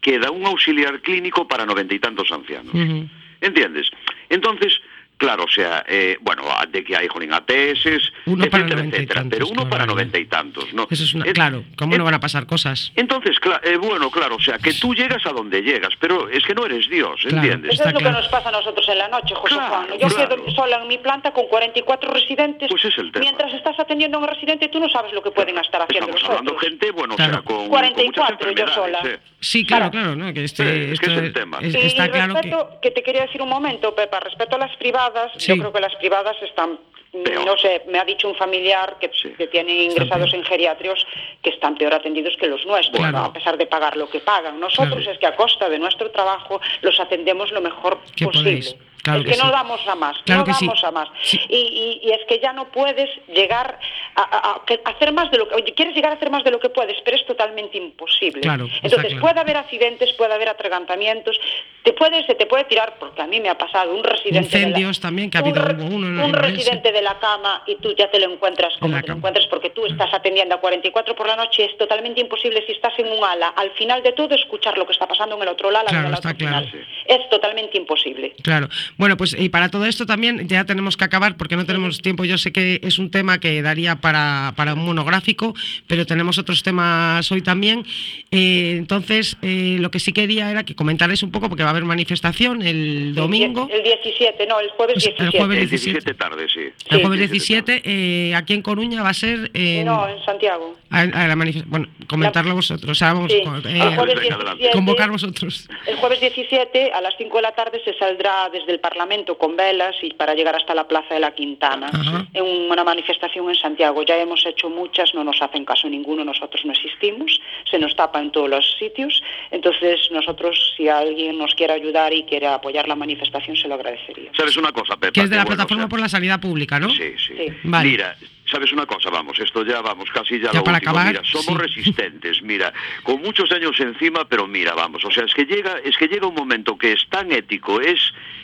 queda 0.00 0.30
un 0.30 0.46
auxiliar 0.46 1.00
clínico 1.00 1.46
para 1.48 1.66
noventa 1.66 1.94
y 1.94 1.98
tantos 1.98 2.30
ancianos. 2.30 2.72
Ujú. 2.74 3.08
¿Entiendes? 3.40 3.90
Entonces, 4.28 4.80
claro, 5.16 5.44
o 5.44 5.48
sea, 5.48 5.84
eh, 5.88 6.18
bueno, 6.20 6.42
de 6.70 6.84
que 6.84 6.96
hay, 6.96 7.08
jolín, 7.08 7.32
ATS, 7.32 8.12
Uno 8.26 8.44
para 8.50 8.64
etcétera, 8.64 8.76
noventa 8.76 8.96
y 8.96 9.00
etcétera, 9.00 9.20
tantos, 9.20 9.38
pero 9.38 9.46
uno 9.48 9.62
qué 9.64 9.68
para 9.70 9.86
noventa 9.86 10.18
y 10.18 10.24
tantos, 10.26 10.72
¿no? 10.74 10.86
Eso 10.90 11.04
es 11.04 11.14
una, 11.14 11.24
Eh, 11.26 11.32
claro, 11.32 11.64
¿cómo 11.76 11.94
eh, 11.94 11.98
no 11.98 12.04
van 12.04 12.14
a 12.14 12.20
pasar 12.20 12.46
cosas? 12.46 12.92
Entonces, 12.96 13.36
cla- 13.40 13.60
eh, 13.62 13.76
bueno, 13.76 14.10
claro, 14.10 14.36
o 14.36 14.40
sea, 14.40 14.58
que 14.58 14.72
tú 14.74 14.94
llegas 14.94 15.24
a 15.26 15.30
donde 15.30 15.62
llegas, 15.62 15.90
pero 16.00 16.28
es 16.28 16.44
que 16.44 16.54
no 16.54 16.66
eres 16.66 16.88
Dios, 16.88 17.20
Claro. 17.22 17.36
¿entiendes? 17.38 17.72
Eso 17.74 17.84
es 17.88 17.92
lo 17.92 17.98
claro. 18.00 18.16
que 18.16 18.22
nos 18.22 18.28
pasa 18.30 18.48
a 18.48 18.52
nosotros 18.52 18.88
en 18.88 18.98
la 18.98 19.08
noche, 19.08 19.34
José 19.34 19.54
Claro, 19.54 19.68
Juan. 19.74 19.86
Yo 19.98 20.08
claro. 20.08 20.36
quedo 20.36 20.50
sola 20.54 20.82
en 20.82 20.88
mi 20.88 20.98
planta 20.98 21.32
con 21.32 21.46
44 21.48 22.12
residentes. 22.12 22.68
Pues 22.70 22.84
es 22.84 22.98
el 22.98 23.10
tema. 23.12 23.22
Mientras 23.22 23.52
estás 23.54 23.78
atendiendo 23.78 24.18
a 24.18 24.20
un 24.22 24.28
residente, 24.28 24.68
tú 24.68 24.80
no 24.80 24.88
sabes 24.88 25.12
lo 25.12 25.22
que 25.22 25.30
pueden 25.30 25.56
estar 25.58 25.80
haciendo 25.82 26.06
Estamos 26.08 26.22
los 26.22 26.30
hablando 26.30 26.52
otros. 26.52 26.68
gente, 26.70 26.90
bueno, 26.90 27.14
o 27.14 27.16
Claro. 27.16 27.32
sea, 27.32 27.42
con, 27.42 27.56
con 27.56 27.68
44 27.68 28.48
muchas 28.48 28.66
yo 28.68 28.74
sola. 28.74 28.98
¿eh? 29.04 29.18
Sí, 29.40 29.64
claro, 29.64 29.90
Claro. 29.90 30.14
claro, 30.14 30.16
¿no? 30.16 30.32
Que 30.34 30.44
este, 30.44 30.62
Eh, 30.62 30.92
es 30.92 31.00
que 31.00 31.06
esto 31.06 31.18
es 31.20 31.24
el 31.26 31.32
tema. 31.32 31.58
es- 31.60 31.74
Y 31.74 31.78
está 31.86 32.08
claro 32.10 32.34
que... 32.34 32.42
respecto, 32.42 32.78
que... 32.82 32.90
te 32.90 33.02
quería 33.02 33.22
decir 33.22 33.40
un 33.42 33.48
momento, 33.48 33.94
Pepa, 33.94 34.20
respecto 34.20 34.56
a 34.56 34.58
las 34.58 34.74
privadas, 34.76 35.05
Sí. 35.36 35.48
yo 35.48 35.58
creo 35.58 35.72
que 35.72 35.80
las 35.80 35.94
privadas 35.96 36.36
están, 36.42 36.78
Peor. 37.24 37.44
no 37.46 37.56
sé, 37.56 37.82
me 37.88 37.98
ha 37.98 38.04
dicho 38.04 38.28
un 38.28 38.34
familiar 38.36 38.96
que, 39.00 39.10
Sí. 39.14 39.30
que 39.38 39.46
tiene 39.46 39.72
ingresados 39.84 40.32
en 40.34 40.44
geriatrios 40.44 41.06
que 41.42 41.50
están 41.50 41.76
peor 41.76 41.94
atendidos 41.94 42.36
que 42.38 42.46
los 42.46 42.64
nuestros, 42.66 42.98
Claro. 42.98 43.18
¿no? 43.18 43.24
a 43.24 43.32
pesar 43.32 43.56
de 43.56 43.66
pagar 43.66 43.96
lo 43.96 44.08
que 44.10 44.20
pagan. 44.20 44.60
Nosotros 44.60 44.96
Claro. 44.98 45.12
es 45.12 45.18
que 45.18 45.26
a 45.26 45.36
costa 45.36 45.68
de 45.68 45.78
nuestro 45.78 46.10
trabajo 46.10 46.60
los 46.82 46.98
atendemos 47.00 47.50
lo 47.52 47.60
mejor 47.60 47.98
posible. 48.00 48.32
podéis. 48.32 48.76
Claro 49.02 49.20
es 49.20 49.26
que 49.26 49.32
que, 49.32 49.38
no 49.38 49.44
sí. 49.44 49.50
damos 49.52 49.86
a 49.86 49.94
más, 49.94 50.16
Claro 50.24 50.40
no 50.40 50.46
que 50.46 50.54
sí. 50.54 50.66
damos 50.66 50.82
a 50.82 50.90
más. 50.90 51.08
Sí. 51.22 51.40
Y, 51.48 52.00
y- 52.02 52.08
y 52.08 52.10
es 52.12 52.24
que 52.26 52.40
ya 52.40 52.52
no 52.52 52.72
puedes 52.72 53.08
llegar 53.28 53.78
a, 54.16 54.60
hacer 54.84 55.12
más 55.12 55.30
de 55.30 55.38
lo 55.38 55.48
que... 55.48 55.74
quieres 55.74 55.94
llegar 55.94 56.10
a 56.10 56.16
hacer 56.16 56.28
más 56.28 56.42
de 56.42 56.50
lo 56.50 56.58
que 56.58 56.70
puedes, 56.70 57.00
pero 57.04 57.16
es 57.16 57.24
totalmente 57.24 57.78
imposible. 57.78 58.40
Claro, 58.40 58.64
Entonces 58.82 59.12
claro. 59.12 59.20
puede 59.20 59.38
haber 59.40 59.56
accidentes, 59.58 60.12
puede 60.14 60.34
haber 60.34 60.48
atragantamientos, 60.48 61.38
te 61.86 61.92
puede, 61.92 62.26
se 62.26 62.34
te 62.34 62.46
puede 62.46 62.64
tirar, 62.64 62.96
porque 62.98 63.22
a 63.22 63.28
mí 63.28 63.38
me 63.40 63.48
ha 63.48 63.56
pasado 63.56 63.94
un 63.94 64.02
residente... 64.02 64.30
de 64.30 64.40
la- 64.64 64.68
Incendios 64.68 64.98
también, 64.98 65.30
que 65.30 65.38
ha 65.38 65.40
un 65.42 65.48
habido 65.50 65.64
re- 65.64 65.74
uno 65.84 66.06
en- 66.08 66.18
Un 66.18 66.24
en 66.24 66.34
Orense. 66.34 66.40
residente 66.56 66.90
de 66.90 67.00
la 67.00 67.16
cama 67.20 67.62
y 67.66 67.76
tú 67.76 67.94
ya 67.96 68.10
te 68.10 68.18
lo 68.18 68.32
encuentras 68.32 68.74
como 68.80 68.96
la 68.96 69.02
te 69.02 69.08
lo 69.08 69.14
encuentras 69.14 69.46
porque 69.46 69.70
tú 69.70 69.86
estás 69.86 70.12
atendiendo 70.12 70.56
a 70.56 70.60
44 70.60 71.14
por 71.14 71.28
la 71.28 71.36
noche, 71.36 71.64
es 71.64 71.78
totalmente 71.78 72.20
imposible 72.20 72.64
si 72.66 72.72
estás 72.72 72.92
en 72.98 73.06
un 73.06 73.22
ala, 73.22 73.48
al 73.56 73.70
final 73.72 74.02
de 74.02 74.12
todo 74.12 74.34
escuchar 74.34 74.76
lo 74.76 74.84
que 74.84 74.92
está 74.94 75.06
pasando 75.06 75.36
en 75.36 75.42
el 75.42 75.48
otro 75.48 75.68
ala, 75.68 75.84
Claro, 75.86 76.12
está 76.12 76.34
claro. 76.34 76.66
final. 76.66 76.86
Es 77.06 77.28
totalmente 77.30 77.78
imposible. 77.78 78.34
Claro. 78.42 78.68
Bueno, 78.96 79.16
pues 79.16 79.36
y 79.38 79.48
para 79.48 79.68
todo 79.70 79.86
esto 79.86 80.06
también 80.06 80.48
ya 80.48 80.64
tenemos 80.64 80.96
que 80.96 81.04
acabar 81.04 81.36
porque 81.36 81.54
no 81.54 81.64
tenemos 81.66 82.02
tiempo. 82.02 82.24
Yo 82.24 82.36
sé 82.36 82.50
que 82.52 82.80
es 82.82 82.98
un 82.98 83.12
tema 83.12 83.38
que 83.38 83.62
daría 83.62 83.94
para, 83.96 84.54
para 84.56 84.74
un 84.74 84.84
monográfico, 84.84 85.54
pero 85.86 86.04
tenemos 86.04 86.36
otros 86.38 86.64
temas 86.64 87.30
hoy 87.30 87.42
también. 87.42 87.84
Eh, 88.32 88.74
entonces, 88.76 89.36
eh, 89.42 89.76
lo 89.78 89.92
que 89.92 90.00
sí 90.00 90.12
quería 90.12 90.50
era 90.50 90.64
que 90.64 90.74
comentarais 90.74 91.22
un 91.22 91.30
poco, 91.30 91.48
porque 91.48 91.62
va 91.62 91.70
a 91.70 91.75
haber 91.76 91.84
manifestación 91.86 92.62
el 92.62 93.14
domingo. 93.14 93.68
El 93.70 93.82
17, 93.82 94.46
no, 94.46 94.60
el 94.60 94.70
jueves 94.70 94.94
Pues 94.94 95.06
el 95.06 95.14
17. 95.14 95.38
jueves 95.38 95.58
El 95.62 95.68
17. 95.70 95.92
17 96.00 96.14
tarde, 96.18 96.46
sí. 96.52 96.60
El 96.90 97.00
jueves 97.02 97.18
17 97.30 97.72
17, 97.82 97.82
eh, 97.84 98.34
aquí 98.34 98.54
en 98.54 98.62
Coruña 98.62 99.02
va 99.02 99.10
a 99.10 99.14
ser. 99.14 99.50
eh, 99.54 99.82
No, 99.84 100.08
en 100.08 100.22
Santiago. 100.24 100.74
a- 100.90 101.00
a 101.00 101.28
la 101.28 101.36
Bueno, 101.66 101.86
comentarlo 102.08 102.54
vosotros. 102.54 102.90
O 102.90 102.94
sea, 102.94 103.12
vamos, 103.12 103.30
Sí. 103.30 103.38
eh, 103.38 103.42
el. 103.44 104.06
17, 104.06 104.70
convocar 104.72 105.10
vosotros. 105.10 105.68
El 105.86 105.96
jueves 105.96 106.20
17 106.20 106.92
a 106.92 107.00
las 107.00 107.14
5 107.18 107.36
de 107.36 107.42
la 107.42 107.52
tarde 107.52 107.80
se 107.84 107.92
saldrá 107.94 108.48
desde 108.52 108.72
el 108.72 108.80
Parlamento 108.80 109.36
con 109.38 109.56
velas 109.56 109.94
y 110.02 110.10
para 110.14 110.34
llegar 110.34 110.56
hasta 110.56 110.74
la 110.74 110.86
Plaza 110.88 111.14
de 111.14 111.20
la 111.20 111.34
Quintana. 111.34 111.88
Ajá. 111.92 112.26
En 112.34 112.44
una 112.70 112.84
manifestación 112.84 113.48
en 113.48 113.54
Santiago. 113.56 114.02
Ya 114.02 114.16
hemos 114.18 114.44
hecho 114.46 114.68
muchas, 114.70 115.14
no 115.14 115.24
nos 115.24 115.40
hacen 115.42 115.64
caso 115.64 115.88
ninguno, 115.88 116.24
nosotros 116.24 116.64
no 116.64 116.72
existimos, 116.72 117.40
se 117.70 117.78
nos 117.78 117.94
tapa 117.96 118.20
en 118.20 118.30
todos 118.30 118.48
los 118.48 118.76
sitios. 118.78 119.22
Entonces, 119.50 120.10
nosotros, 120.10 120.74
si 120.76 120.88
alguien 120.88 121.38
nos 121.38 121.54
quiere 121.54 121.65
ayudar 121.74 122.12
y 122.12 122.24
quiere 122.24 122.46
apoyar 122.46 122.88
la 122.88 122.94
manifestación, 122.96 123.56
se 123.56 123.68
lo 123.68 123.74
agradecería. 123.74 124.30
¿Sabes 124.36 124.56
una 124.56 124.72
cosa, 124.72 124.96
Pepa? 124.96 125.12
Que 125.12 125.20
es 125.20 125.30
de 125.30 125.36
la 125.36 125.42
bueno, 125.44 125.56
plataforma 125.56 125.84
o 125.84 125.86
sea, 125.86 125.88
por 125.90 126.00
la 126.00 126.08
sanidad 126.08 126.40
pública, 126.40 126.78
¿no? 126.80 126.90
Sí, 126.90 127.14
sí. 127.16 127.34
Sí. 127.36 127.46
Vale. 127.64 127.90
Mira, 127.90 128.16
¿sabes 128.50 128.72
una 128.72 128.86
cosa? 128.86 129.10
Vamos, 129.10 129.38
esto 129.38 129.64
ya 129.64 129.80
vamos, 129.80 130.08
casi 130.10 130.38
ya, 130.38 130.52
Ya 130.52 130.58
lo 130.58 130.64
para 130.64 130.78
último. 130.78 130.90
acabar, 130.92 131.12
mira, 131.12 131.24
somos 131.24 131.46
sí. 131.46 131.54
resistentes, 131.54 132.42
mira, 132.42 132.72
con 133.02 133.20
muchos 133.20 133.50
años 133.52 133.78
encima, 133.80 134.26
pero 134.28 134.46
mira, 134.46 134.74
vamos, 134.74 135.04
o 135.04 135.10
sea, 135.10 135.24
es 135.24 135.34
que 135.34 135.44
llega, 135.44 135.78
es 135.84 135.96
que 135.96 136.08
llega 136.08 136.26
un 136.26 136.34
momento 136.34 136.76
que 136.78 136.92
es 136.92 137.06
tan 137.08 137.32
ético, 137.32 137.80
es, 137.80 138.00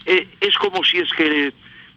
eh, 0.07 0.27
es 0.41 0.57
como 0.57 0.83
si 0.85 0.99
es 0.99 1.13
que 1.13 1.53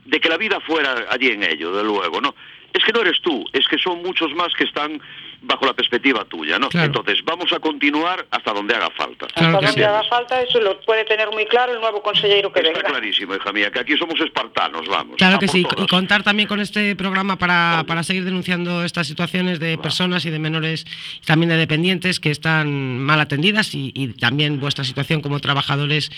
de 0.06 0.20
que 0.20 0.30
la 0.30 0.38
vida 0.38 0.60
fuera 0.60 1.06
allí 1.10 1.30
en 1.30 1.44
ello, 1.44 1.72
de 1.76 1.84
luego, 1.84 2.22
¿no? 2.22 2.36
Es 2.74 2.84
que 2.84 2.92
no 2.92 3.02
eres 3.02 3.22
tú, 3.22 3.44
es 3.54 3.68
que 3.68 3.78
son 3.78 4.04
muchos 4.04 4.34
más 4.36 4.54
que 4.54 4.66
están 4.66 5.02
bajo 5.46 5.66
la 5.66 5.74
perspectiva 5.74 6.26
tuya, 6.26 6.60
¿no? 6.60 6.70
Claro. 6.70 6.88
Entonces, 6.88 7.24
vamos 7.24 7.52
a 7.54 7.60
continuar 7.60 8.26
hasta 8.32 8.52
donde 8.54 8.76
haga 8.76 8.90
falta. 8.92 9.28
Claro 9.28 9.58
Hasta 9.58 9.60
que 9.60 9.66
donde 9.68 9.82
sí. 9.82 9.84
haga 9.84 10.04
falta, 10.04 10.42
eso 10.42 10.60
lo 10.60 10.80
puede 10.82 11.06
tener 11.06 11.30
muy 11.32 11.46
claro 11.46 11.74
el 11.74 11.80
nuevo 11.80 12.02
consejero 12.02 12.52
que 12.52 12.60
Está 12.62 12.72
venga. 12.74 12.90
clarísimo, 12.90 13.36
hija 13.36 13.52
mía, 13.54 13.72
que 13.72 13.80
aquí 13.80 13.98
somos 13.98 14.20
espartanos, 14.20 14.88
vamos. 14.88 15.16
Claro 15.18 15.40
que 15.40 15.48
sí, 15.48 15.64
todas. 15.64 15.84
y 15.86 15.88
contar 15.88 16.24
también 16.24 16.48
con 16.48 16.60
este 16.60 16.96
programa 16.96 17.38
para, 17.38 17.84
para 17.88 18.04
seguir 18.04 18.26
denunciando 18.26 18.84
estas 18.84 19.08
situaciones 19.08 19.60
de 19.60 19.78
personas 19.78 20.26
y 20.26 20.30
de 20.32 20.40
menores, 20.40 20.86
también 21.26 21.50
de 21.50 21.58
dependientes 21.58 22.20
que 22.20 22.32
están 22.32 23.00
mal 23.00 23.20
atendidas 23.20 23.74
y, 23.76 23.92
y 23.94 24.08
también 24.10 24.60
vuestra 24.60 24.84
situación 24.84 25.22
como 25.22 25.40
trabajadores 25.40 26.12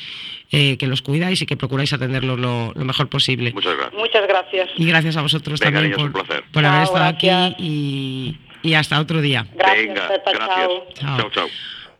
eh, 0.51 0.77
que 0.77 0.87
los 0.87 1.01
cuidáis 1.01 1.41
y 1.41 1.45
que 1.45 1.57
procuráis 1.57 1.91
atenderlos 1.93 2.39
lo, 2.39 2.71
lo 2.73 2.85
mejor 2.85 3.09
posible. 3.09 3.51
Muchas 3.53 3.75
gracias. 3.75 3.93
Muchas 3.99 4.27
gracias. 4.27 4.69
Y 4.77 4.85
gracias 4.85 5.17
a 5.17 5.21
vosotros 5.21 5.59
Venga, 5.59 5.79
también 5.81 5.97
niños, 5.97 6.11
por, 6.11 6.43
por 6.51 6.65
haber 6.65 6.83
estado 6.83 6.99
gracias. 7.05 7.53
aquí 7.53 7.63
y, 7.63 8.37
y 8.61 8.73
hasta 8.73 8.99
otro 8.99 9.21
día. 9.21 9.47
Gracias, 9.53 9.87
Venga, 9.87 10.07
Pepa, 10.07 10.31
gracias. 10.31 10.57
chao. 10.57 10.83
Chao. 10.93 11.17
chao. 11.17 11.29
chao. 11.31 11.47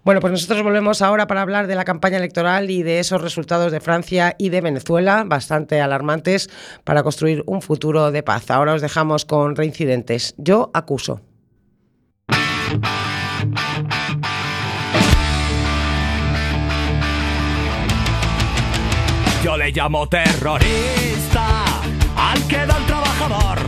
Bueno, 0.08 0.22
pues 0.22 0.32
nosotros 0.32 0.64
volvemos 0.64 1.02
ahora 1.02 1.28
para 1.28 1.42
hablar 1.42 1.68
de 1.68 1.76
la 1.76 1.84
campaña 1.84 2.16
electoral 2.16 2.70
y 2.72 2.82
de 2.82 3.00
esos 3.00 3.22
resultados 3.22 3.74
de 3.74 3.82
Francia 3.82 4.36
y 4.38 4.48
de 4.48 4.62
Venezuela, 4.62 5.26
bastante 5.26 5.82
alarmantes, 5.82 6.50
para 6.86 7.04
construir 7.04 7.44
un 7.46 7.62
futuro 7.62 8.10
de 8.12 8.24
paz. 8.24 8.50
Ahora 8.50 8.74
os 8.74 8.82
dejamos 8.82 9.26
con 9.26 9.58
reincidentes. 9.58 10.34
Yo 10.38 10.72
acuso. 10.74 11.20
Yo 19.44 19.58
le 19.58 19.72
llamo 19.72 20.08
terrorista 20.08 21.66
al 22.16 22.48
que 22.48 22.66
da 22.66 22.78
el 22.78 22.86
trabajador. 22.86 23.67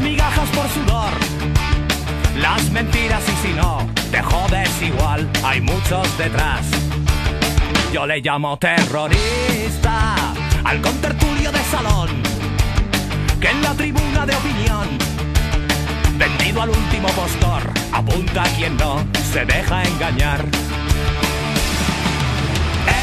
Migajas 0.00 0.48
por 0.50 0.68
sudor, 0.68 1.12
las 2.36 2.70
mentiras 2.70 3.22
y 3.28 3.46
si 3.46 3.52
no, 3.54 3.86
te 4.10 4.22
jodes 4.22 4.70
igual, 4.82 5.28
hay 5.44 5.60
muchos 5.60 6.16
detrás. 6.16 6.66
Yo 7.92 8.06
le 8.06 8.20
llamo 8.20 8.56
terrorista 8.58 10.14
al 10.64 10.80
contertulio 10.80 11.50
de 11.50 11.62
salón, 11.64 12.08
que 13.40 13.50
en 13.50 13.62
la 13.62 13.74
tribuna 13.74 14.26
de 14.26 14.36
opinión, 14.36 14.88
vendido 16.16 16.62
al 16.62 16.70
último 16.70 17.08
postor, 17.08 17.62
apunta 17.92 18.42
a 18.42 18.48
quien 18.56 18.76
no 18.76 19.04
se 19.32 19.44
deja 19.44 19.82
engañar. 19.82 20.44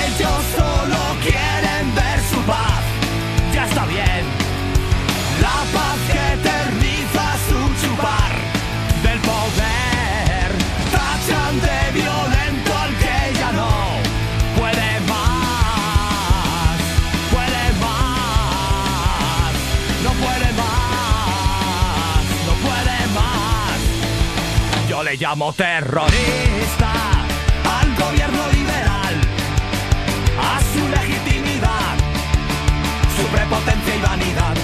Ellos 0.06 0.42
solo 0.56 0.98
quieren 1.22 1.96
ver 1.96 2.20
su 2.32 2.40
paz, 2.44 2.84
ya 3.54 3.66
está 3.66 3.86
bien. 3.86 4.24
La 5.42 5.64
paz 5.74 5.98
que 6.12 6.34
eterniza 6.34 6.65
del 9.04 9.20
poder. 9.20 10.50
Tachan 10.92 11.60
de 11.62 11.92
violento 12.00 12.78
al 12.78 12.92
que 12.98 13.34
ya 13.40 13.52
no 13.52 13.72
puede 14.58 15.00
más, 15.08 16.78
puede 17.34 17.64
más, 17.86 19.54
no 20.04 20.12
puede 20.24 20.50
más, 20.54 22.24
no 22.48 22.54
puede 22.66 22.98
más. 23.14 23.78
Yo 24.90 25.04
le 25.04 25.16
llamo 25.18 25.54
terrorista 25.54 26.92
al 27.80 27.96
gobierno 27.96 28.48
liberal 28.52 29.16
a 30.40 30.60
su 30.74 30.88
legitimidad, 30.88 31.96
su 33.18 33.26
prepotencia 33.28 33.96
y 33.96 34.02
vanidad, 34.02 34.56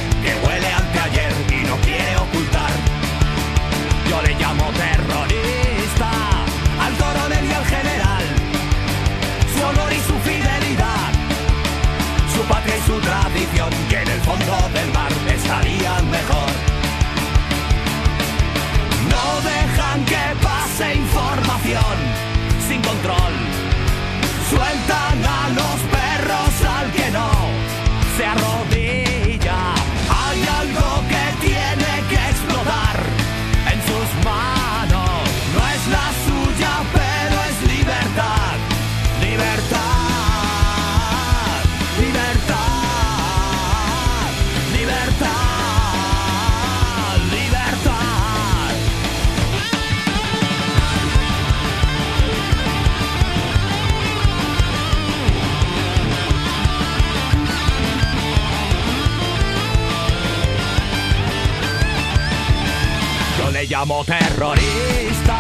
llamo 63.82 64.06
terrorista 64.06 65.40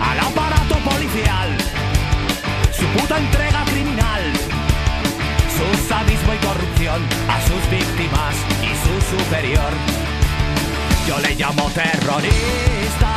al 0.00 0.20
aparato 0.20 0.76
policial, 0.88 1.58
su 2.70 2.86
puta 2.96 3.18
entrega 3.18 3.64
criminal, 3.64 4.22
su 5.56 5.88
sadismo 5.88 6.34
y 6.34 6.46
corrupción 6.46 7.02
a 7.28 7.40
sus 7.40 7.70
víctimas 7.70 8.36
y 8.62 8.70
su 8.84 9.16
superior. 9.16 9.72
Yo 11.08 11.18
le 11.18 11.34
llamo 11.34 11.68
terrorista 11.70 13.12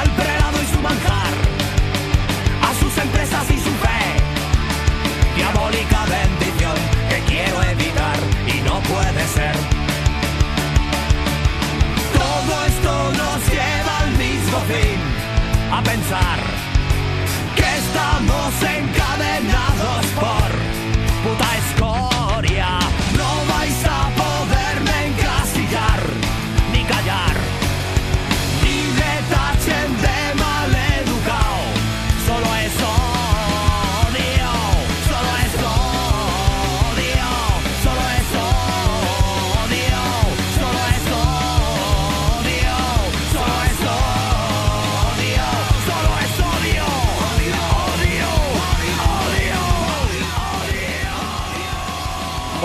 al 0.00 0.10
prelado 0.12 0.56
y 0.62 0.74
su 0.74 0.80
manjar, 0.80 1.34
a 2.62 2.72
sus 2.80 2.96
empresas 2.96 3.44
y 3.50 3.58
su 3.58 3.72
fe, 3.84 4.00
diabólica 5.36 6.06
bendición 6.06 6.76
que 7.10 7.20
quiero 7.30 7.62
evitar 7.62 8.16
y 8.46 8.62
no 8.62 8.80
puede 8.80 9.26
ser. 9.34 9.85
Esto 12.86 13.12
nos 13.12 13.48
lleva 13.48 13.98
al 13.98 14.10
mismo 14.12 14.58
fin, 14.68 15.00
a 15.72 15.82
pensar 15.82 16.38
que 17.56 17.78
estamos 17.78 18.54
encadenados 18.62 20.06
por 20.14 20.55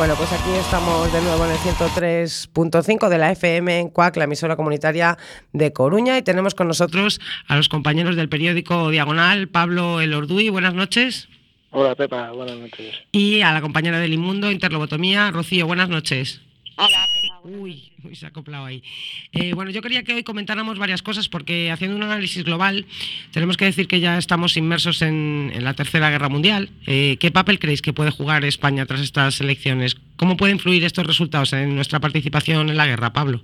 Bueno, 0.01 0.15
pues 0.15 0.33
aquí 0.33 0.49
estamos 0.59 1.13
de 1.13 1.21
nuevo 1.21 1.45
en 1.45 1.51
el 1.51 1.57
103.5 1.59 3.07
de 3.07 3.17
la 3.19 3.31
FM 3.33 3.81
en 3.81 3.89
CUAC, 3.89 4.17
la 4.17 4.23
emisora 4.23 4.55
comunitaria 4.55 5.15
de 5.53 5.73
Coruña, 5.73 6.17
y 6.17 6.23
tenemos 6.23 6.55
con 6.55 6.67
nosotros 6.67 7.21
A 7.47 7.55
los 7.55 7.69
compañeros 7.69 8.15
del 8.15 8.27
periódico 8.27 8.89
Diagonal, 8.89 9.47
Pablo 9.47 10.01
Elorduy, 10.01 10.49
buenas 10.49 10.73
noches. 10.73 11.29
Hola 11.69 11.93
Pepa, 11.93 12.31
buenas 12.31 12.57
noches. 12.57 12.95
Y 13.11 13.41
a 13.41 13.53
la 13.53 13.61
compañera 13.61 13.99
del 13.99 14.13
Inmundo, 14.13 14.49
Interlobotomía, 14.49 15.29
Rocío, 15.29 15.67
buenas 15.67 15.89
noches. 15.89 16.41
Hola, 16.77 17.05
Uy, 17.43 17.91
se 18.13 18.25
ha 18.25 18.29
acoplado 18.29 18.65
ahí. 18.65 18.83
Eh, 19.31 19.53
bueno, 19.53 19.71
yo 19.71 19.81
quería 19.81 20.03
que 20.03 20.13
hoy 20.13 20.23
comentáramos 20.23 20.77
varias 20.77 21.01
cosas 21.01 21.27
porque 21.27 21.71
haciendo 21.71 21.97
un 21.97 22.03
análisis 22.03 22.43
global 22.43 22.85
tenemos 23.31 23.57
que 23.57 23.65
decir 23.65 23.87
que 23.87 23.99
ya 23.99 24.17
estamos 24.17 24.57
inmersos 24.57 25.01
en, 25.01 25.51
la 25.59 25.73
Tercera 25.73 26.11
Guerra 26.11 26.29
Mundial. 26.29 26.69
Eh, 26.85 27.17
¿Qué 27.19 27.31
papel 27.31 27.57
creéis 27.57 27.81
que 27.81 27.93
puede 27.93 28.11
jugar 28.11 28.45
España 28.45 28.85
tras 28.85 29.01
estas 29.01 29.41
elecciones? 29.41 29.97
¿Cómo 30.17 30.37
pueden 30.37 30.57
influir 30.57 30.83
estos 30.83 31.05
resultados 31.05 31.53
en 31.53 31.75
nuestra 31.75 31.99
participación 31.99 32.69
en 32.69 32.77
la 32.77 32.85
guerra, 32.85 33.11
Pablo? 33.11 33.41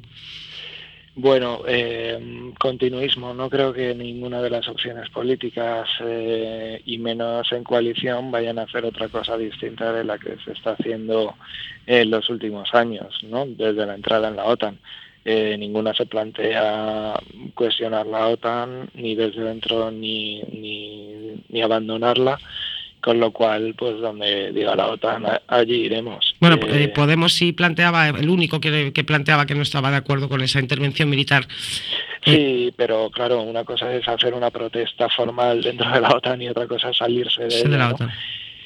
Bueno, 1.19 1.61
eh, 1.67 2.53
continuismo. 2.59 3.33
No 3.33 3.49
creo 3.49 3.73
que 3.73 3.95
ninguna 3.95 4.39
de 4.39 4.51
las 4.51 4.67
opciones 4.67 5.09
políticas, 5.09 5.89
eh, 6.01 6.79
y 6.85 6.99
menos 6.99 7.51
en 7.53 7.63
coalición, 7.63 8.29
vayan 8.29 8.59
a 8.59 8.63
hacer 8.63 8.85
otra 8.85 9.09
cosa 9.09 9.35
distinta 9.35 9.91
de 9.91 10.03
la 10.03 10.19
que 10.19 10.37
se 10.45 10.51
está 10.51 10.73
haciendo 10.73 11.33
en 11.87 12.11
los 12.11 12.29
últimos 12.29 12.71
años, 12.75 13.17
¿no? 13.23 13.47
desde 13.47 13.87
la 13.87 13.95
entrada 13.95 14.27
en 14.27 14.35
la 14.35 14.45
OTAN. 14.45 14.77
Eh, 15.25 15.57
ninguna 15.57 15.91
se 15.95 16.05
plantea 16.05 17.19
cuestionar 17.55 18.05
la 18.05 18.27
OTAN, 18.27 18.91
ni 18.93 19.15
desde 19.15 19.41
dentro, 19.41 19.89
ni, 19.89 20.43
ni, 20.43 21.43
ni 21.49 21.61
abandonarla 21.63 22.37
con 23.01 23.19
lo 23.19 23.31
cual, 23.31 23.75
pues 23.77 23.99
donde 23.99 24.51
diga 24.51 24.75
la 24.75 24.87
OTAN, 24.87 25.23
allí 25.47 25.85
iremos. 25.85 26.35
Bueno, 26.39 26.57
Eh, 26.67 26.83
eh, 26.83 26.87
Podemos 26.89 27.33
sí 27.33 27.53
planteaba, 27.53 28.09
el 28.09 28.29
único 28.29 28.59
que, 28.59 28.91
que 28.93 29.03
planteaba 29.03 29.45
que 29.45 29.55
no 29.55 29.61
estaba 29.61 29.91
de 29.91 29.97
acuerdo 29.97 30.27
con 30.29 30.41
esa 30.41 30.59
intervención 30.59 31.09
militar. 31.09 31.47
Sí, 32.25 32.73
pero 32.75 33.09
claro, 33.09 33.41
una 33.41 33.63
cosa 33.63 33.93
es 33.93 34.07
hacer 34.07 34.33
una 34.33 34.49
protesta 34.51 35.07
formal 35.09 35.61
dentro 35.61 35.89
de 35.89 36.01
la 36.01 36.09
OTAN 36.09 36.41
y 36.41 36.49
otra 36.49 36.67
cosa 36.67 36.89
es 36.89 36.97
salirse 36.97 37.43
de, 37.43 37.51
Sí, 37.51 37.59
ella, 37.61 37.69
de 37.69 37.77
la 37.77 37.89
¿no? 37.89 37.95
OTAN. 37.95 38.11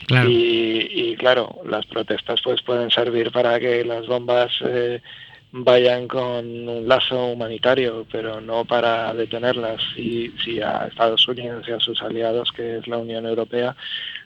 Claro. 0.07 0.29
Y, 0.29 0.87
y, 0.93 1.15
claro, 1.15 1.59
las 1.69 1.85
protestas 1.85 2.41
pues 2.43 2.61
pueden 2.63 2.89
servir 2.89 3.31
para 3.31 3.59
que 3.59 3.85
las 3.85 4.07
bombas 4.07 4.51
eh, 4.65 4.99
vayan 5.51 6.07
con 6.07 6.67
un 6.67 6.87
lazo 6.87 7.25
humanitario, 7.27 8.05
pero 8.11 8.39
no 8.39 8.65
para 8.65 9.13
detenerlas. 9.13 9.81
Y 9.97 10.29
si 10.43 10.61
a 10.61 10.87
Estados 10.87 11.27
Unidos 11.27 11.65
y 11.67 11.71
a 11.71 11.79
sus 11.79 12.01
aliados, 12.01 12.51
que 12.51 12.77
es 12.77 12.87
la 12.87 12.97
Unión 12.97 13.25
Europea, 13.25 13.75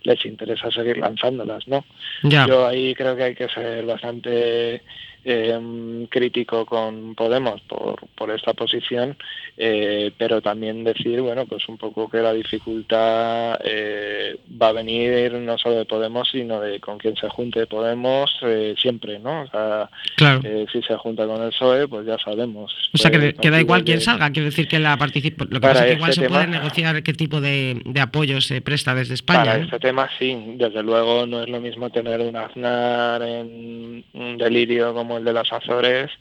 les 0.03 0.23
interesa 0.25 0.69
seguir 0.71 0.97
lanzándolas, 0.97 1.67
¿no? 1.67 1.83
Ya. 2.23 2.45
Yo 2.47 2.67
ahí 2.67 2.93
creo 2.93 3.15
que 3.15 3.23
hay 3.23 3.35
que 3.35 3.49
ser 3.49 3.85
bastante 3.85 4.83
eh, 5.25 6.05
crítico 6.09 6.65
con 6.65 7.15
Podemos 7.15 7.59
por, 7.61 7.95
por 8.15 8.31
esta 8.31 8.53
posición, 8.53 9.17
eh, 9.57 10.11
pero 10.17 10.39
también 10.41 10.83
decir, 10.83 11.19
bueno, 11.21 11.45
pues 11.47 11.67
un 11.67 11.77
poco 11.77 12.07
que 12.09 12.19
la 12.19 12.31
dificultad 12.33 13.59
eh, 13.63 14.37
va 14.61 14.69
a 14.69 14.73
venir 14.73 15.33
no 15.33 15.57
solo 15.57 15.75
de 15.77 15.85
Podemos, 15.85 16.29
sino 16.31 16.61
de 16.61 16.79
con 16.79 16.97
quien 16.97 17.15
se 17.15 17.27
junte 17.29 17.65
Podemos 17.67 18.31
eh, 18.43 18.75
siempre, 18.77 19.19
¿no? 19.19 19.41
O 19.41 19.47
sea, 19.47 19.89
Claro. 20.15 20.41
eh, 20.43 20.65
si 20.71 20.81
se 20.83 20.95
junta 20.95 21.25
con 21.25 21.41
el 21.41 21.49
PSOE, 21.49 21.87
pues 21.87 22.05
ya 22.05 22.17
sabemos. 22.19 22.73
O 22.93 22.97
sea, 22.97 23.11
que, 23.11 23.19
Pues, 23.19 23.33
que 23.35 23.49
da 23.49 23.59
igual 23.59 23.83
quién 23.83 24.01
salga, 24.01 24.29
quiero 24.31 24.45
decir 24.45 24.67
que 24.67 24.79
la 24.79 24.95
participa. 24.97 25.45
Lo 25.45 25.59
que 25.59 25.67
pasa 25.67 25.85
es 25.85 25.91
que 25.91 25.97
igual 25.97 26.09
este 26.11 26.21
se 26.21 26.27
puede 26.29 26.41
tema- 26.45 26.57
negociar 26.57 27.03
qué 27.03 27.13
tipo 27.13 27.41
de, 27.41 27.81
de 27.83 28.01
apoyo 28.01 28.39
se 28.41 28.61
presta 28.61 28.93
desde 28.93 29.15
España. 29.15 29.43
Para 29.45 29.57
este 29.63 29.79
tema 29.79 30.09
sí, 30.19 30.37
desde 30.57 30.83
luego 30.83 31.25
no 31.25 31.41
es 31.41 31.49
lo 31.49 31.59
mismo 31.59 31.89
tener 31.89 32.21
un 32.21 32.35
Aznar 32.35 33.21
en 33.23 34.03
un 34.13 34.37
delirio 34.37 34.93
como 34.93 35.14
el 35.17 35.23
de 35.23 35.33
las 35.33 35.51
Azores 35.51 36.11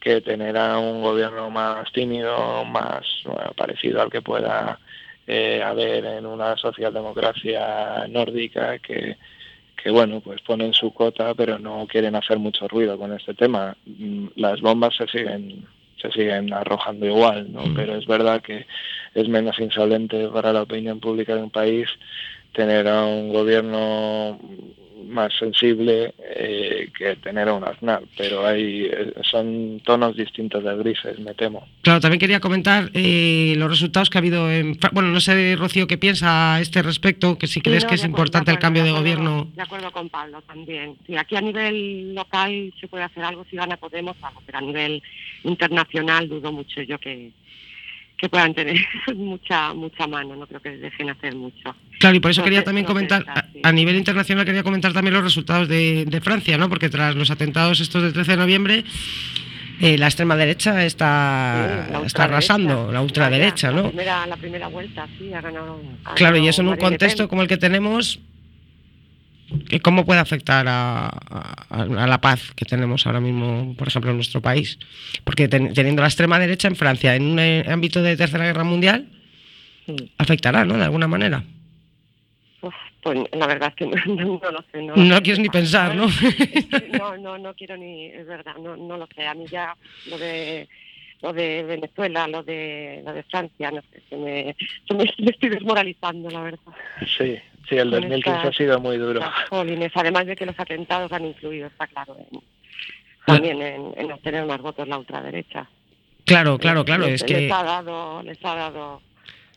que 0.00 0.20
tener 0.20 0.56
a 0.56 0.78
un 0.78 1.02
gobierno 1.02 1.50
más 1.50 1.90
tímido, 1.92 2.64
más 2.64 3.04
bueno, 3.24 3.52
parecido 3.56 4.00
al 4.00 4.10
que 4.10 4.22
pueda 4.22 4.78
eh, 5.26 5.62
haber 5.62 6.04
en 6.04 6.26
una 6.26 6.56
socialdemocracia 6.56 8.06
nórdica 8.08 8.78
que, 8.78 9.16
que 9.76 9.90
bueno, 9.90 10.20
pues 10.20 10.40
ponen 10.42 10.72
su 10.72 10.92
cota 10.94 11.34
pero 11.34 11.58
no 11.58 11.86
quieren 11.86 12.14
hacer 12.14 12.38
mucho 12.38 12.68
ruido 12.68 12.98
con 12.98 13.12
este 13.12 13.34
tema. 13.34 13.76
Mm, 13.86 14.28
Las 14.36 14.60
bombas 14.60 14.94
se 14.96 15.06
siguen 15.08 15.66
se 16.00 16.12
siguen 16.12 16.52
arrojando 16.54 17.06
igual, 17.06 17.52
¿no? 17.52 17.64
Pero 17.74 17.96
es 17.96 18.06
verdad 18.06 18.40
que 18.40 18.66
es 19.14 19.28
menos 19.28 19.58
insolente 19.58 20.28
para 20.28 20.52
la 20.52 20.62
opinión 20.62 21.00
pública 21.00 21.34
de 21.34 21.42
un 21.42 21.50
país 21.50 21.88
tener 22.52 22.88
a 22.88 23.04
un 23.04 23.32
gobierno 23.32 24.38
más 25.06 25.32
sensible 25.38 26.14
eh, 26.18 26.90
que 26.96 27.16
tener 27.16 27.48
a 27.48 27.54
un 27.54 27.64
Aznar, 27.64 28.02
pero 28.16 28.46
hay 28.46 28.86
eh, 28.90 29.12
son 29.22 29.80
tonos 29.84 30.16
distintos 30.16 30.64
de 30.64 30.76
grises, 30.76 31.18
me 31.18 31.34
temo. 31.34 31.66
Claro, 31.82 32.00
también 32.00 32.20
quería 32.20 32.40
comentar 32.40 32.90
eh, 32.94 33.54
los 33.56 33.70
resultados 33.70 34.10
que 34.10 34.18
ha 34.18 34.20
habido 34.20 34.50
en. 34.50 34.78
Bueno, 34.92 35.10
no 35.10 35.20
sé, 35.20 35.56
Rocío, 35.56 35.86
qué 35.86 35.98
piensa 35.98 36.54
a 36.54 36.60
este 36.60 36.82
respecto, 36.82 37.38
que 37.38 37.46
si 37.46 37.60
crees 37.60 37.84
no, 37.84 37.88
que 37.88 37.94
es 37.94 38.00
acuerdo, 38.02 38.10
importante 38.10 38.50
el 38.50 38.58
cambio 38.58 38.84
de 38.84 38.90
acuerdo, 38.90 39.02
gobierno. 39.02 39.48
De 39.54 39.62
acuerdo 39.62 39.92
con 39.92 40.08
Pablo 40.08 40.42
también. 40.42 40.96
Sí, 41.06 41.16
aquí 41.16 41.36
a 41.36 41.40
nivel 41.40 42.14
local 42.14 42.72
se 42.80 42.88
puede 42.88 43.04
hacer 43.04 43.24
algo 43.24 43.44
si 43.50 43.56
gana 43.56 43.76
Podemos, 43.76 44.16
algo, 44.22 44.42
pero 44.44 44.58
a 44.58 44.62
nivel 44.62 45.02
internacional 45.44 46.28
dudo 46.28 46.52
mucho 46.52 46.82
yo 46.82 46.98
que, 46.98 47.30
que 48.18 48.28
puedan 48.28 48.52
tener 48.52 48.76
mucha 49.14 49.72
mucha 49.72 50.06
mano. 50.06 50.34
No 50.36 50.46
creo 50.46 50.60
que 50.60 50.70
dejen 50.70 51.08
hacer 51.10 51.34
mucho. 51.34 51.74
Claro, 52.00 52.16
y 52.16 52.20
por 52.20 52.30
eso 52.32 52.42
quería 52.44 52.64
también 52.64 52.84
comentar, 52.86 53.24
a, 53.28 53.44
a 53.62 53.72
nivel 53.72 53.96
internacional 53.96 54.44
quería 54.44 54.62
comentar 54.62 54.92
también 54.92 55.14
los 55.14 55.22
resultados 55.24 55.68
de, 55.68 56.04
de 56.04 56.20
Francia, 56.20 56.58
¿no? 56.58 56.68
Porque 56.68 56.88
tras 56.90 57.14
los 57.16 57.30
atentados 57.30 57.80
estos 57.80 58.02
del 58.02 58.12
13 58.12 58.32
de 58.32 58.36
noviembre, 58.36 58.84
eh, 59.80 59.96
la 59.96 60.06
extrema 60.06 60.34
derecha 60.36 60.84
está, 60.84 61.84
Sí, 61.86 61.92
la 61.92 62.00
está 62.02 62.24
arrasando, 62.24 62.90
la 62.92 63.00
ultraderecha, 63.00 63.70
La 63.70 63.82
¿no? 63.82 63.88
primera, 63.88 64.26
la 64.26 64.36
primera 64.36 64.66
vuelta, 64.68 65.06
sí, 65.18 65.32
ha 65.32 65.40
ganado. 65.40 65.80
ha 66.04 66.14
Claro, 66.14 66.36
y 66.36 66.48
eso 66.48 66.62
en 66.62 66.68
un 66.68 66.76
contexto 66.76 67.28
como 67.28 67.42
el 67.42 67.48
que 67.48 67.56
tenemos, 67.56 68.16
¿qué- 68.16 68.22
¿cómo 69.82 70.04
puede 70.04 70.20
afectar 70.20 70.66
a, 70.68 71.06
a- 71.08 71.66
a 71.70 72.06
la 72.06 72.20
paz 72.20 72.52
que 72.54 72.64
tenemos 72.64 73.06
ahora 73.06 73.20
mismo, 73.20 73.74
por 73.76 73.88
ejemplo, 73.88 74.10
en 74.10 74.16
nuestro 74.16 74.40
país? 74.40 74.78
Porque 75.24 75.48
ten- 75.48 75.72
teniendo 75.74 76.02
la 76.02 76.08
extrema 76.08 76.38
derecha 76.38 76.68
en 76.68 76.76
Francia 76.76 77.14
en 77.14 77.22
un 77.24 77.38
eh, 77.38 77.64
ámbito 77.68 78.02
de 78.02 78.16
Tercera 78.16 78.44
Guerra 78.44 78.64
Mundial, 78.64 79.08
afectará, 80.18 80.64
¿no? 80.64 80.76
De 80.76 80.84
alguna 80.84 81.08
manera. 81.08 81.42
Uf, 82.60 82.74
pues 83.02 83.18
la 83.32 83.46
verdad 83.46 83.68
es 83.70 83.74
que 83.76 83.86
no, 83.86 83.96
no- 84.14 84.40
no 84.42 84.50
lo 84.50 84.64
sé. 84.72 84.82
No, 84.82 84.96
No 84.96 85.04
lo 85.04 85.16
sé. 85.16 85.22
quieres 85.22 85.38
ni 85.40 85.48
pensar, 85.48 85.94
¿no? 85.94 86.06
No, 86.98 87.16
no, 87.16 87.38
no 87.38 87.54
quiero 87.54 87.76
ni, 87.76 88.06
es 88.06 88.26
verdad, 88.26 88.56
no, 88.62 88.76
no 88.76 88.96
lo 88.98 89.08
sé. 89.14 89.26
A 89.26 89.34
mí 89.34 89.46
ya 89.50 89.74
lo 90.06 90.18
de 90.18 90.68
lo 91.20 91.32
de 91.32 91.64
Venezuela, 91.64 92.28
lo 92.28 92.44
de 92.44 93.02
lo 93.04 93.12
de 93.12 93.24
Francia, 93.24 93.72
no 93.72 93.80
sé, 93.90 94.02
se 94.08 94.16
me, 94.16 94.54
se 94.86 94.94
me, 94.94 95.04
me 95.18 95.30
estoy 95.32 95.48
desmoralizando, 95.50 96.30
la 96.30 96.42
verdad. 96.42 96.60
Sí, 97.18 97.36
sí, 97.68 97.76
el 97.76 97.90
Con 97.90 98.00
2015 98.02 98.36
esta- 98.36 98.48
ha 98.48 98.52
sido 98.52 98.80
muy 98.80 98.96
duro. 98.96 99.20
Jolines, 99.50 99.92
además 99.94 100.26
de 100.26 100.36
que 100.36 100.46
los 100.46 100.58
atentados 100.58 101.12
han 101.12 101.24
influido, 101.26 101.66
está 101.68 101.86
claro, 101.86 102.16
en- 102.18 102.40
también 103.26 103.60
en, 103.60 103.92
en 103.96 104.12
obtener 104.12 104.44
más 104.46 104.60
votos 104.60 104.88
la 104.88 104.98
ultraderecha. 104.98 105.68
Claro, 106.24 106.58
claro, 106.58 106.84
claro. 106.84 107.04
Les, 107.06 107.14
Es 107.16 107.24
que, 107.24 107.34
les 107.42 107.52
ha 107.52 107.62
dado, 107.62 108.22
les 108.22 108.42
ha 108.44 108.54
dado 108.54 109.02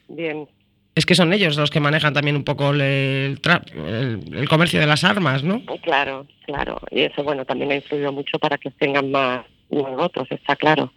bien. 0.09 0.47
es 0.95 1.05
que 1.05 1.15
son 1.15 1.31
ellos 1.33 1.55
los 1.57 1.69
que 1.69 1.79
manejan 1.79 2.13
también 2.13 2.35
un 2.35 2.43
poco 2.43 2.71
el, 2.71 2.81
el 2.81 3.41
tra- 3.41 3.63
el- 3.73 4.35
el 4.35 4.49
comercio 4.49 4.79
de 4.79 4.87
las 4.87 5.03
armas, 5.05 5.43
¿no? 5.43 5.61
Claro, 5.83 6.27
claro. 6.45 6.79
Y 6.91 7.01
eso, 7.01 7.23
bueno, 7.23 7.45
también 7.45 7.71
ha 7.71 7.75
influido 7.75 8.11
mucho 8.11 8.37
para 8.39 8.57
que 8.57 8.71
tengan 8.71 9.09
más, 9.11 9.45
más 9.69 9.95
votos, 9.95 10.27
está 10.31 10.55
claro. 10.57 10.91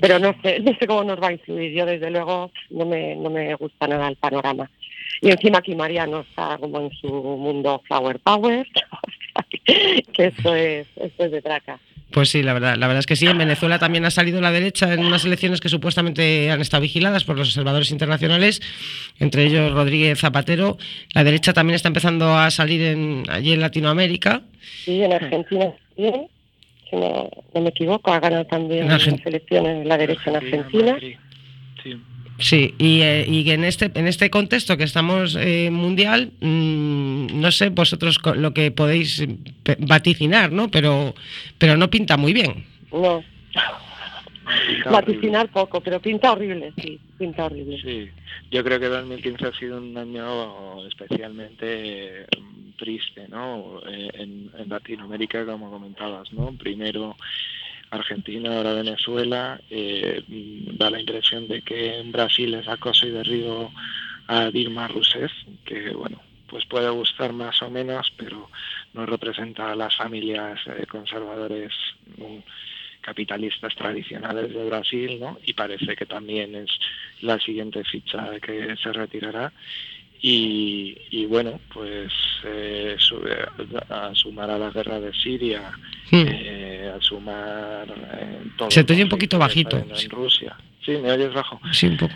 Pero 0.00 0.18
no 0.18 0.34
sé, 0.42 0.60
no 0.64 0.74
sé 0.78 0.86
cómo 0.86 1.04
nos 1.04 1.20
va 1.20 1.28
a 1.28 1.32
influir. 1.32 1.72
Yo, 1.72 1.84
desde 1.86 2.10
luego, 2.10 2.50
no 2.70 2.86
me, 2.86 3.14
no 3.16 3.28
me 3.30 3.54
gusta 3.56 3.86
nada 3.88 4.08
el 4.08 4.16
panorama. 4.16 4.70
Y 5.20 5.30
encima 5.30 5.58
aquí 5.58 5.74
Mariano 5.74 6.20
está 6.20 6.58
como 6.58 6.80
en 6.80 6.90
su 6.92 7.08
mundo 7.08 7.82
flower 7.86 8.18
power, 8.20 8.66
que 9.64 10.24
esto 10.26 10.54
es, 10.54 10.86
esto 10.96 11.24
es 11.24 11.30
de 11.30 11.42
traca. 11.42 11.78
Pues 12.10 12.30
sí, 12.30 12.42
la 12.42 12.54
verdad, 12.54 12.76
la 12.76 12.86
verdad 12.86 13.00
es 13.00 13.06
que 13.06 13.16
sí. 13.16 13.26
En 13.26 13.36
Venezuela 13.36 13.78
también 13.78 14.04
ha 14.04 14.10
salido 14.10 14.40
la 14.40 14.52
derecha 14.52 14.92
en 14.92 15.04
unas 15.04 15.24
elecciones 15.24 15.60
que 15.60 15.68
supuestamente 15.68 16.50
han 16.50 16.60
estado 16.60 16.82
vigiladas 16.82 17.24
por 17.24 17.36
los 17.36 17.48
observadores 17.48 17.90
internacionales, 17.90 18.62
entre 19.18 19.44
ellos 19.44 19.72
Rodríguez 19.72 20.20
Zapatero. 20.20 20.78
La 21.14 21.24
derecha 21.24 21.52
también 21.52 21.74
está 21.74 21.88
empezando 21.88 22.38
a 22.38 22.50
salir 22.50 22.80
en, 22.82 23.24
allí 23.28 23.52
en 23.52 23.60
Latinoamérica. 23.60 24.42
Sí, 24.84 25.02
en 25.02 25.12
Argentina 25.12 25.72
también, 25.96 26.28
si 26.88 26.96
no, 26.96 27.30
no 27.54 27.60
me 27.60 27.70
equivoco, 27.70 28.12
ha 28.12 28.20
ganado 28.20 28.46
también 28.46 28.84
En 28.84 28.88
las 28.88 29.06
elecciones 29.06 29.84
la 29.84 29.98
derecha 29.98 30.30
en 30.30 30.36
Argentina. 30.36 30.98
Sí, 31.82 31.96
y, 32.38 33.00
eh, 33.02 33.24
y 33.26 33.44
que 33.44 33.54
en 33.54 33.64
este, 33.64 33.90
en 33.94 34.06
este 34.06 34.28
contexto 34.30 34.76
que 34.76 34.84
estamos 34.84 35.36
eh, 35.40 35.70
mundial, 35.70 36.32
mm, 36.40 37.40
no 37.40 37.50
sé 37.50 37.70
vosotros 37.70 38.18
co- 38.18 38.34
lo 38.34 38.52
que 38.52 38.70
podéis 38.70 39.20
eh, 39.20 39.28
pe- 39.62 39.76
vaticinar, 39.80 40.52
¿no? 40.52 40.68
Pero, 40.70 41.14
pero 41.58 41.76
no 41.76 41.88
pinta 41.88 42.16
muy 42.16 42.32
bien. 42.32 42.64
No, 42.92 43.22
Pinta 44.68 44.90
vaticinar 44.90 45.48
poco, 45.50 45.80
pero 45.80 46.00
pinta 46.00 46.32
horrible, 46.32 46.72
sí, 46.80 47.00
pinta 47.18 47.46
horrible. 47.46 47.80
Sí, 47.82 48.08
yo 48.50 48.62
creo 48.62 48.78
que 48.78 48.86
2015 48.86 49.46
ha 49.46 49.52
sido 49.58 49.78
un 49.78 49.96
año 49.96 50.86
especialmente 50.86 52.22
eh, 52.22 52.26
triste, 52.78 53.26
¿no? 53.28 53.80
Eh, 53.88 54.10
en, 54.14 54.50
en 54.58 54.68
Latinoamérica, 54.68 55.44
como 55.46 55.70
comentabas, 55.70 56.32
¿no? 56.32 56.52
Primero 56.52 57.16
Argentina, 57.90 58.56
ahora 58.56 58.74
Venezuela. 58.74 59.60
eh, 59.70 60.22
da 60.78 60.90
la 60.90 61.00
impresión 61.00 61.48
de 61.48 61.62
que 61.62 61.98
en 61.98 62.12
Brasil 62.12 62.54
es 62.54 62.68
acoso 62.68 63.06
y 63.06 63.10
derribo 63.10 63.72
a 64.28 64.50
Dilma 64.50 64.88
Rousseff, 64.88 65.32
que 65.64 65.90
bueno, 65.90 66.20
pues 66.48 66.64
puede 66.66 66.88
gustar 66.90 67.32
más 67.32 67.60
o 67.62 67.70
menos, 67.70 68.12
pero 68.16 68.50
no 68.94 69.06
representa 69.06 69.72
a 69.72 69.76
las 69.76 69.96
familias 69.96 70.60
eh, 70.66 70.86
conservadores 70.86 71.72
mm, 72.16 72.38
capitalistas 73.00 73.74
tradicionales 73.74 74.52
de 74.52 74.64
Brasil, 74.64 75.18
¿no? 75.20 75.38
Y 75.44 75.52
parece 75.52 75.94
que 75.94 76.06
también 76.06 76.54
es 76.56 76.70
la 77.20 77.38
siguiente 77.38 77.84
ficha 77.84 78.40
que 78.40 78.76
se 78.82 78.92
retirará. 78.92 79.52
Y, 80.22 80.96
y 81.10 81.26
bueno, 81.26 81.60
pues 81.72 82.10
eh, 82.44 82.96
sube 82.98 83.36
a, 83.90 84.08
a 84.08 84.14
sumar 84.14 84.50
a 84.50 84.58
la 84.58 84.70
guerra 84.70 84.98
de 85.00 85.12
Siria, 85.12 85.70
Hmm. 86.10 86.24
eh, 86.28 86.92
a 86.96 87.00
sumar 87.02 87.88
eh, 87.88 88.38
todo 88.56 88.70
Se 88.70 88.84
te 88.84 88.92
oye 88.92 89.02
un 89.02 89.08
poquito 89.08 89.38
bajito. 89.38 89.76
En 89.76 90.10
Rusia. 90.10 90.56
Sí, 90.84 90.92
¿me 90.92 91.10
oyes 91.10 91.34
bajo? 91.34 91.60
Sí, 91.72 91.86
un 91.88 91.96
poco. 91.96 92.14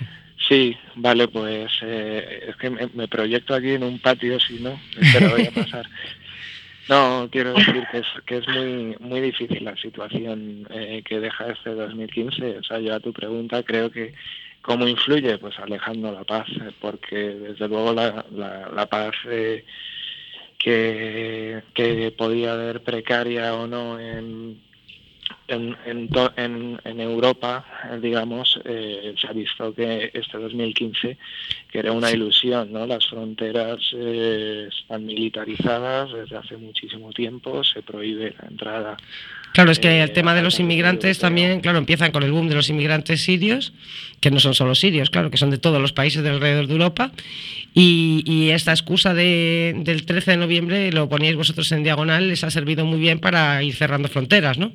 Sí, 0.49 0.77
vale, 0.95 1.27
pues 1.29 1.71
eh, 1.83 2.47
es 2.49 2.57
que 2.57 2.71
me, 2.71 2.89
me 2.95 3.09
proyecto 3.09 3.53
aquí 3.55 3.71
en 3.71 3.83
un 3.83 3.99
patio, 3.99 4.39
si 4.41 4.61
no, 4.61 4.81
pero 5.13 5.31
voy 5.31 5.47
a 5.47 5.51
pasar. 5.51 5.87
No, 6.89 7.29
quiero 7.31 7.53
decir 7.55 7.85
que 7.93 7.99
es, 7.99 8.07
que 8.27 8.37
es 8.39 8.49
muy 8.49 8.97
muy 8.99 9.21
difícil 9.21 9.65
la 9.65 9.77
situación 9.77 10.67
eh, 10.71 11.03
que 11.05 11.21
deja 11.21 11.47
este 11.53 11.71
2015. 11.71 12.59
O 12.59 12.65
sea, 12.65 12.81
yo 12.81 12.93
a 12.95 12.99
tu 12.99 13.13
pregunta 13.13 13.63
creo 13.63 13.93
que 13.93 14.13
cómo 14.63 14.87
influye, 14.87 15.39
pues 15.39 15.59
alejando 15.59 16.13
la 16.13 16.25
paz, 16.25 16.47
eh, 16.51 16.71
porque 16.81 17.17
desde 17.17 17.69
luego 17.69 17.93
la, 17.93 18.25
la, 18.33 18.69
la 18.75 18.87
paz 18.87 19.15
eh, 19.29 19.65
que, 20.59 21.63
que 21.75 22.13
podía 22.17 22.53
haber 22.53 22.83
precaria 22.83 23.55
o 23.55 23.67
no 23.67 23.99
en, 23.99 24.61
en, 25.49 25.77
en, 25.87 26.09
to- 26.09 26.33
en, 26.37 26.79
en 26.85 27.01
Europa, 27.01 27.65
eh, 27.91 27.99
digamos, 28.01 28.61
eh, 28.65 29.15
se 29.19 29.27
ha 29.27 29.33
visto 29.33 29.75
que 29.75 30.11
este 30.13 30.39
2015, 30.39 31.17
que 31.71 31.79
era 31.79 31.93
una 31.93 32.11
ilusión, 32.13 32.73
¿no? 32.73 32.87
Las 32.87 33.07
fronteras 33.07 33.79
eh, 33.95 34.69
están 34.71 35.07
militarizadas 35.07 36.13
desde 36.13 36.37
hace 36.37 36.57
muchísimo 36.57 37.11
tiempo, 37.13 37.65
se 37.65 37.83
prohíbe 37.83 38.35
la 38.41 38.49
entrada. 38.49 38.97
Claro, 39.53 39.73
es 39.73 39.79
que 39.81 40.01
el 40.03 40.13
tema 40.13 40.35
de 40.35 40.43
los 40.43 40.61
inmigrantes 40.61 41.19
también, 41.19 41.61
claro, 41.61 41.79
empiezan 41.79 42.13
con 42.13 42.23
el 42.23 42.31
boom 42.31 42.49
de 42.49 42.55
los 42.55 42.71
inmigrantes 42.71 43.23
sirios, 43.23 43.73
que 44.21 44.31
no 44.31 44.39
son 44.39 44.55
solo 44.55 44.75
sirios, 44.77 45.11
claro, 45.11 45.31
que 45.31 45.37
son 45.39 45.51
de 45.51 45.59
todos 45.59 45.81
los 45.83 45.93
países 45.93 46.23
de 46.23 46.31
alrededor 46.31 46.67
de 46.69 46.73
Europa. 46.75 47.11
Y, 47.75 48.23
y 48.27 48.51
esta 48.51 48.71
excusa 48.73 49.13
de- 49.13 49.75
del 49.79 50.07
13 50.07 50.33
de 50.33 50.37
noviembre, 50.37 50.93
lo 50.93 51.09
poníais 51.09 51.37
vosotros 51.37 51.71
en 51.73 51.83
diagonal, 51.83 52.29
les 52.29 52.45
ha 52.45 52.51
servido 52.51 52.85
muy 52.87 53.01
bien 53.01 53.19
para 53.19 53.63
ir 53.63 53.75
cerrando 53.75 54.09
fronteras, 54.09 54.57
¿no? 54.59 54.73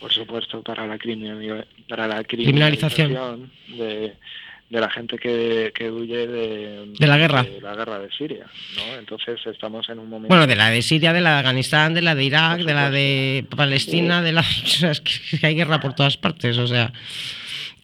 por 0.00 0.12
supuesto, 0.12 0.62
para 0.62 0.86
la, 0.86 0.98
criminali- 0.98 1.64
para 1.88 2.06
la 2.06 2.22
Criminalización. 2.22 3.08
criminalización 3.08 3.78
de, 3.78 4.12
de 4.68 4.80
la 4.80 4.90
gente 4.90 5.16
que, 5.18 5.72
que 5.74 5.90
huye 5.90 6.26
de, 6.26 6.92
De 6.98 7.06
la 7.06 7.16
guerra. 7.16 7.44
de 7.44 7.60
la 7.60 7.74
guerra 7.76 7.98
de 8.00 8.10
Siria, 8.10 8.46
¿no? 8.76 8.98
Entonces 8.98 9.38
estamos 9.46 9.88
en 9.88 10.00
un 10.00 10.08
momento... 10.08 10.28
Bueno, 10.28 10.46
de 10.46 10.56
la 10.56 10.70
de 10.70 10.82
Siria, 10.82 11.12
de 11.12 11.20
la 11.20 11.34
de 11.34 11.38
Afganistán, 11.38 11.94
de 11.94 12.02
la 12.02 12.14
de 12.14 12.24
Irak, 12.24 12.60
de 12.62 12.74
la 12.74 12.90
de 12.90 13.46
Palestina, 13.56 14.22
de 14.22 14.32
la... 14.32 14.40
o 14.40 14.44
sea, 14.66 14.90
es 14.90 15.00
que 15.00 15.46
hay 15.46 15.54
guerra 15.54 15.80
por 15.80 15.94
todas 15.94 16.16
partes, 16.16 16.58
o 16.58 16.66
sea... 16.66 16.92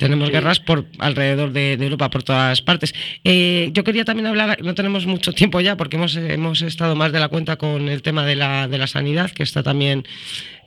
Tenemos 0.03 0.29
Sí. 0.29 0.33
guerras 0.33 0.59
por 0.61 0.87
alrededor 0.99 1.53
de, 1.53 1.77
de 1.77 1.85
Europa, 1.85 2.11
por 2.11 2.23
todas 2.25 2.61
partes. 2.61 2.93
Eh, 3.23 3.71
yo 3.73 3.85
quería 3.85 4.05
también 4.05 4.27
hablar, 4.27 4.61
no 4.63 4.75
tenemos 4.75 5.07
mucho 5.07 5.33
tiempo 5.33 5.61
ya, 5.61 5.77
porque 5.77 5.97
hemos, 5.97 6.17
hemos 6.17 6.61
estado 6.63 6.97
más 6.97 7.13
de 7.13 7.21
la 7.21 7.29
cuenta 7.29 7.57
con 7.57 7.89
el 7.89 8.03
tema 8.03 8.27
de 8.27 8.35
la, 8.35 8.67
de 8.67 8.79
la 8.79 8.87
sanidad, 8.89 9.31
que 9.31 9.45
está 9.45 9.63
también, 9.63 10.05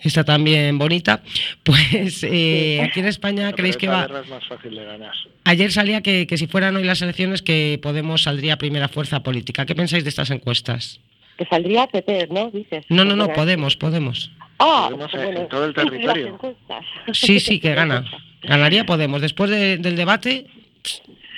está 0.01 0.23
también 0.23 0.77
bonita. 0.77 1.21
Pues 1.63 2.23
eh, 2.23 2.81
aquí 2.83 2.99
en 3.01 3.07
España, 3.07 3.51
¿creéis 3.51 3.75
que 3.77 3.87
va...? 3.87 4.07
guerra 4.07 4.21
es 4.21 4.29
más 4.29 4.45
fácil 4.47 4.73
de 4.75 4.85
ganar. 4.85 5.11
Ayer 5.43 5.71
salía 5.71 6.01
que, 6.01 6.25
que 6.27 6.37
si 6.37 6.47
fueran 6.47 6.75
hoy 6.77 6.83
las 6.83 7.01
elecciones, 7.01 7.41
que 7.41 7.77
Podemos 7.81 8.23
saldría 8.23 8.57
primera 8.57 8.87
fuerza 8.87 9.21
política. 9.21 9.65
¿Qué 9.65 9.75
pensáis 9.75 10.03
de 10.03 10.09
estas 10.09 10.29
encuestas? 10.31 10.99
Que 11.37 11.45
saldría 11.45 11.87
PP, 11.87 12.29
¿no? 12.31 12.49
Dices. 12.51 12.85
No, 12.87 13.03
no, 13.03 13.15
no, 13.17 13.27
Podemos, 13.33 13.75
Podemos. 13.75 14.31
Ah, 14.59 14.87
en- 14.89 14.97
bueno, 14.97 15.41
en 15.41 15.49
todo 15.49 15.65
el 15.65 15.73
territorio. 15.73 16.39
Sí, 17.11 17.41
sí, 17.41 17.59
que 17.59 17.73
gana. 17.81 18.05
Ganaría 18.47 18.85
Podemos. 18.85 19.21
Después 19.21 19.49
de- 19.49 19.77
del 19.77 19.95
debate, 19.95 20.47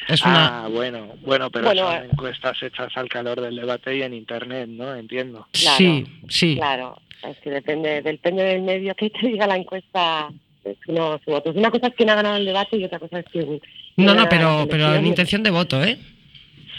es 0.07 0.21
una... 0.23 0.65
Ah, 0.65 0.67
bueno, 0.69 1.15
bueno, 1.21 1.49
pero 1.49 1.65
Bueno, 1.65 1.83
son 1.91 2.03
eh. 2.03 2.07
encuestas 2.11 2.61
hechas 2.63 2.95
al 2.95 3.09
calor 3.09 3.41
del 3.41 3.55
debate 3.55 3.95
y 3.97 4.01
en 4.03 4.13
internet, 4.13 4.67
¿no? 4.69 4.95
Entiendo. 4.95 5.47
Claro, 5.51 5.77
sí, 5.77 6.05
sí. 6.29 6.55
Claro, 6.55 7.01
es 7.29 7.37
que 7.39 7.49
depende, 7.49 8.01
depende 8.01 8.43
del 8.43 8.61
medio 8.61 8.95
que 8.95 9.09
te 9.09 9.27
diga 9.27 9.47
la 9.47 9.57
encuesta. 9.57 10.29
es 10.63 10.77
uno 10.87 11.19
su 11.23 11.31
voto. 11.31 11.51
Una 11.51 11.71
cosa 11.71 11.87
es 11.87 11.93
quién 11.95 12.09
ha 12.09 12.15
ganado 12.15 12.37
el 12.37 12.45
debate 12.45 12.77
y 12.77 12.83
otra 12.85 12.99
cosa 12.99 13.19
es 13.19 13.25
quién. 13.31 13.59
No, 13.97 14.13
no, 14.13 14.29
pero, 14.29 14.67
pero 14.69 14.93
en 14.95 15.05
intención 15.07 15.43
de 15.43 15.49
voto, 15.49 15.83
¿eh? 15.83 15.97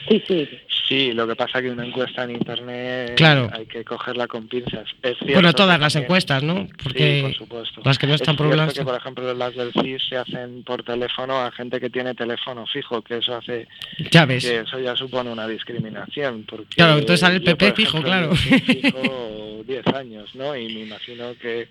Sí, 0.09 0.23
sí. 0.27 0.49
Sí, 0.89 1.13
lo 1.13 1.27
que 1.29 1.37
pasa 1.37 1.61
que 1.61 1.71
una 1.71 1.85
encuesta 1.85 2.25
en 2.25 2.31
internet 2.31 3.15
Claro. 3.17 3.51
hay 3.53 3.67
que 3.67 3.85
cogerla 3.85 4.27
con 4.27 4.49
pinzas. 4.49 4.87
Es 5.03 5.19
cierto 5.19 5.35
Bueno, 5.35 5.49
que 5.51 5.55
todas 5.55 5.79
las 5.79 5.93
también- 5.93 6.05
encuestas, 6.07 6.43
¿no? 6.43 6.55
Sí, 6.67 6.73
Porque 6.83 7.19
por 7.23 7.35
supuesto. 7.35 7.81
las 7.85 7.99
que 7.99 8.07
no 8.07 8.15
Es 8.15 8.21
están 8.23 8.37
cierto 8.37 8.51
pobladas... 8.51 8.73
que, 8.75 8.85
por 8.85 8.95
ejemplo, 8.97 9.35
las 9.35 9.55
del 9.55 9.71
CIS 9.73 10.03
se 10.09 10.17
hacen 10.17 10.63
por 10.65 10.83
teléfono 10.83 11.39
a 11.43 11.53
gente 11.53 11.79
que 11.79 11.91
tiene 11.91 12.15
teléfono 12.15 12.67
fijo, 12.67 13.03
que 13.03 13.19
eso 13.19 13.37
hace 13.37 13.69
Ya 14.11 14.25
ves. 14.25 14.45
que 14.47 14.61
eso 14.61 14.79
ya 14.81 14.97
supone 14.97 15.31
una 15.31 15.47
discriminación. 15.47 16.45
Porque 16.49 16.77
Claro, 16.77 16.95
entonces 16.99 17.21
sale 17.21 17.37
el 17.37 17.43
yo, 17.43 17.57
PP 17.59 17.73
fijo, 17.75 17.99
ejemplo, 17.99 18.11
claro. 18.11 18.33
llevo 18.33 18.37
sin 18.37 18.61
fijo 18.83 19.63
10 19.67 19.87
años, 19.89 20.35
¿no? 20.35 20.57
Y 20.57 20.73
me 20.75 20.81
imagino 20.81 21.35
que, 21.39 21.69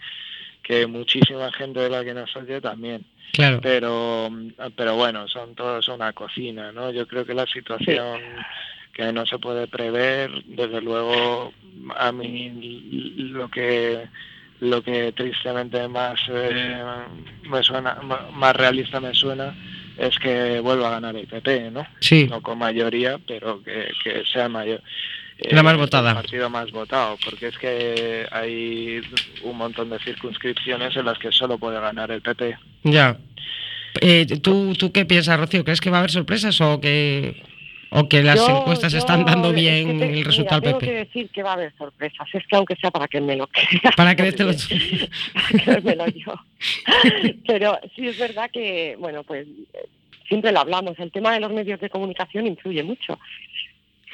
que 0.68 0.86
muchísima 0.86 1.50
gente 1.54 1.80
de 1.80 1.90
la 1.90 2.04
que 2.04 2.14
nos 2.14 2.36
oye 2.36 2.60
también. 2.60 3.06
Claro. 3.32 3.60
Pero, 3.62 4.30
pero 4.76 4.96
bueno, 4.96 5.28
son 5.30 5.56
todos 5.56 5.88
una 5.88 6.12
cocina, 6.12 6.74
¿no? 6.74 6.92
Yo 6.92 7.08
creo 7.08 7.26
que 7.26 7.34
la 7.34 7.46
situación 7.46 8.20
que 8.92 9.14
no 9.14 9.26
se 9.26 9.40
puede 9.40 9.68
prever, 9.68 10.30
desde 10.46 10.82
luego, 10.82 11.54
a 11.96 12.12
mí 12.12 13.14
lo 13.18 13.48
que 13.50 14.08
lo 14.60 14.82
que 14.82 15.12
tristemente 15.12 15.88
más 15.88 16.20
eh, 16.30 16.82
me 17.44 17.62
suena 17.62 17.96
más 18.34 18.56
realista 18.56 19.00
me 19.00 19.14
suena 19.14 19.56
es 19.98 20.18
que 20.18 20.60
vuelva 20.60 20.88
a 20.88 20.92
ganar 20.92 21.16
el 21.16 21.28
PP, 21.28 21.72
¿no? 21.72 21.86
Sí. 22.00 22.28
No 22.28 22.42
con 22.42 22.58
mayoría, 22.58 23.20
pero 23.26 23.64
que, 23.64 23.92
que 24.04 24.24
sea 24.26 24.50
mayor. 24.50 24.82
Eh, 25.40 25.54
La 25.56 25.64
más 25.64 25.78
votada. 25.78 26.10
El 26.12 26.16
partido 26.18 26.50
más 26.50 26.72
votado, 26.72 27.18
porque 27.24 27.48
es 27.48 27.58
que 27.58 28.26
hay 28.32 29.02
un 29.44 29.58
montón 29.58 29.90
de 29.90 30.00
circunscripciones 30.00 30.96
en 30.96 31.06
las 31.06 31.18
que 31.20 31.32
solo 31.32 31.58
puede 31.58 31.80
ganar 31.80 32.12
el 32.12 32.22
PP. 32.22 32.58
Ya. 32.84 33.18
Eh, 34.02 34.26
¿tú, 34.42 34.74
¿Tú 34.76 34.92
qué 34.92 35.06
piensas, 35.06 35.40
Rocío? 35.40 35.64
¿Crees 35.64 35.82
que 35.82 35.90
va 35.90 35.98
a 35.98 36.00
haber 36.02 36.12
sorpresas 36.12 36.60
o 36.62 36.80
que, 36.80 37.42
o 37.90 38.08
que 38.08 38.22
las 38.22 38.36
Yo- 38.36 38.60
encuestas 38.60 38.92
yo- 38.92 39.00
están 39.00 39.26
dando 39.26 39.50
es 39.50 39.56
que 39.56 39.62
bien 39.62 40.00
te- 40.00 40.14
el 40.20 40.26
resultado 40.26 40.62
mira, 40.62 40.74
al 40.74 40.80
Tengo 40.80 40.80
que 40.80 40.86
PP? 41.00 41.06
decir 41.06 41.30
que 41.32 41.44
va 41.44 41.52
a 41.52 41.54
haber 41.54 41.74
sorpresas. 41.78 42.28
Es 42.34 42.46
que 42.48 42.56
aunque 42.56 42.76
sea 42.76 42.92
para 42.92 43.08
que 43.08 43.22
me 43.22 43.36
lo 43.36 43.48
crea. 43.48 43.92
Para 43.96 44.16
creértelo 44.16 44.52
tú. 44.56 44.64
para 45.34 45.64
creérmelo 45.64 46.08
yo. 46.10 46.34
Pero 47.48 47.80
sí 47.96 48.08
es 48.08 48.18
verdad 48.20 48.50
que, 48.52 48.96
bueno, 49.00 49.24
pues 49.24 49.48
eh, 49.74 49.88
siempre 50.28 50.52
lo 50.52 50.60
hablamos. 50.60 50.98
El 51.00 51.12
tema 51.12 51.34
de 51.34 51.40
los 51.40 51.52
medios 51.52 51.80
de 51.80 51.90
comunicación 51.90 52.46
influye 52.48 52.84
mucho. 52.84 53.18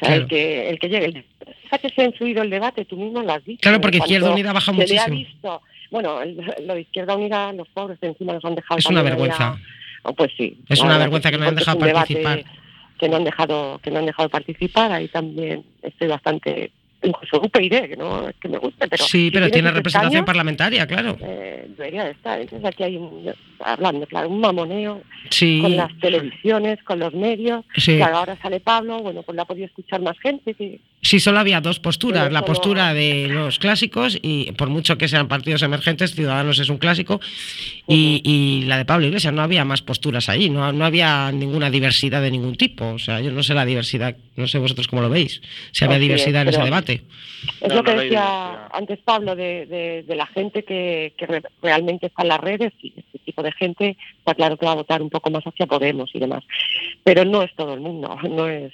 Claro. 0.04 0.22
el, 0.24 0.28
que, 0.28 0.70
el 0.70 0.80
que 0.80 0.90
llegue. 0.90 1.26
Fíjate 1.64 1.90
si 1.90 2.02
ha 2.02 2.06
influido 2.06 2.42
el 2.44 2.50
debate, 2.50 2.86
tú 2.86 2.98
mismo 2.98 3.22
lo 3.22 3.34
has 3.34 3.44
dicho. 3.46 3.60
Claro, 3.62 3.82
porque 3.82 3.98
En 3.98 4.04
Izquierda 4.04 4.32
Unida 4.32 4.54
baja 4.54 4.72
se 4.72 4.78
le 4.78 4.84
ha 5.00 5.08
muchísimo. 5.08 5.18
visto. 5.18 5.62
Bueno, 5.92 6.22
el- 6.22 6.38
lo 6.66 6.74
de 6.76 6.82
Izquierda 6.82 7.16
Unida, 7.16 7.52
los 7.54 7.68
pobres 7.70 8.00
de 8.00 8.08
encima 8.08 8.34
nos 8.34 8.46
han 8.46 8.56
dejado. 8.56 8.78
Es 8.80 8.86
una 8.88 9.02
vergüenza. 9.02 9.52
allá. 9.54 9.62
Oh, 10.04 10.14
pues 10.14 10.32
sí. 10.38 10.58
Es 10.70 10.80
una 10.82 10.98
vergüenza 10.98 11.32
que 11.32 11.38
no 11.38 11.44
hayan 11.44 11.56
porque 11.56 11.62
es 11.62 11.66
dejado 11.78 11.94
participar. 11.94 12.44
Que 13.00 13.10
no 13.10 13.16
han 13.18 13.24
dejado, 13.24 13.80
que 13.82 13.92
no 13.92 14.00
han 14.00 14.06
dejado 14.06 14.30
participar. 14.30 14.92
Ahí 14.92 15.08
también 15.08 15.64
estoy 15.82 16.08
bastante, 16.08 16.72
incluso 17.04 17.42
UPyD, 17.42 17.90
que 17.90 17.96
no 17.98 18.28
es 18.30 18.36
que 18.42 18.48
me 18.50 18.58
guste, 18.58 18.88
pero 18.88 19.04
sí, 19.06 19.26
si 19.28 19.32
pero 19.32 19.50
tiene 19.50 19.72
representación 19.72 20.26
parlamentaria, 20.26 20.88
claro. 20.88 21.18
eh, 21.22 21.68
debería 21.78 22.06
de 22.06 22.12
estar. 22.12 22.40
Entonces 22.42 22.66
aquí 22.66 22.84
hay, 22.84 22.98
un, 22.98 23.32
hablando, 23.60 24.06
claro, 24.08 24.30
un 24.30 24.40
mamoneo 24.40 25.02
Sí, 25.30 25.60
con 25.62 25.76
las 25.76 25.92
televisiones, 26.00 26.82
con 26.84 27.00
los 27.00 27.14
medios. 27.14 27.64
Sí. 27.78 27.98
Claro, 27.98 28.18
ahora 28.18 28.38
sale 28.42 28.60
Pablo, 28.60 29.00
bueno, 29.00 29.24
pues 29.24 29.36
la 29.36 29.44
ha 29.44 29.46
podido 29.46 29.66
escuchar 29.68 30.02
más 30.02 30.18
gente. 30.20 30.54
Sí, 30.58 30.80
sí, 31.02 31.20
solo 31.20 31.40
había 31.40 31.62
dos 31.62 31.80
posturas. 31.80 32.24
Pero 32.24 32.34
La 32.34 32.40
solo- 32.40 32.48
postura 32.54 32.94
de 32.94 33.28
los 33.30 33.58
clásicos, 33.60 34.18
y 34.22 34.52
por 34.54 34.70
mucho 34.70 34.98
que 34.98 35.08
sean 35.08 35.28
partidos 35.28 35.62
emergentes, 35.64 36.14
Ciudadanos 36.14 36.60
es 36.60 36.70
un 36.70 36.78
clásico, 36.78 37.20
y, 37.88 38.22
y 38.24 38.66
la 38.66 38.78
de 38.78 38.86
Pablo 38.86 39.08
Iglesias. 39.08 39.34
No 39.34 39.42
había 39.42 39.66
más 39.66 39.82
posturas 39.82 40.30
ahí, 40.30 40.50
no, 40.50 40.72
no 40.72 40.86
había 40.86 41.32
ninguna 41.32 41.70
diversidad 41.70 42.22
de 42.22 42.32
ningún 42.32 42.56
tipo. 42.56 42.86
O 42.94 43.00
sea, 43.00 43.20
yo 43.22 43.32
no 43.32 43.44
sé 43.44 43.54
la 43.54 43.66
diversidad, 43.66 44.16
no 44.36 44.48
sé 44.48 44.58
vosotros 44.60 44.88
cómo 44.88 45.02
lo 45.02 45.10
veis, 45.10 45.42
si 45.72 45.86
había 45.86 46.00
diversidad 46.00 46.42
en 46.44 46.50
ese 46.50 46.58
pero- 46.58 46.66
Es 47.62 47.70
No, 47.70 47.76
lo 47.76 47.84
que 47.84 47.94
no 47.94 48.00
hay 48.02 48.06
decía 48.10 48.68
antes 48.72 49.00
Pablo 49.04 49.36
de, 49.36 49.66
de- 49.66 50.04
de 50.04 50.16
la 50.16 50.26
gente 50.28 50.64
que, 50.64 51.14
que 51.18 51.26
re- 51.26 51.42
realmente 51.62 52.08
está 52.08 52.22
en 52.24 52.28
las 52.30 52.40
redes 52.40 52.74
y 52.82 52.94
este 52.98 53.20
tipo 53.20 53.42
de 53.44 53.52
gente 53.54 53.98
está 54.20 54.34
claro 54.36 54.58
que 54.58 54.66
va 54.66 54.74
a 54.74 54.76
votar 54.76 55.02
un 55.02 55.10
poco 55.10 55.30
más 55.32 55.44
hacia 55.46 55.66
Podemos 55.68 56.10
y 56.14 56.20
demás. 56.20 56.44
Pero 57.04 57.26
no 57.26 57.42
es 57.44 57.54
todo 57.56 57.74
el 57.74 57.80
mundo, 57.82 58.18
no 58.30 58.48
es 58.48 58.72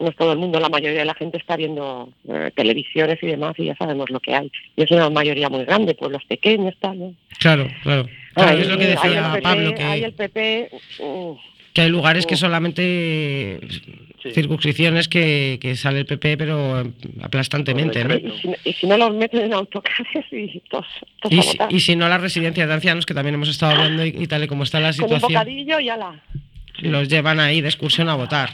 no 0.00 0.08
es 0.08 0.16
todo 0.16 0.32
el 0.32 0.38
mundo, 0.40 0.58
la 0.58 0.68
mayoría 0.68 0.98
de 0.98 1.04
la 1.04 1.14
gente 1.14 1.38
está 1.38 1.56
viendo 1.56 2.08
eh, 2.28 2.50
televisiones 2.56 3.16
y 3.22 3.26
demás 3.28 3.54
y 3.58 3.66
ya 3.66 3.76
sabemos 3.76 4.10
lo 4.10 4.18
que 4.18 4.34
hay. 4.34 4.50
Y 4.74 4.82
es 4.82 4.90
una 4.90 5.08
mayoría 5.08 5.48
muy 5.48 5.64
grande, 5.64 5.94
pueblos 5.94 6.24
pequeños, 6.28 6.74
tal. 6.80 6.98
¿no? 6.98 7.14
Claro, 7.38 7.68
claro. 7.84 8.08
Claro, 8.34 8.50
Ahí- 8.50 8.60
es 8.62 8.68
lo 8.68 8.76
que 8.76 8.84
ahí 8.86 8.90
decía 8.90 9.26
el 9.26 9.32
PP, 9.34 9.42
Pablo, 9.42 9.68
ahí 9.68 10.00
que, 10.00 10.06
el 10.06 10.12
PP, 10.14 10.70
mm, 10.98 11.32
que 11.74 11.80
hay 11.82 11.88
lugares 11.90 12.26
que 12.26 12.34
Oh. 12.34 12.38
solamente 12.38 13.60
Sí. 14.24 14.30
circunscripciones 14.32 15.06
que, 15.08 15.58
que 15.60 15.76
sale 15.76 16.00
el 16.00 16.06
PP, 16.06 16.36
pero 16.38 16.82
aplastantemente, 17.22 18.02
¿no? 18.04 18.08
Correcto. 18.14 18.34
Y 18.34 18.40
si, 18.40 18.70
y 18.70 18.72
si 18.72 18.86
no 18.86 18.96
los 18.96 19.14
meten 19.14 19.40
en 19.42 19.52
autocares 19.52 20.24
y 20.32 20.60
todos, 20.70 20.86
todos 21.20 21.32
Y, 21.34 21.42
si- 21.42 21.58
y 21.68 21.80
si 21.80 21.94
no, 21.96 22.08
las 22.08 22.20
residencias 22.20 22.66
de 22.66 22.74
ancianos, 22.74 23.04
que 23.06 23.12
también 23.14 23.34
hemos 23.34 23.48
estado 23.50 23.72
hablando 23.72 24.04
y, 24.04 24.08
y 24.18 24.26
tal 24.26 24.42
y 24.42 24.46
como 24.48 24.62
está 24.64 24.80
la 24.80 24.92
Con 24.94 25.04
un 25.04 25.08
situación, 25.10 25.32
bocadillo 25.32 25.78
y 25.78 25.88
ala. 25.90 26.20
los 26.80 27.08
llevan 27.08 27.38
ahí 27.38 27.60
de 27.60 27.68
excursión 27.68 28.08
a 28.08 28.14
votar. 28.14 28.50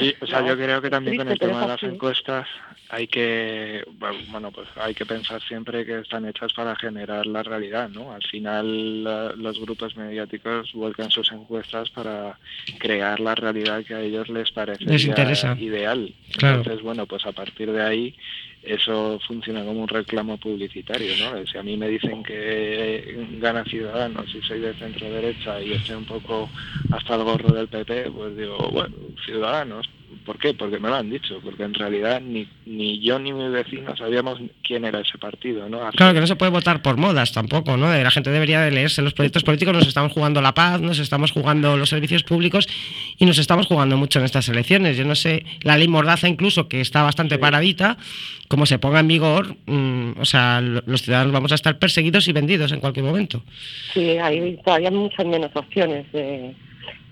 Sí, 0.00 0.14
o 0.20 0.26
sea, 0.26 0.46
yo 0.46 0.56
creo 0.56 0.80
que 0.82 0.90
también 0.90 1.16
con 1.16 1.26
el 1.28 1.32
Triste, 1.38 1.46
tema 1.48 1.62
de 1.62 1.68
las 1.68 1.76
así. 1.82 1.86
encuestas 1.86 2.46
hay 2.92 3.06
que, 3.06 3.84
bueno, 4.30 4.50
pues 4.50 4.68
hay 4.76 4.94
que 4.94 5.06
pensar 5.06 5.40
siempre 5.42 5.86
que 5.86 6.00
están 6.00 6.26
hechas 6.26 6.52
para 6.52 6.74
generar 6.74 7.24
la 7.24 7.42
realidad, 7.44 7.88
¿no? 7.88 8.12
Al 8.12 8.22
final 8.24 9.04
la- 9.04 9.32
los 9.36 9.60
grupos 9.60 9.96
mediáticos 9.96 10.72
vuelcan 10.72 11.10
sus 11.10 11.30
encuestas 11.30 11.88
para 11.90 12.38
crear 12.78 13.20
la 13.20 13.36
realidad 13.36 13.84
que 13.84 13.94
a 13.94 14.00
ellos 14.00 14.28
les 14.28 14.50
parece 14.50 14.84
Les 14.84 15.04
ideal. 15.60 16.14
Claro. 16.36 16.58
Entonces, 16.58 16.82
bueno, 16.82 17.06
pues 17.06 17.24
a 17.26 17.32
partir 17.32 17.70
de 17.70 17.82
ahí 17.82 18.16
eso 18.62 19.20
funciona 19.26 19.64
como 19.64 19.82
un 19.82 19.88
reclamo 19.88 20.36
publicitario, 20.38 21.12
¿no? 21.16 21.46
Si 21.46 21.58
a 21.58 21.62
mí 21.62 21.76
me 21.76 21.88
dicen 21.88 22.24
que 22.24 23.24
gana 23.40 23.64
Ciudadanos 23.64 24.34
y 24.34 24.42
soy 24.42 24.58
de 24.60 24.74
centro 24.74 25.08
derecha 25.10 25.62
y 25.62 25.72
estoy 25.72 25.94
un 25.94 26.04
poco 26.06 26.48
hasta 26.90 27.14
el 27.14 27.22
gorro 27.22 27.52
del 27.52 27.68
PP, 27.68 28.10
pues 28.10 28.36
digo, 28.36 28.68
bueno, 28.72 28.96
Ciudadanos. 29.24 29.88
¿Por 30.26 30.38
qué? 30.38 30.54
Porque 30.54 30.78
me 30.78 30.88
lo 30.88 30.96
han 30.96 31.08
dicho, 31.08 31.40
porque 31.42 31.62
en 31.62 31.74
realidad 31.74 32.20
ni, 32.20 32.46
ni 32.66 33.00
yo 33.00 33.18
ni 33.18 33.32
mi 33.32 33.48
vecino 33.48 33.96
sabíamos 33.96 34.40
quién 34.62 34.84
era 34.84 35.00
ese 35.00 35.18
partido, 35.18 35.68
¿no? 35.68 35.82
Hace- 35.86 35.96
Claro 35.96 36.14
que 36.14 36.20
no 36.20 36.26
se 36.26 36.36
puede 36.36 36.50
votar 36.50 36.82
por 36.82 36.96
modas 36.96 37.32
tampoco, 37.32 37.76
¿no? 37.76 37.92
La 37.92 38.10
gente 38.10 38.30
debería 38.30 38.60
de 38.60 38.70
leerse 38.70 39.02
los 39.02 39.14
proyectos 39.14 39.44
políticos, 39.44 39.72
nos 39.74 39.86
estamos 39.86 40.12
jugando 40.12 40.40
la 40.42 40.52
paz, 40.52 40.80
nos 40.80 40.98
estamos 40.98 41.30
jugando 41.32 41.76
los 41.76 41.88
servicios 41.90 42.22
públicos 42.24 42.66
y 43.18 43.24
nos 43.24 43.38
estamos 43.38 43.66
jugando 43.66 43.96
mucho 43.96 44.18
en 44.18 44.24
estas 44.24 44.48
elecciones. 44.48 44.96
Yo 44.96 45.04
no 45.04 45.14
sé, 45.14 45.44
la 45.62 45.78
ley 45.78 45.88
Mordaza 45.88 46.28
incluso, 46.28 46.68
que 46.68 46.80
está 46.80 47.02
bastante 47.02 47.36
Sí. 47.36 47.40
paradita, 47.40 47.96
como 48.48 48.66
se 48.66 48.78
ponga 48.80 49.00
en 49.00 49.08
vigor, 49.08 49.56
mm, 49.66 50.12
o 50.20 50.24
sea, 50.24 50.60
lo- 50.60 50.82
los 50.86 51.02
ciudadanos 51.02 51.32
vamos 51.32 51.52
a 51.52 51.54
estar 51.54 51.78
perseguidos 51.78 52.26
y 52.26 52.32
vendidos 52.32 52.72
en 52.72 52.80
cualquier 52.80 53.04
momento. 53.06 53.42
Sí, 53.94 54.00
hay 54.18 54.58
todavía 54.64 54.90
muchas 54.90 55.24
menos 55.26 55.50
opciones 55.54 56.10
de, 56.12 56.52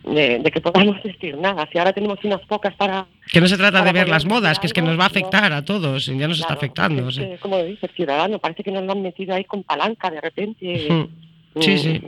de, 0.05 0.39
de 0.39 0.51
que 0.51 0.61
podamos 0.61 1.03
decir 1.03 1.37
nada. 1.37 1.69
Si 1.71 1.79
ahora 1.79 1.93
tenemos 1.93 2.19
unas 2.25 2.41
pocas 2.43 2.75
para... 2.75 3.07
Que 3.31 3.41
no 3.41 3.49
se 3.49 3.57
trata 3.57 3.83
de 3.83 3.93
ver 3.93 4.09
las 4.09 4.25
modas, 4.25 4.59
que 4.59 4.67
es 4.67 4.73
que 4.73 4.83
nos 4.83 4.99
va 4.99 5.07
a 5.07 5.09
no. 5.09 5.13
afectar 5.13 5.53
a 5.53 5.65
todos, 5.65 6.07
ya 6.07 6.29
nos 6.29 6.41
está 6.41 6.55
afectando. 6.55 7.07
o 7.07 7.13
sea. 7.13 7.37
como 7.39 7.63
dice 7.63 7.89
Ciudadano, 7.95 8.39
parece 8.39 8.63
que 8.63 8.71
nos 8.71 8.85
lo 8.85 8.93
han 8.93 9.03
metido 9.03 9.35
ahí 9.35 9.45
con 9.45 9.63
palanca 9.63 10.11
de 10.11 10.21
repente. 10.21 10.89
Mm. 10.91 11.29
Sí, 11.61 11.79
sí. 11.79 12.01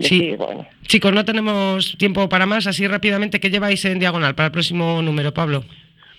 Sí. 0.00 0.36
bueno. 0.36 0.66
Chicos, 0.82 1.12
no 1.12 1.24
tenemos 1.24 1.96
tiempo 1.98 2.28
para 2.28 2.46
más, 2.46 2.66
así 2.66 2.86
rápidamente, 2.86 3.40
¿qué 3.40 3.50
lleváis 3.50 3.84
en 3.84 3.98
diagonal 3.98 4.34
para 4.34 4.46
el 4.46 4.52
próximo 4.52 5.02
número, 5.02 5.34
Pablo? 5.34 5.64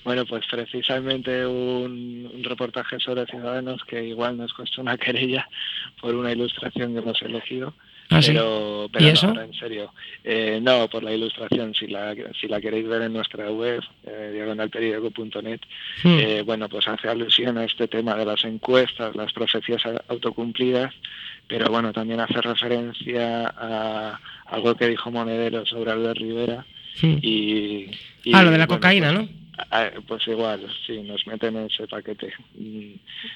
Bueno, 0.04 0.26
pues 0.26 0.44
precisamente 0.50 1.46
un, 1.46 2.30
un 2.34 2.44
reportaje 2.44 3.00
sobre 3.00 3.26
Ciudadanos 3.28 3.84
que 3.86 4.04
igual 4.04 4.38
nos 4.38 4.54
cuesta 4.54 4.82
una 4.82 4.98
querella 4.98 5.48
por 6.02 6.16
una 6.16 6.32
ilustración 6.32 6.94
que 6.94 7.00
hemos 7.00 7.22
elegido. 7.22 7.74
¿Ah, 8.12 8.22
sí? 8.22 8.32
pero, 8.32 8.90
pero 8.92 9.06
¿Y 9.08 9.14
no, 9.14 9.20
ahora 9.30 9.44
en 9.46 9.54
serio. 9.54 9.94
Eh, 10.24 10.60
no, 10.62 10.88
por 10.90 11.04
la 11.04 11.14
ilustración, 11.14 11.74
si 11.76 11.88
la, 11.88 12.16
si 12.40 12.48
la 12.48 12.60
queréis 12.60 12.88
ver 12.88 13.04
en 13.04 13.14
nuestra 13.14 13.52
web, 13.52 13.82
eh, 14.06 14.32
diagonalperiódico.net, 14.34 15.60
Mm. 16.04 16.18
eh, 16.20 16.42
bueno, 16.44 16.68
pues 16.70 16.88
hace 16.88 17.08
alusión 17.08 17.58
a 17.58 17.66
este 17.66 17.88
tema 17.88 18.16
de 18.16 18.26
las 18.26 18.44
encuestas, 18.46 19.16
las 19.16 19.32
profecías 19.34 19.82
autocumplidas, 20.08 20.94
pero 21.48 21.70
bueno, 21.70 21.94
también 21.94 22.20
hace 22.20 22.42
referencia 22.42 23.48
a 23.58 24.20
algo 24.48 24.76
que 24.76 24.88
dijo 24.88 25.12
Monedero 25.12 25.66
sobre 25.66 25.92
Albert 25.92 26.18
Rivera 26.20 26.66
Mm. 27.02 27.18
y... 27.22 27.86
y, 28.26 28.34
Ah, 28.34 28.44
lo 28.44 28.52
de 28.52 28.58
la 28.58 28.66
bueno, 28.66 28.80
cocaína, 28.82 29.14
pues, 29.14 29.30
¿no? 29.30 29.30
Ah, 29.72 29.90
Pues 30.08 30.28
igual, 30.28 30.68
sí, 30.86 31.02
nos 31.02 31.26
meten 31.28 31.56
en 31.58 31.66
ese 31.66 31.88
paquete. 31.88 32.34
Mm, 32.56 32.94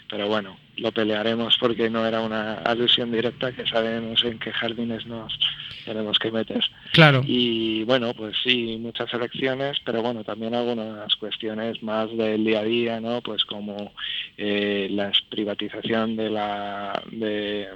Pero 0.10 0.28
bueno, 0.28 0.58
lo 0.78 0.92
pelearemos 0.92 1.58
porque 1.60 1.90
no 1.90 2.06
era 2.06 2.22
una 2.22 2.56
alusión 2.56 3.12
directa 3.12 3.52
que 3.52 3.66
sabemos 3.68 4.24
en 4.24 4.40
qué 4.40 4.52
jardines 4.52 5.06
nos 5.06 5.38
tenemos 5.86 6.18
que 6.20 6.32
meter. 6.32 6.64
Claro. 6.92 7.22
Y 7.26 7.84
bueno, 7.84 8.14
pues 8.14 8.36
sí, 8.44 8.78
muchas 8.80 9.14
elecciones, 9.14 9.78
pero 9.86 10.02
bueno, 10.02 10.24
también 10.24 10.56
algunas 10.56 11.16
cuestiones 11.18 11.82
más 11.84 12.16
del 12.16 12.44
día 12.44 12.60
a 12.62 12.64
día, 12.64 13.00
¿no? 13.02 13.22
Pues 13.22 13.44
como 13.46 13.94
eh, 14.38 14.88
la 14.92 15.12
privatización 15.30 16.16
de 16.16 16.30
la 16.30 17.04
de 17.12 17.68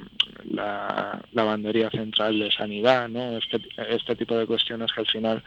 la 0.49 1.21
lavandería 1.33 1.89
central 1.89 2.39
de 2.39 2.51
sanidad, 2.51 3.09
¿no? 3.09 3.37
Este, 3.37 3.59
este 3.89 4.15
tipo 4.15 4.37
de 4.37 4.45
cuestiones 4.45 4.91
que 4.91 5.01
al 5.01 5.07
final 5.07 5.43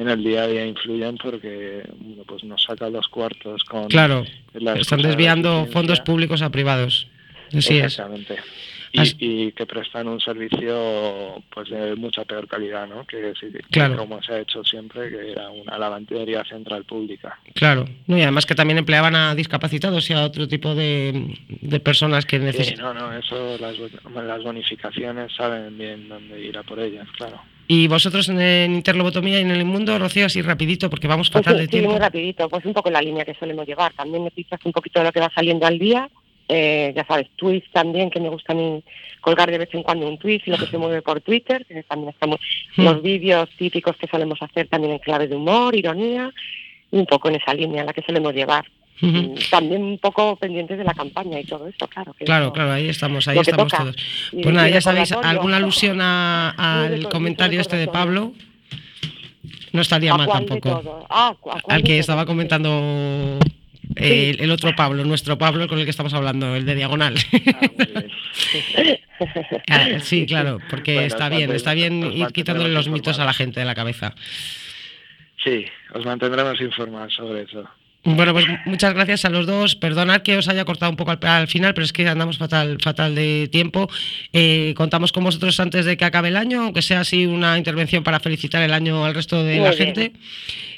en 0.00 0.08
el 0.08 0.22
día 0.22 0.44
a 0.44 0.46
día 0.46 0.64
influyen 0.66 1.16
porque 1.18 1.82
bueno, 1.98 2.22
pues 2.26 2.44
nos 2.44 2.62
sacan 2.62 2.92
los 2.92 3.08
cuartos 3.08 3.64
con 3.64 3.88
Claro, 3.88 4.24
están 4.76 5.02
desviando 5.02 5.66
fondos 5.72 6.00
públicos 6.00 6.40
a 6.42 6.50
privados. 6.50 7.08
Así 7.48 7.78
es. 7.78 7.84
Exactamente. 7.84 8.36
Y, 8.90 9.00
Así- 9.00 9.16
y 9.18 9.52
que 9.52 9.66
prestan 9.66 10.08
un 10.08 10.18
servicio 10.18 11.42
pues 11.52 11.68
de 11.68 11.94
mucha 11.96 12.24
peor 12.24 12.48
calidad, 12.48 12.86
¿no? 12.88 13.06
Que, 13.06 13.34
sí, 13.38 13.48
que 13.52 13.58
Claro. 13.70 13.96
como 13.98 14.22
se 14.22 14.32
ha 14.32 14.40
hecho 14.40 14.64
siempre, 14.64 15.10
que 15.10 15.32
era 15.32 15.50
una 15.50 15.76
lavandería 15.78 16.42
central 16.44 16.84
pública. 16.84 17.38
Claro. 17.54 17.84
No, 18.06 18.16
y 18.16 18.22
además 18.22 18.46
que 18.46 18.54
también 18.54 18.78
empleaban 18.78 19.14
a 19.14 19.34
discapacitados 19.34 20.08
y 20.08 20.14
a 20.14 20.24
otro 20.24 20.48
tipo 20.48 20.74
de, 20.74 21.36
de 21.48 21.80
personas 21.80 22.24
que 22.24 22.38
Sí, 22.38 22.44
necesitan. 22.44 22.84
no, 22.84 22.94
no, 22.94 23.12
eso, 23.12 23.58
las 23.58 24.42
bonificaciones 24.42 25.32
saben 25.34 25.76
bien 25.76 26.08
dónde 26.08 26.40
ir 26.42 26.56
a 26.56 26.62
por 26.62 26.80
ellas, 26.80 27.06
claro. 27.16 27.42
Y 27.70 27.86
vosotros 27.86 28.28
en, 28.30 28.40
en 28.40 28.74
Interlobotomía 28.76 29.38
y 29.38 29.42
en 29.42 29.50
el 29.50 29.64
mundo, 29.66 29.98
Rocío, 29.98 30.26
así 30.26 30.40
rapidito, 30.42 30.88
porque 30.88 31.06
vamos 31.06 31.28
Pues 31.30 31.44
fatal 31.44 31.58
sí, 31.58 31.60
de 31.60 31.66
sí, 31.66 31.70
tiempo. 31.72 31.90
muy 31.90 32.00
rapidito, 32.00 32.48
pues 32.48 32.64
un 32.64 32.72
poco 32.72 32.90
la 32.90 33.02
línea 33.02 33.24
que 33.26 33.34
solemos 33.34 33.66
llevar. 33.66 33.92
También 33.92 34.24
noticias 34.24 34.58
un 34.64 34.72
poquito 34.72 34.98
de 35.00 35.04
lo 35.06 35.12
que 35.12 35.20
va 35.20 35.30
saliendo 35.34 35.66
al 35.66 35.78
día. 35.78 36.08
Eh, 36.50 36.94
ya 36.96 37.04
sabes, 37.06 37.28
tweets 37.36 37.70
también, 37.72 38.08
que 38.08 38.20
me 38.20 38.30
gusta 38.30 38.54
a 38.54 38.56
mí 38.56 38.82
colgar 39.20 39.50
de 39.50 39.58
vez 39.58 39.68
en 39.74 39.82
cuando 39.82 40.08
un 40.08 40.16
tweet 40.16 40.40
y 40.46 40.50
lo 40.50 40.56
que 40.56 40.64
se 40.66 40.78
mueve 40.78 41.02
por 41.02 41.20
Twitter, 41.20 41.66
que 41.66 41.82
también 41.82 42.08
estamos 42.08 42.40
Hmm. 42.74 42.84
los 42.84 43.02
vídeos 43.02 43.50
típicos 43.58 43.96
que 43.96 44.06
solemos 44.06 44.40
hacer 44.40 44.66
también 44.68 44.94
en 44.94 44.98
clave 45.00 45.28
de 45.28 45.36
humor, 45.36 45.76
ironía, 45.76 46.32
y 46.90 46.96
un 46.96 47.04
poco 47.04 47.28
en 47.28 47.34
esa 47.36 47.52
línea 47.52 47.80
en 47.80 47.86
la 47.86 47.92
que 47.92 48.00
solemos 48.02 48.32
llevar. 48.32 48.64
También 49.50 49.82
un 49.82 49.98
poco 49.98 50.34
pendientes 50.36 50.76
de 50.78 50.84
la 50.84 50.92
campaña 50.94 51.38
y 51.38 51.44
todo 51.44 51.68
eso, 51.68 51.86
claro. 51.86 52.12
que 52.14 52.24
Claro, 52.24 52.46
eso- 52.46 52.52
claro, 52.52 52.72
ahí 52.72 52.88
estamos, 52.88 53.28
ahí 53.28 53.38
estamos 53.38 53.68
toca. 53.70 53.84
todos. 53.84 53.96
Y- 54.32 54.42
Pues 54.42 54.54
nada, 54.54 54.68
y 54.70 54.72
ya 54.72 54.80
sabéis, 54.80 55.12
alguna 55.12 55.56
alusión 55.58 56.00
al 56.00 57.08
comentario 57.08 57.60
este 57.60 57.76
de 57.76 57.86
Pablo 57.88 58.32
no 59.72 59.80
estaría 59.82 60.12
¿A 60.14 60.16
mal 60.18 60.28
tampoco. 60.28 61.06
Ah, 61.10 61.34
¿cu- 61.38 61.50
a 61.52 61.60
cuál 61.60 61.76
Al 61.76 61.82
que 61.84 61.98
estaba 61.98 62.26
comentando 62.26 63.38
eh, 63.96 64.30
el, 64.30 64.40
el 64.42 64.50
otro 64.50 64.74
Pablo, 64.74 65.04
nuestro 65.04 65.38
Pablo 65.38 65.68
con 65.68 65.78
el 65.78 65.84
que 65.84 65.90
estamos 65.90 66.12
hablando, 66.14 66.56
el 66.56 66.64
de 66.66 66.74
Diagonal. 66.74 67.14
Ah. 69.18 69.60
Ah, 69.68 69.86
sí, 70.00 70.26
claro, 70.26 70.58
porque 70.70 70.92
Bueno, 70.94 71.06
está 71.08 71.28
bien, 71.28 71.50
está 71.52 71.74
bien 71.74 72.12
ir 72.12 72.26
quitándole 72.28 72.72
los 72.72 72.88
mitos 72.88 73.18
a 73.18 73.24
la 73.24 73.32
gente 73.32 73.60
de 73.60 73.66
la 73.66 73.74
cabeza. 73.74 74.14
Sí, 75.42 75.64
os 75.94 76.04
mantendremos 76.04 76.60
informados 76.60 77.14
sobre 77.14 77.42
eso. 77.42 77.68
Bueno, 78.16 78.32
pues 78.32 78.46
muchas 78.64 78.94
gracias 78.94 79.24
a 79.24 79.30
los 79.30 79.46
dos. 79.46 79.76
Perdonad 79.76 80.22
que 80.22 80.36
os 80.38 80.48
haya 80.48 80.64
cortado 80.64 80.90
un 80.90 80.96
poco 80.96 81.10
al, 81.10 81.18
al 81.22 81.48
final, 81.48 81.74
pero 81.74 81.84
es 81.84 81.92
que 81.92 82.08
andamos 82.08 82.38
fatal, 82.38 82.78
fatal 82.82 83.14
de 83.14 83.48
tiempo. 83.52 83.88
Eh, 84.32 84.72
contamos 84.76 85.12
con 85.12 85.24
vosotros 85.24 85.58
antes 85.60 85.84
de 85.84 85.96
que 85.96 86.04
acabe 86.04 86.28
el 86.28 86.36
año, 86.36 86.62
aunque 86.62 86.80
sea 86.82 87.00
así 87.00 87.26
una 87.26 87.58
intervención 87.58 88.02
para 88.02 88.18
felicitar 88.20 88.62
el 88.62 88.72
año 88.72 89.04
al 89.04 89.14
resto 89.14 89.42
de 89.44 89.56
Muy 89.56 89.64
la 89.64 89.70
bien. 89.72 89.94
gente. 89.94 90.12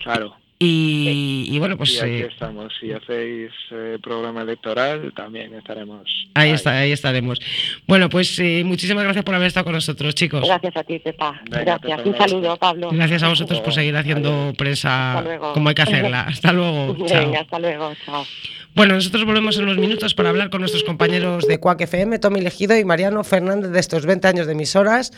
Claro. 0.03 0.37
Y, 0.63 1.47
y 1.49 1.59
bueno, 1.59 1.75
y 1.75 1.79
pues 1.79 2.03
aquí 2.03 2.11
eh, 2.17 2.29
estamos. 2.31 2.71
Si 2.79 2.93
hacéis 2.93 3.51
eh, 3.71 3.97
programa 4.03 4.43
electoral, 4.43 5.11
también 5.17 5.55
estaremos. 5.55 6.03
ahí, 6.35 6.51
está, 6.51 6.77
ahí 6.77 6.93
estaremos. 6.93 7.41
Bueno, 7.87 8.11
pues 8.11 8.39
eh, 8.41 8.63
muchísimas 8.63 9.05
gracias 9.05 9.25
por 9.25 9.35
haber 9.35 9.47
estado 9.47 9.65
con 9.65 9.73
nosotros, 9.73 10.15
chicos. 10.15 10.45
Gracias 10.47 10.77
a 10.77 10.85
ti, 10.85 10.99
Pepa. 10.99 11.41
Gracias. 11.47 12.03
Pepa, 12.03 12.03
Un 12.11 12.17
saludo, 12.19 12.57
Pablo. 12.59 12.91
Gracias 12.93 13.23
a 13.23 13.29
vosotros 13.31 13.59
por 13.61 13.73
seguir 13.73 13.97
haciendo 13.97 14.31
Adiós. 14.31 14.57
prensa 14.59 15.25
como 15.55 15.71
hay 15.71 15.75
que 15.75 15.83
hacerla. 15.83 16.21
Hasta 16.29 16.53
luego. 16.53 17.07
Chao. 17.07 17.33
Hasta 17.35 17.59
luego. 17.59 17.93
Chao. 18.05 18.27
Bueno, 18.75 18.95
nosotros 18.95 19.25
volvemos 19.25 19.57
en 19.59 19.65
unos 19.65 19.79
minutos 19.79 20.15
para 20.15 20.29
hablar 20.29 20.49
con 20.51 20.61
nuestros 20.61 20.85
compañeros 20.85 21.47
de 21.49 21.59
Quack 21.59 21.81
FM, 21.81 22.19
Tommy 22.21 22.41
Legido 22.41 22.79
y 22.79 22.85
Mariano 22.85 23.25
Fernández 23.25 23.71
de 23.73 23.81
estos 23.81 24.07
20 24.07 24.29
años 24.29 24.47
de 24.47 24.53
emisoras, 24.53 25.11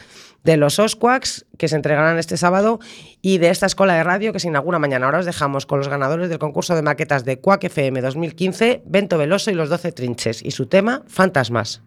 de 0.45 0.57
los 0.57 0.79
Osquaks, 0.79 1.47
que 1.57 1.69
se 1.69 1.77
entregarán 1.77 2.19
este 2.19 2.37
sábado, 2.37 2.81
y 3.21 3.39
de 3.39 3.51
esta 3.51 3.67
escuela 3.67 3.95
de 3.95 4.05
radio 4.05 4.33
que 4.33 4.41
se 4.41 4.49
inaugura 4.49 4.79
mañana. 4.79 5.07
Ahora 5.07 5.21
os 5.21 5.27
dejamos 5.27 5.67
con 5.67 5.79
los 5.79 5.89
ganadores 5.89 6.29
del 6.29 6.39
concurso 6.39 6.75
de 6.75 6.83
maquetas 6.83 7.25
de 7.25 7.39
Quack 7.39 7.65
FM 7.65 8.01
2015, 8.01 8.83
Bento 8.87 9.19
Veloso 9.19 9.51
y 9.51 9.55
los 9.55 9.69
12 9.69 9.93
Trinches, 9.93 10.43
y 10.43 10.51
su 10.51 10.67
tema, 10.67 11.03
Fantasmas. 11.07 11.83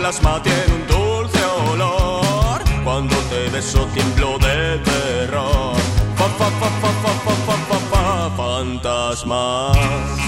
plasma 0.00 0.40
tiene 0.42 0.74
un 0.74 0.86
dulce 0.86 1.44
olor. 1.70 2.62
Cuando 2.84 3.14
te 3.28 3.50
beso 3.50 3.86
tiemblo 3.92 4.38
de 4.38 4.78
terror. 4.78 5.76
Fa, 6.16 6.26
fantasmas. 8.36 10.19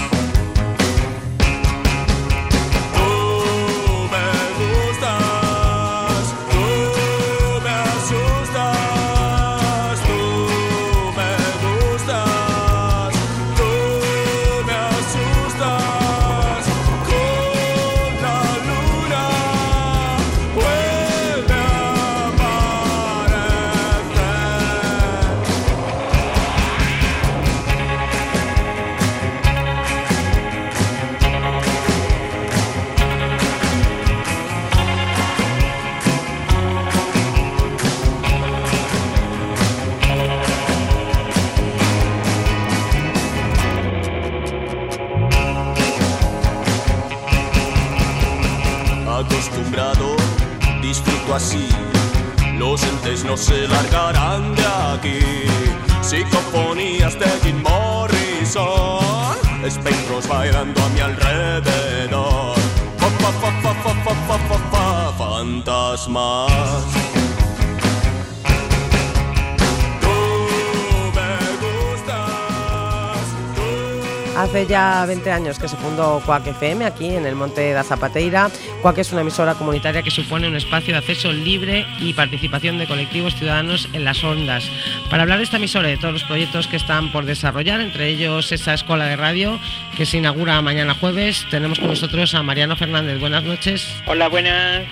Hace 74.63 74.71
ya 74.71 75.05
20 75.05 75.29
años 75.29 75.59
que 75.59 75.67
se 75.67 75.75
fundó 75.75 76.21
Cuac 76.25 76.47
FM 76.47 76.85
aquí 76.85 77.07
en 77.07 77.25
el 77.25 77.35
Monte 77.35 77.73
da 77.73 77.83
Zapateira. 77.83 78.49
Cuac 78.81 78.97
es 78.97 79.11
una 79.11 79.19
emisora 79.19 79.55
comunitaria 79.55 80.01
que 80.03 80.09
supone 80.09 80.47
un 80.47 80.55
espacio 80.55 80.93
de 80.93 80.99
acceso 80.99 81.33
libre 81.33 81.85
y 81.99 82.13
participación 82.13 82.77
de 82.77 82.87
colectivos 82.87 83.35
ciudadanos 83.35 83.89
en 83.91 84.05
las 84.05 84.23
ondas. 84.23 84.63
Para 85.09 85.23
hablar 85.23 85.39
de 85.39 85.43
esta 85.43 85.57
emisora 85.57 85.89
y 85.89 85.95
de 85.95 85.97
todos 85.97 86.13
los 86.13 86.23
proyectos 86.23 86.67
que 86.67 86.77
están 86.77 87.11
por 87.11 87.25
desarrollar, 87.25 87.81
entre 87.81 88.07
ellos 88.07 88.53
esa 88.53 88.73
escuela 88.73 89.03
de 89.03 89.17
radio 89.17 89.59
que 89.97 90.05
se 90.05 90.19
inaugura 90.19 90.61
mañana 90.61 90.93
jueves, 90.93 91.45
tenemos 91.51 91.79
con 91.79 91.89
nosotros 91.89 92.33
a 92.33 92.41
Mariano 92.41 92.77
Fernández. 92.77 93.19
Buenas 93.19 93.43
noches. 93.43 93.85
Hola, 94.05 94.29
buenas. 94.29 94.85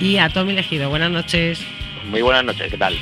Y 0.00 0.16
a 0.16 0.30
Tommy 0.30 0.54
Legido. 0.54 0.88
Buenas 0.88 1.10
noches. 1.10 1.60
Muy 2.08 2.22
buenas 2.22 2.44
noches, 2.44 2.70
¿qué 2.70 2.78
tal? 2.78 2.96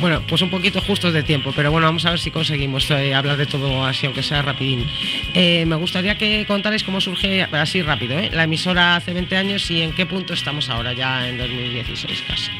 Bueno, 0.00 0.22
pues 0.28 0.42
un 0.42 0.50
poquito 0.50 0.80
justos 0.80 1.12
de 1.12 1.22
tiempo, 1.22 1.52
pero 1.54 1.70
bueno, 1.70 1.86
vamos 1.86 2.04
a 2.04 2.10
ver 2.10 2.18
si 2.18 2.30
conseguimos 2.30 2.90
eh, 2.90 3.14
hablar 3.14 3.36
de 3.36 3.46
todo 3.46 3.84
así, 3.84 4.06
aunque 4.06 4.22
sea 4.22 4.42
rapidín. 4.42 4.86
Eh, 5.34 5.64
me 5.66 5.76
gustaría 5.76 6.18
que 6.18 6.44
contarais 6.46 6.82
cómo 6.82 7.00
surge, 7.00 7.42
así 7.44 7.82
rápido, 7.82 8.18
¿eh? 8.18 8.30
la 8.32 8.44
emisora 8.44 8.96
hace 8.96 9.12
20 9.12 9.36
años 9.36 9.70
y 9.70 9.82
en 9.82 9.92
qué 9.92 10.04
punto 10.06 10.34
estamos 10.34 10.68
ahora, 10.68 10.92
ya 10.92 11.28
en 11.28 11.38
2016 11.38 12.24
casi. 12.26 12.50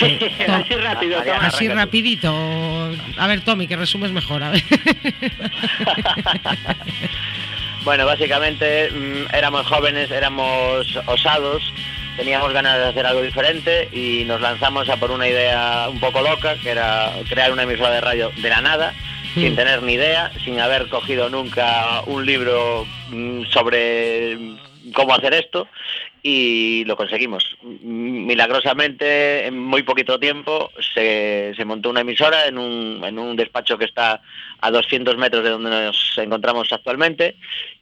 Eh, 0.00 0.36
Así 0.48 0.74
rápido. 0.74 1.20
Así 1.40 1.68
rapidito. 1.68 2.32
A 3.16 3.26
ver, 3.26 3.40
Tommy, 3.40 3.66
que 3.66 3.76
resumes 3.76 4.12
mejor. 4.12 4.42
A 4.42 4.50
ver. 4.50 4.62
Bueno, 7.84 8.04
básicamente 8.04 8.90
mm, 8.90 9.34
éramos 9.34 9.66
jóvenes, 9.66 10.10
éramos 10.10 10.86
osados, 11.06 11.62
teníamos 12.18 12.52
ganas 12.52 12.76
de 12.76 12.84
hacer 12.86 13.06
algo 13.06 13.22
diferente 13.22 13.88
y 13.92 14.24
nos 14.26 14.40
lanzamos 14.40 14.88
a 14.88 14.96
por 14.96 15.12
una 15.12 15.28
idea 15.28 15.88
un 15.88 16.00
poco 16.00 16.20
loca, 16.20 16.56
que 16.56 16.70
era 16.70 17.12
crear 17.28 17.52
una 17.52 17.62
emisora 17.62 17.90
de 17.90 18.00
radio 18.00 18.32
de 18.36 18.48
la 18.50 18.60
nada, 18.60 18.92
Mm. 19.34 19.40
sin 19.40 19.56
tener 19.56 19.82
ni 19.82 19.94
idea, 19.94 20.32
sin 20.44 20.58
haber 20.58 20.88
cogido 20.88 21.28
nunca 21.28 22.02
un 22.06 22.24
libro 22.24 22.86
mm, 23.10 23.44
sobre 23.50 24.36
cómo 24.94 25.14
hacer 25.14 25.34
esto 25.34 25.68
y 26.22 26.84
lo 26.84 26.96
conseguimos. 26.96 27.56
Milagrosamente, 27.62 29.46
en 29.46 29.58
muy 29.58 29.82
poquito 29.82 30.18
tiempo, 30.18 30.70
se, 30.94 31.52
se 31.56 31.64
montó 31.64 31.90
una 31.90 32.00
emisora 32.00 32.46
en 32.46 32.58
un, 32.58 33.02
en 33.04 33.18
un 33.18 33.36
despacho 33.36 33.78
que 33.78 33.84
está 33.84 34.20
a 34.60 34.70
200 34.70 35.16
metros 35.16 35.44
de 35.44 35.50
donde 35.50 35.70
nos 35.70 36.18
encontramos 36.18 36.72
actualmente 36.72 37.36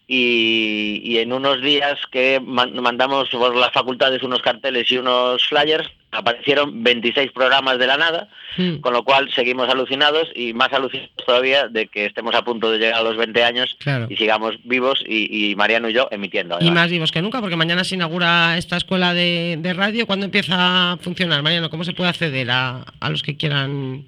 y, 0.07 1.01
y 1.05 1.19
en 1.19 1.33
unos 1.33 1.61
días 1.63 1.99
que 2.11 2.41
man- 2.45 2.75
mandamos 2.81 3.29
por 3.31 3.57
las 3.57 3.73
facultades 3.73 4.23
unos 4.23 4.43
carteles 4.43 4.91
y 4.91 4.99
unos 4.99 5.45
flyers, 5.49 5.91
aparecieron 6.13 6.83
26 6.83 7.33
programas 7.33 7.79
de 7.79 7.87
la 7.87 7.97
nada, 7.97 8.29
Mm. 8.59 8.77
con 8.79 8.95
lo 8.95 9.05
cual 9.05 9.31
seguimos 9.35 9.69
alucinados 9.69 10.29
y 10.35 10.55
más 10.55 10.73
alucinados 10.73 11.11
todavía 11.27 11.69
de 11.69 11.89
que 11.89 12.07
estemos 12.07 12.35
a 12.35 12.43
punto 12.43 12.71
de 12.71 12.79
llegar 12.79 13.01
a 13.01 13.03
los 13.03 13.17
20 13.19 13.45
años 13.45 13.77
Claro. 13.81 14.07
y 14.09 14.17
sigamos 14.17 14.55
vivos 14.65 15.03
y, 15.07 15.51
y 15.51 15.55
Mariano 15.57 15.91
y 15.91 15.93
yo 15.93 16.09
emitiendo. 16.11 16.57
Y 16.61 16.71
más 16.71 16.91
vivos 16.91 17.13
que 17.13 17.21
nunca, 17.21 17.41
porque 17.41 17.57
mañana 17.57 17.85
se 17.85 17.97
inaugura 17.97 18.57
esta 18.57 18.79
escuela 18.79 19.13
de, 19.13 19.57
de 19.59 19.75
radio. 19.75 20.07
¿Cuándo 20.07 20.25
empieza 20.25 20.93
a 20.93 20.97
funcionar, 20.97 21.43
Mariano? 21.43 21.69
¿Cómo 21.69 21.85
se 21.85 21.93
puede 21.93 22.09
acceder 22.09 22.51
a, 22.51 22.83
a 22.99 23.11
los 23.11 23.23
que 23.23 23.37
quieran? 23.37 24.05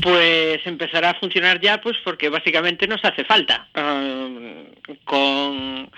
Pues 0.00 0.60
empezará 0.64 1.10
a 1.10 1.14
funcionar 1.18 1.60
ya, 1.60 1.80
pues 1.80 1.96
porque 2.04 2.28
básicamente 2.28 2.86
nos 2.86 3.04
hace 3.04 3.24
falta. 3.24 3.66
Ah, 3.74 4.28
con 5.04 5.90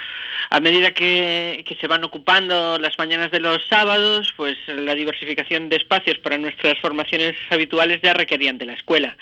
a 0.52 0.58
medida 0.58 0.92
que, 0.92 1.64
se 1.80 1.86
van 1.86 2.02
ocupando 2.02 2.76
las 2.78 2.98
mañanas 2.98 3.30
de 3.30 3.38
los 3.38 3.64
sábados, 3.68 4.34
pues 4.36 4.58
la 4.66 4.96
diversificación 4.96 5.68
de 5.68 5.76
espacios 5.76 6.18
para 6.18 6.38
nuestras 6.38 6.76
formaciones 6.80 7.36
habituales 7.50 8.00
ya 8.02 8.14
requerían 8.14 8.58
de 8.58 8.66
la 8.66 8.72
escuela. 8.72 9.16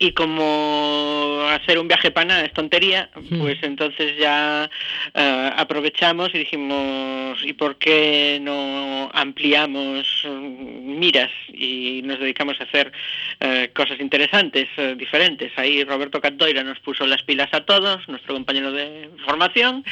Y 0.00 0.12
como 0.12 1.42
hacer 1.50 1.76
un 1.76 1.88
viaje 1.88 2.12
pana 2.12 2.44
es 2.44 2.52
tontería, 2.52 3.10
pues 3.36 3.58
entonces 3.62 4.16
ya 4.16 4.70
eh, 5.12 5.50
aprovechamos 5.56 6.32
y 6.34 6.38
dijimos, 6.38 7.40
¿y 7.44 7.52
por 7.52 7.78
qué 7.78 8.38
no 8.40 9.10
ampliamos 9.12 10.24
mm, 10.24 10.98
miras 11.00 11.30
y 11.52 12.02
nos 12.04 12.20
dedicamos 12.20 12.60
a 12.60 12.64
hacer 12.64 12.92
eh, 13.40 13.72
cosas 13.74 13.98
interesantes, 13.98 14.68
eh, 14.76 14.94
diferentes? 14.96 15.50
Ahí 15.56 15.82
Roberto 15.82 16.20
Catdoira 16.20 16.62
nos 16.62 16.78
puso 16.78 17.04
las 17.04 17.24
pilas 17.24 17.48
a 17.52 17.62
todos, 17.62 18.08
nuestro 18.08 18.34
compañero 18.34 18.70
de 18.70 19.10
formación, 19.24 19.84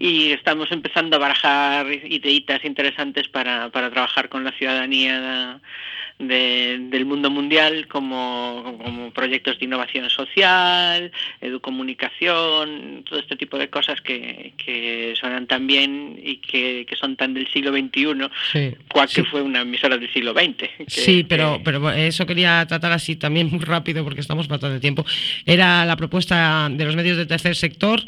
y 0.00 0.32
estamos 0.32 0.72
empezando 0.72 1.14
a 1.14 1.20
barajar 1.20 1.86
ideitas 1.92 2.64
interesantes 2.64 3.28
para, 3.28 3.68
para 3.68 3.90
trabajar 3.90 4.28
con 4.28 4.42
la 4.42 4.50
ciudadanía 4.50 5.60
de- 6.18 6.78
del 6.90 7.04
mundo 7.06 7.28
mundial 7.30 7.88
como, 7.88 8.78
como 8.82 9.10
proyectos 9.12 9.58
de 9.58 9.64
innovación 9.64 10.08
social, 10.10 11.10
educomunicación, 11.40 13.04
todo 13.08 13.18
este 13.18 13.36
tipo 13.36 13.58
de 13.58 13.68
cosas 13.68 14.00
que, 14.00 14.52
que 14.56 15.14
suenan 15.18 15.46
tan 15.46 15.66
bien 15.66 16.18
y 16.22 16.36
que, 16.36 16.86
que 16.88 16.96
son 16.96 17.16
tan 17.16 17.34
del 17.34 17.48
siglo 17.52 17.72
XXI, 17.72 18.28
Sí. 18.52 18.72
cual 18.92 19.08
Sí. 19.08 19.16
que 19.22 19.28
fue 19.28 19.42
una 19.42 19.62
emisora 19.62 19.96
del 19.98 20.12
siglo 20.12 20.32
XX. 20.32 20.56
que- 20.56 20.84
Sí, 20.88 21.24
pero, 21.28 21.60
pero 21.64 21.90
eso 21.90 22.26
quería 22.26 22.64
tratar 22.66 22.92
así 22.92 23.16
también 23.16 23.48
muy 23.50 23.60
rápido 23.60 24.04
porque 24.04 24.20
estamos 24.20 24.48
fatal 24.48 24.72
de 24.72 24.80
tiempo. 24.80 25.04
Era 25.46 25.84
la 25.84 25.96
propuesta 25.96 26.68
de 26.70 26.84
los 26.84 26.96
medios 26.96 27.16
del 27.16 27.26
tercer 27.26 27.56
sector 27.56 28.02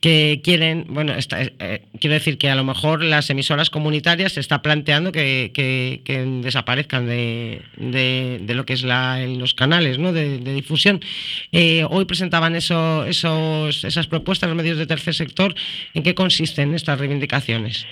que 0.00 0.40
quieren, 0.42 0.86
bueno, 0.88 1.14
está- 1.14 1.40
eh, 1.42 1.82
quiero 2.00 2.14
decir 2.14 2.36
que 2.36 2.50
a 2.50 2.56
lo 2.56 2.64
mejor 2.64 3.04
las 3.04 3.30
emisoras 3.30 3.70
comunitarias 3.70 4.32
se 4.32 4.40
está 4.40 4.60
planteando 4.60 5.12
que, 5.12 5.52
que- 5.54 6.00
que 6.04 6.18
desaparezcan 6.42 7.06
de, 7.06 7.51
de- 7.76 8.38
de 8.40 8.54
lo 8.54 8.64
que 8.64 8.72
es 8.72 8.82
la, 8.82 9.18
los 9.26 9.54
canales 9.54 9.98
¿no? 9.98 10.12
de, 10.12 10.38
de 10.38 10.54
difusión. 10.54 11.00
Eh, 11.52 11.84
hoy 11.90 12.04
presentaban 12.04 12.54
eso, 12.56 13.04
esos, 13.04 13.84
esas 13.84 14.06
propuestas 14.06 14.48
los 14.48 14.56
medios 14.56 14.78
del 14.78 14.86
tercer 14.86 15.14
sector. 15.14 15.54
¿En 15.94 16.02
qué 16.02 16.14
consisten 16.14 16.74
estas 16.74 16.98
reivindicaciones? 16.98 17.86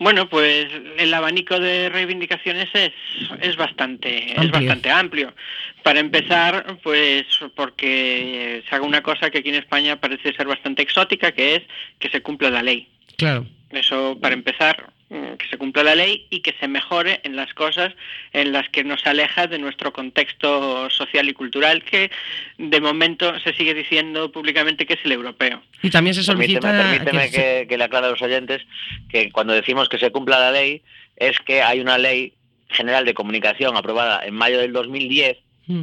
Bueno, 0.00 0.28
pues 0.28 0.68
el 0.96 1.12
abanico 1.12 1.58
de 1.58 1.88
reivindicaciones 1.88 2.68
es, 2.72 2.92
es 3.40 3.56
bastante 3.56 4.30
es 4.30 4.38
Amplio. 4.38 4.52
bastante 4.52 4.90
amplio. 4.90 5.34
Para 5.82 5.98
empezar, 5.98 6.76
pues 6.84 7.24
porque 7.56 8.62
se 8.68 8.74
haga 8.76 8.84
una 8.84 9.02
cosa 9.02 9.28
que 9.30 9.38
aquí 9.38 9.48
en 9.48 9.56
España 9.56 9.96
parece 9.96 10.32
ser 10.34 10.46
bastante 10.46 10.82
exótica, 10.82 11.32
que 11.32 11.56
es 11.56 11.62
que 11.98 12.08
se 12.10 12.20
cumpla 12.22 12.48
la 12.50 12.62
ley. 12.62 12.86
Claro. 13.16 13.44
Eso 13.70 14.16
para 14.20 14.34
empezar, 14.34 14.88
que 15.08 15.48
se 15.50 15.56
cumpla 15.56 15.82
la 15.82 15.94
ley 15.94 16.26
y 16.30 16.40
que 16.40 16.54
se 16.60 16.68
mejore 16.68 17.20
en 17.24 17.34
las 17.34 17.54
cosas 17.54 17.94
en 18.32 18.52
las 18.52 18.68
que 18.68 18.84
nos 18.84 19.06
aleja 19.06 19.46
de 19.46 19.58
nuestro 19.58 19.92
contexto 19.92 20.90
social 20.90 21.28
y 21.28 21.32
cultural, 21.32 21.82
que 21.82 22.10
de 22.58 22.80
momento 22.80 23.38
se 23.40 23.54
sigue 23.54 23.74
diciendo 23.74 24.30
públicamente 24.30 24.84
que 24.84 24.94
es 24.94 25.00
el 25.04 25.12
europeo. 25.12 25.62
Y 25.82 25.90
también 25.90 26.14
se 26.14 26.22
solicita 26.22 26.70
Permíteme, 26.70 27.04
permíteme 27.04 27.66
que 27.66 27.78
le 27.78 27.84
aclare 27.84 28.06
a 28.06 28.10
los 28.10 28.22
oyentes 28.22 28.62
que 29.08 29.30
cuando 29.30 29.54
decimos 29.54 29.88
que 29.88 29.98
se 29.98 30.10
cumpla 30.10 30.38
la 30.38 30.52
ley 30.52 30.82
es 31.16 31.38
que 31.40 31.62
hay 31.62 31.80
una 31.80 31.98
ley 31.98 32.34
general 32.68 33.04
de 33.04 33.14
comunicación 33.14 33.76
aprobada 33.76 34.26
en 34.26 34.34
mayo 34.34 34.58
del 34.58 34.72
2010 34.72 35.38
Mm. 35.68 35.82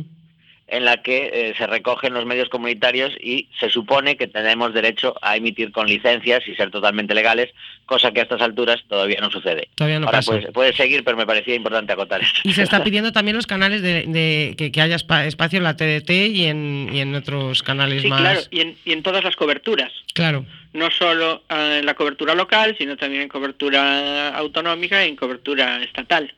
En 0.67 0.83
la 0.83 0.97
que 1.03 1.29
eh, 1.31 1.53
se 1.57 1.67
recogen 1.67 2.13
los 2.15 2.25
medios 2.25 2.49
comunitarios 2.49 3.13
y 3.21 3.47
se 3.59 3.69
supone 3.69 4.17
que 4.17 4.27
tenemos 4.27 4.73
derecho 4.73 5.13
a 5.21 5.35
emitir 5.37 5.71
con 5.71 5.85
licencias 5.87 6.41
y 6.47 6.55
ser 6.55 6.71
totalmente 6.71 7.13
legales, 7.13 7.51
cosa 7.85 8.11
que 8.11 8.19
a 8.21 8.23
estas 8.23 8.41
alturas 8.41 8.81
todavía 8.89 9.19
no 9.21 9.29
sucede. 9.29 9.69
Todavía 9.75 9.99
no 9.99 10.07
Ahora 10.07 10.17
pasa. 10.19 10.31
pues, 10.31 10.45
puede 10.53 10.73
seguir, 10.73 11.03
pero 11.03 11.17
me 11.17 11.27
parecía 11.27 11.53
importante 11.53 11.93
acotar 11.93 12.21
esto. 12.23 12.39
Y 12.43 12.53
se 12.53 12.63
está 12.63 12.83
pidiendo 12.83 13.11
también 13.11 13.37
los 13.37 13.45
canales 13.45 13.83
de, 13.83 14.05
de- 14.07 14.55
que, 14.57 14.71
que 14.71 14.81
haya 14.81 14.95
espa- 14.95 15.25
espacio 15.27 15.57
en 15.57 15.63
la 15.65 15.75
TDT 15.77 16.09
y 16.09 16.45
en, 16.45 16.89
y 16.91 16.99
en 16.99 17.13
otros 17.13 17.61
canales 17.61 18.01
Sí, 18.01 18.07
más. 18.07 18.21
claro, 18.21 18.39
y 18.49 18.61
en, 18.61 18.75
y 18.85 18.91
en 18.93 19.03
todas 19.03 19.23
las 19.23 19.35
coberturas. 19.35 19.91
Claro. 20.15 20.45
No 20.75 20.91
solo 20.91 21.43
eh, 21.49 21.77
en 21.79 21.85
la 21.85 21.95
cobertura 21.95 22.35
local, 22.35 22.75
sino 22.77 22.95
también 22.95 23.23
en 23.23 23.29
cobertura 23.29 24.29
autonómica 24.29 25.03
y 25.05 25.09
en 25.09 25.15
cobertura 25.15 25.81
estatal. 25.83 26.31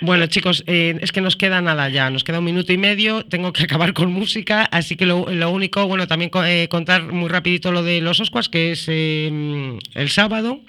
Bueno, 0.00 0.26
chicos, 0.26 0.64
eh, 0.66 0.98
es 1.00 1.12
que 1.12 1.20
nos 1.20 1.36
queda 1.36 1.60
nada 1.60 1.88
ya, 1.88 2.10
nos 2.10 2.24
queda 2.24 2.40
un 2.40 2.44
minuto 2.44 2.72
y 2.72 2.78
medio, 2.78 3.24
tengo 3.24 3.52
que 3.52 3.62
acabar 3.64 3.92
con 3.92 4.12
música, 4.12 4.64
así 4.64 4.96
que 4.96 5.06
lo, 5.06 5.26
lo 5.30 5.50
único, 5.50 5.86
bueno, 5.86 6.06
también 6.06 6.30
eh, 6.46 6.68
contar 6.68 7.04
muy 7.04 7.28
rapidito 7.28 7.72
lo 7.72 7.82
de 7.82 8.00
los 8.00 8.20
Oscuas, 8.20 8.48
que 8.48 8.72
es 8.72 8.86
eh, 8.88 9.78
el 9.94 10.08
sábado. 10.10 10.60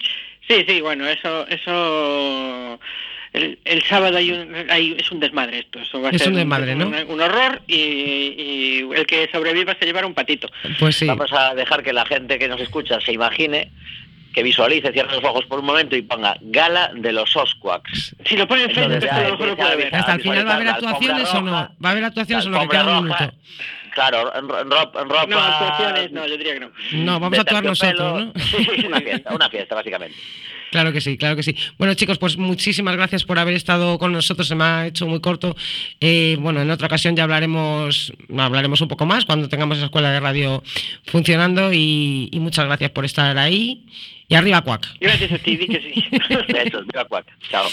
Sí, 0.48 0.64
sí, 0.66 0.80
bueno, 0.80 1.06
eso, 1.08 1.46
eso, 1.48 2.78
el, 3.36 3.58
el 3.64 3.82
sábado 3.84 4.16
hay 4.18 4.32
un, 4.32 4.54
hay- 4.70 4.96
es 4.98 5.10
un 5.12 5.20
desmadre 5.20 5.60
esto, 5.60 5.78
eso 5.80 6.00
va 6.00 6.08
a 6.08 6.12
Es 6.12 6.22
ser 6.22 6.30
un 6.32 6.36
desmadre, 6.36 6.72
un, 6.74 6.78
¿no? 6.78 6.86
un- 6.88 7.10
un 7.10 7.20
horror 7.20 7.62
y, 7.66 7.74
y 7.76 8.88
el 8.94 9.06
que 9.06 9.28
sobreviva 9.32 9.76
se 9.78 9.84
llevará 9.86 10.06
un 10.06 10.14
patito. 10.14 10.48
Pues 10.78 10.96
sí. 10.96 11.06
Vamos 11.06 11.32
a 11.32 11.54
dejar 11.54 11.82
que 11.82 11.92
la 11.92 12.04
gente 12.06 12.38
que 12.38 12.48
nos 12.48 12.60
escucha 12.60 13.00
se 13.00 13.12
imagine, 13.12 13.70
que 14.34 14.42
visualice, 14.42 14.92
cierre 14.92 15.14
los 15.14 15.24
ojos 15.24 15.44
por 15.46 15.60
un 15.60 15.64
momento 15.66 15.96
y 15.96 16.02
ponga 16.02 16.36
Gala 16.42 16.90
de 16.94 17.12
los 17.12 17.34
Osquaks. 17.36 18.14
Si 18.26 18.36
lo 18.36 18.46
pone 18.46 18.64
en 18.64 18.70
Facebook, 18.70 19.08
a 19.10 19.20
lo 19.22 19.30
mejor 19.30 19.46
lo 19.48 19.56
puede 19.56 19.76
ver. 19.76 19.94
Hasta 19.94 20.12
el 20.14 20.20
final 20.22 20.46
va 20.46 20.52
a 20.52 20.56
haber 20.56 20.68
actuaciones 20.68 21.34
o 21.34 21.40
no, 21.42 21.52
va 21.52 21.70
a 21.84 21.90
haber 21.90 22.04
actuaciones 22.04 22.46
o 22.46 22.50
no, 22.50 22.60
que 22.60 22.68
queda 22.68 22.82
un 22.98 23.04
minuto. 23.04 23.14
roja. 23.18 23.32
Claro, 23.94 24.30
en, 24.36 24.46
ro- 24.46 24.60
en 24.60 24.70
ro- 24.70 24.92
en 25.00 25.08
ropa... 25.08 25.26
No, 25.26 25.38
actuaciones 25.38 26.12
no, 26.12 26.26
yo 26.26 26.36
diría 26.36 26.52
que 26.52 26.60
no. 26.60 26.70
No, 26.92 27.18
vamos 27.18 27.38
a 27.38 27.40
actuar 27.40 27.64
nosotros, 27.64 28.26
¿no? 28.26 28.32
Sí, 28.42 28.84
una 28.86 29.00
fiesta, 29.00 29.34
una 29.34 29.48
fiesta, 29.48 29.74
básicamente. 29.74 30.16
Claro 30.76 30.92
que 30.92 31.00
sí, 31.00 31.16
claro 31.16 31.36
que 31.36 31.42
sí. 31.42 31.56
Bueno, 31.78 31.94
chicos, 31.94 32.18
pues 32.18 32.36
muchísimas 32.36 32.94
gracias 32.96 33.24
por 33.24 33.38
haber 33.38 33.54
estado 33.54 33.98
con 33.98 34.12
nosotros. 34.12 34.46
Se 34.46 34.54
me 34.54 34.64
ha 34.64 34.86
hecho 34.86 35.06
muy 35.06 35.20
corto. 35.20 35.56
Eh, 36.00 36.36
bueno, 36.38 36.60
en 36.60 36.70
otra 36.70 36.86
ocasión 36.86 37.16
ya 37.16 37.22
hablaremos, 37.22 38.12
hablaremos 38.36 38.82
un 38.82 38.88
poco 38.88 39.06
más 39.06 39.24
cuando 39.24 39.48
tengamos 39.48 39.78
esa 39.78 39.86
escuela 39.86 40.10
de 40.10 40.20
radio 40.20 40.62
funcionando. 41.06 41.72
Y, 41.72 42.28
y 42.30 42.40
muchas 42.40 42.66
gracias 42.66 42.90
por 42.90 43.06
estar 43.06 43.38
ahí. 43.38 43.86
Y 44.28 44.34
arriba, 44.34 44.60
Cuac. 44.60 44.86
Gracias 45.00 45.32
a 45.32 45.38
ti, 45.38 45.56
di 45.56 45.66
que 45.66 45.80
sí. 45.80 46.04
Besos, 46.52 46.86
viva 46.86 47.06
Cuac. 47.06 47.24
Chao. 47.50 47.66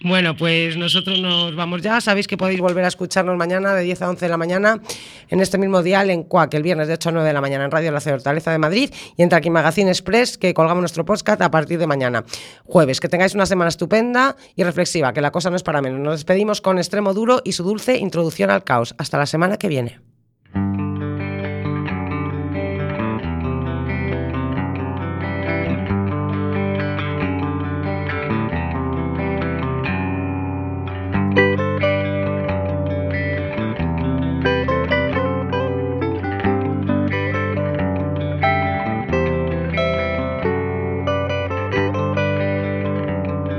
Bueno, 0.00 0.36
pues 0.36 0.76
nosotros 0.76 1.18
nos 1.20 1.56
vamos 1.56 1.82
ya. 1.82 2.00
Sabéis 2.00 2.28
que 2.28 2.36
podéis 2.36 2.60
volver 2.60 2.84
a 2.84 2.88
escucharnos 2.88 3.36
mañana 3.36 3.74
de 3.74 3.82
10 3.82 4.02
a 4.02 4.10
11 4.10 4.24
de 4.26 4.28
la 4.28 4.36
mañana 4.36 4.80
en 5.28 5.40
este 5.40 5.58
mismo 5.58 5.82
dial 5.82 6.10
en 6.10 6.22
CUAC, 6.22 6.54
el 6.54 6.62
viernes 6.62 6.86
de 6.86 6.94
8 6.94 7.08
a 7.08 7.12
9 7.12 7.26
de 7.26 7.32
la 7.32 7.40
mañana 7.40 7.64
en 7.64 7.70
Radio 7.70 7.90
La 7.90 7.98
Hortaleza 7.98 8.52
de 8.52 8.58
Madrid 8.58 8.90
y 9.16 9.22
en 9.22 9.28
Traqui 9.28 9.50
Magazine 9.50 9.90
Express, 9.90 10.38
que 10.38 10.54
colgamos 10.54 10.82
nuestro 10.82 11.04
podcast 11.04 11.42
a 11.42 11.50
partir 11.50 11.80
de 11.80 11.88
mañana, 11.88 12.24
jueves. 12.64 13.00
Que 13.00 13.08
tengáis 13.08 13.34
una 13.34 13.46
semana 13.46 13.68
estupenda 13.68 14.36
y 14.54 14.62
reflexiva, 14.62 15.12
que 15.12 15.20
la 15.20 15.32
cosa 15.32 15.50
no 15.50 15.56
es 15.56 15.64
para 15.64 15.82
menos. 15.82 15.98
Nos 15.98 16.14
despedimos 16.14 16.60
con 16.60 16.78
Extremo 16.78 17.12
Duro 17.12 17.40
y 17.44 17.52
su 17.52 17.64
dulce 17.64 17.98
introducción 17.98 18.50
al 18.50 18.62
caos. 18.62 18.94
Hasta 18.98 19.18
la 19.18 19.26
semana 19.26 19.56
que 19.56 19.68
viene. 19.68 19.98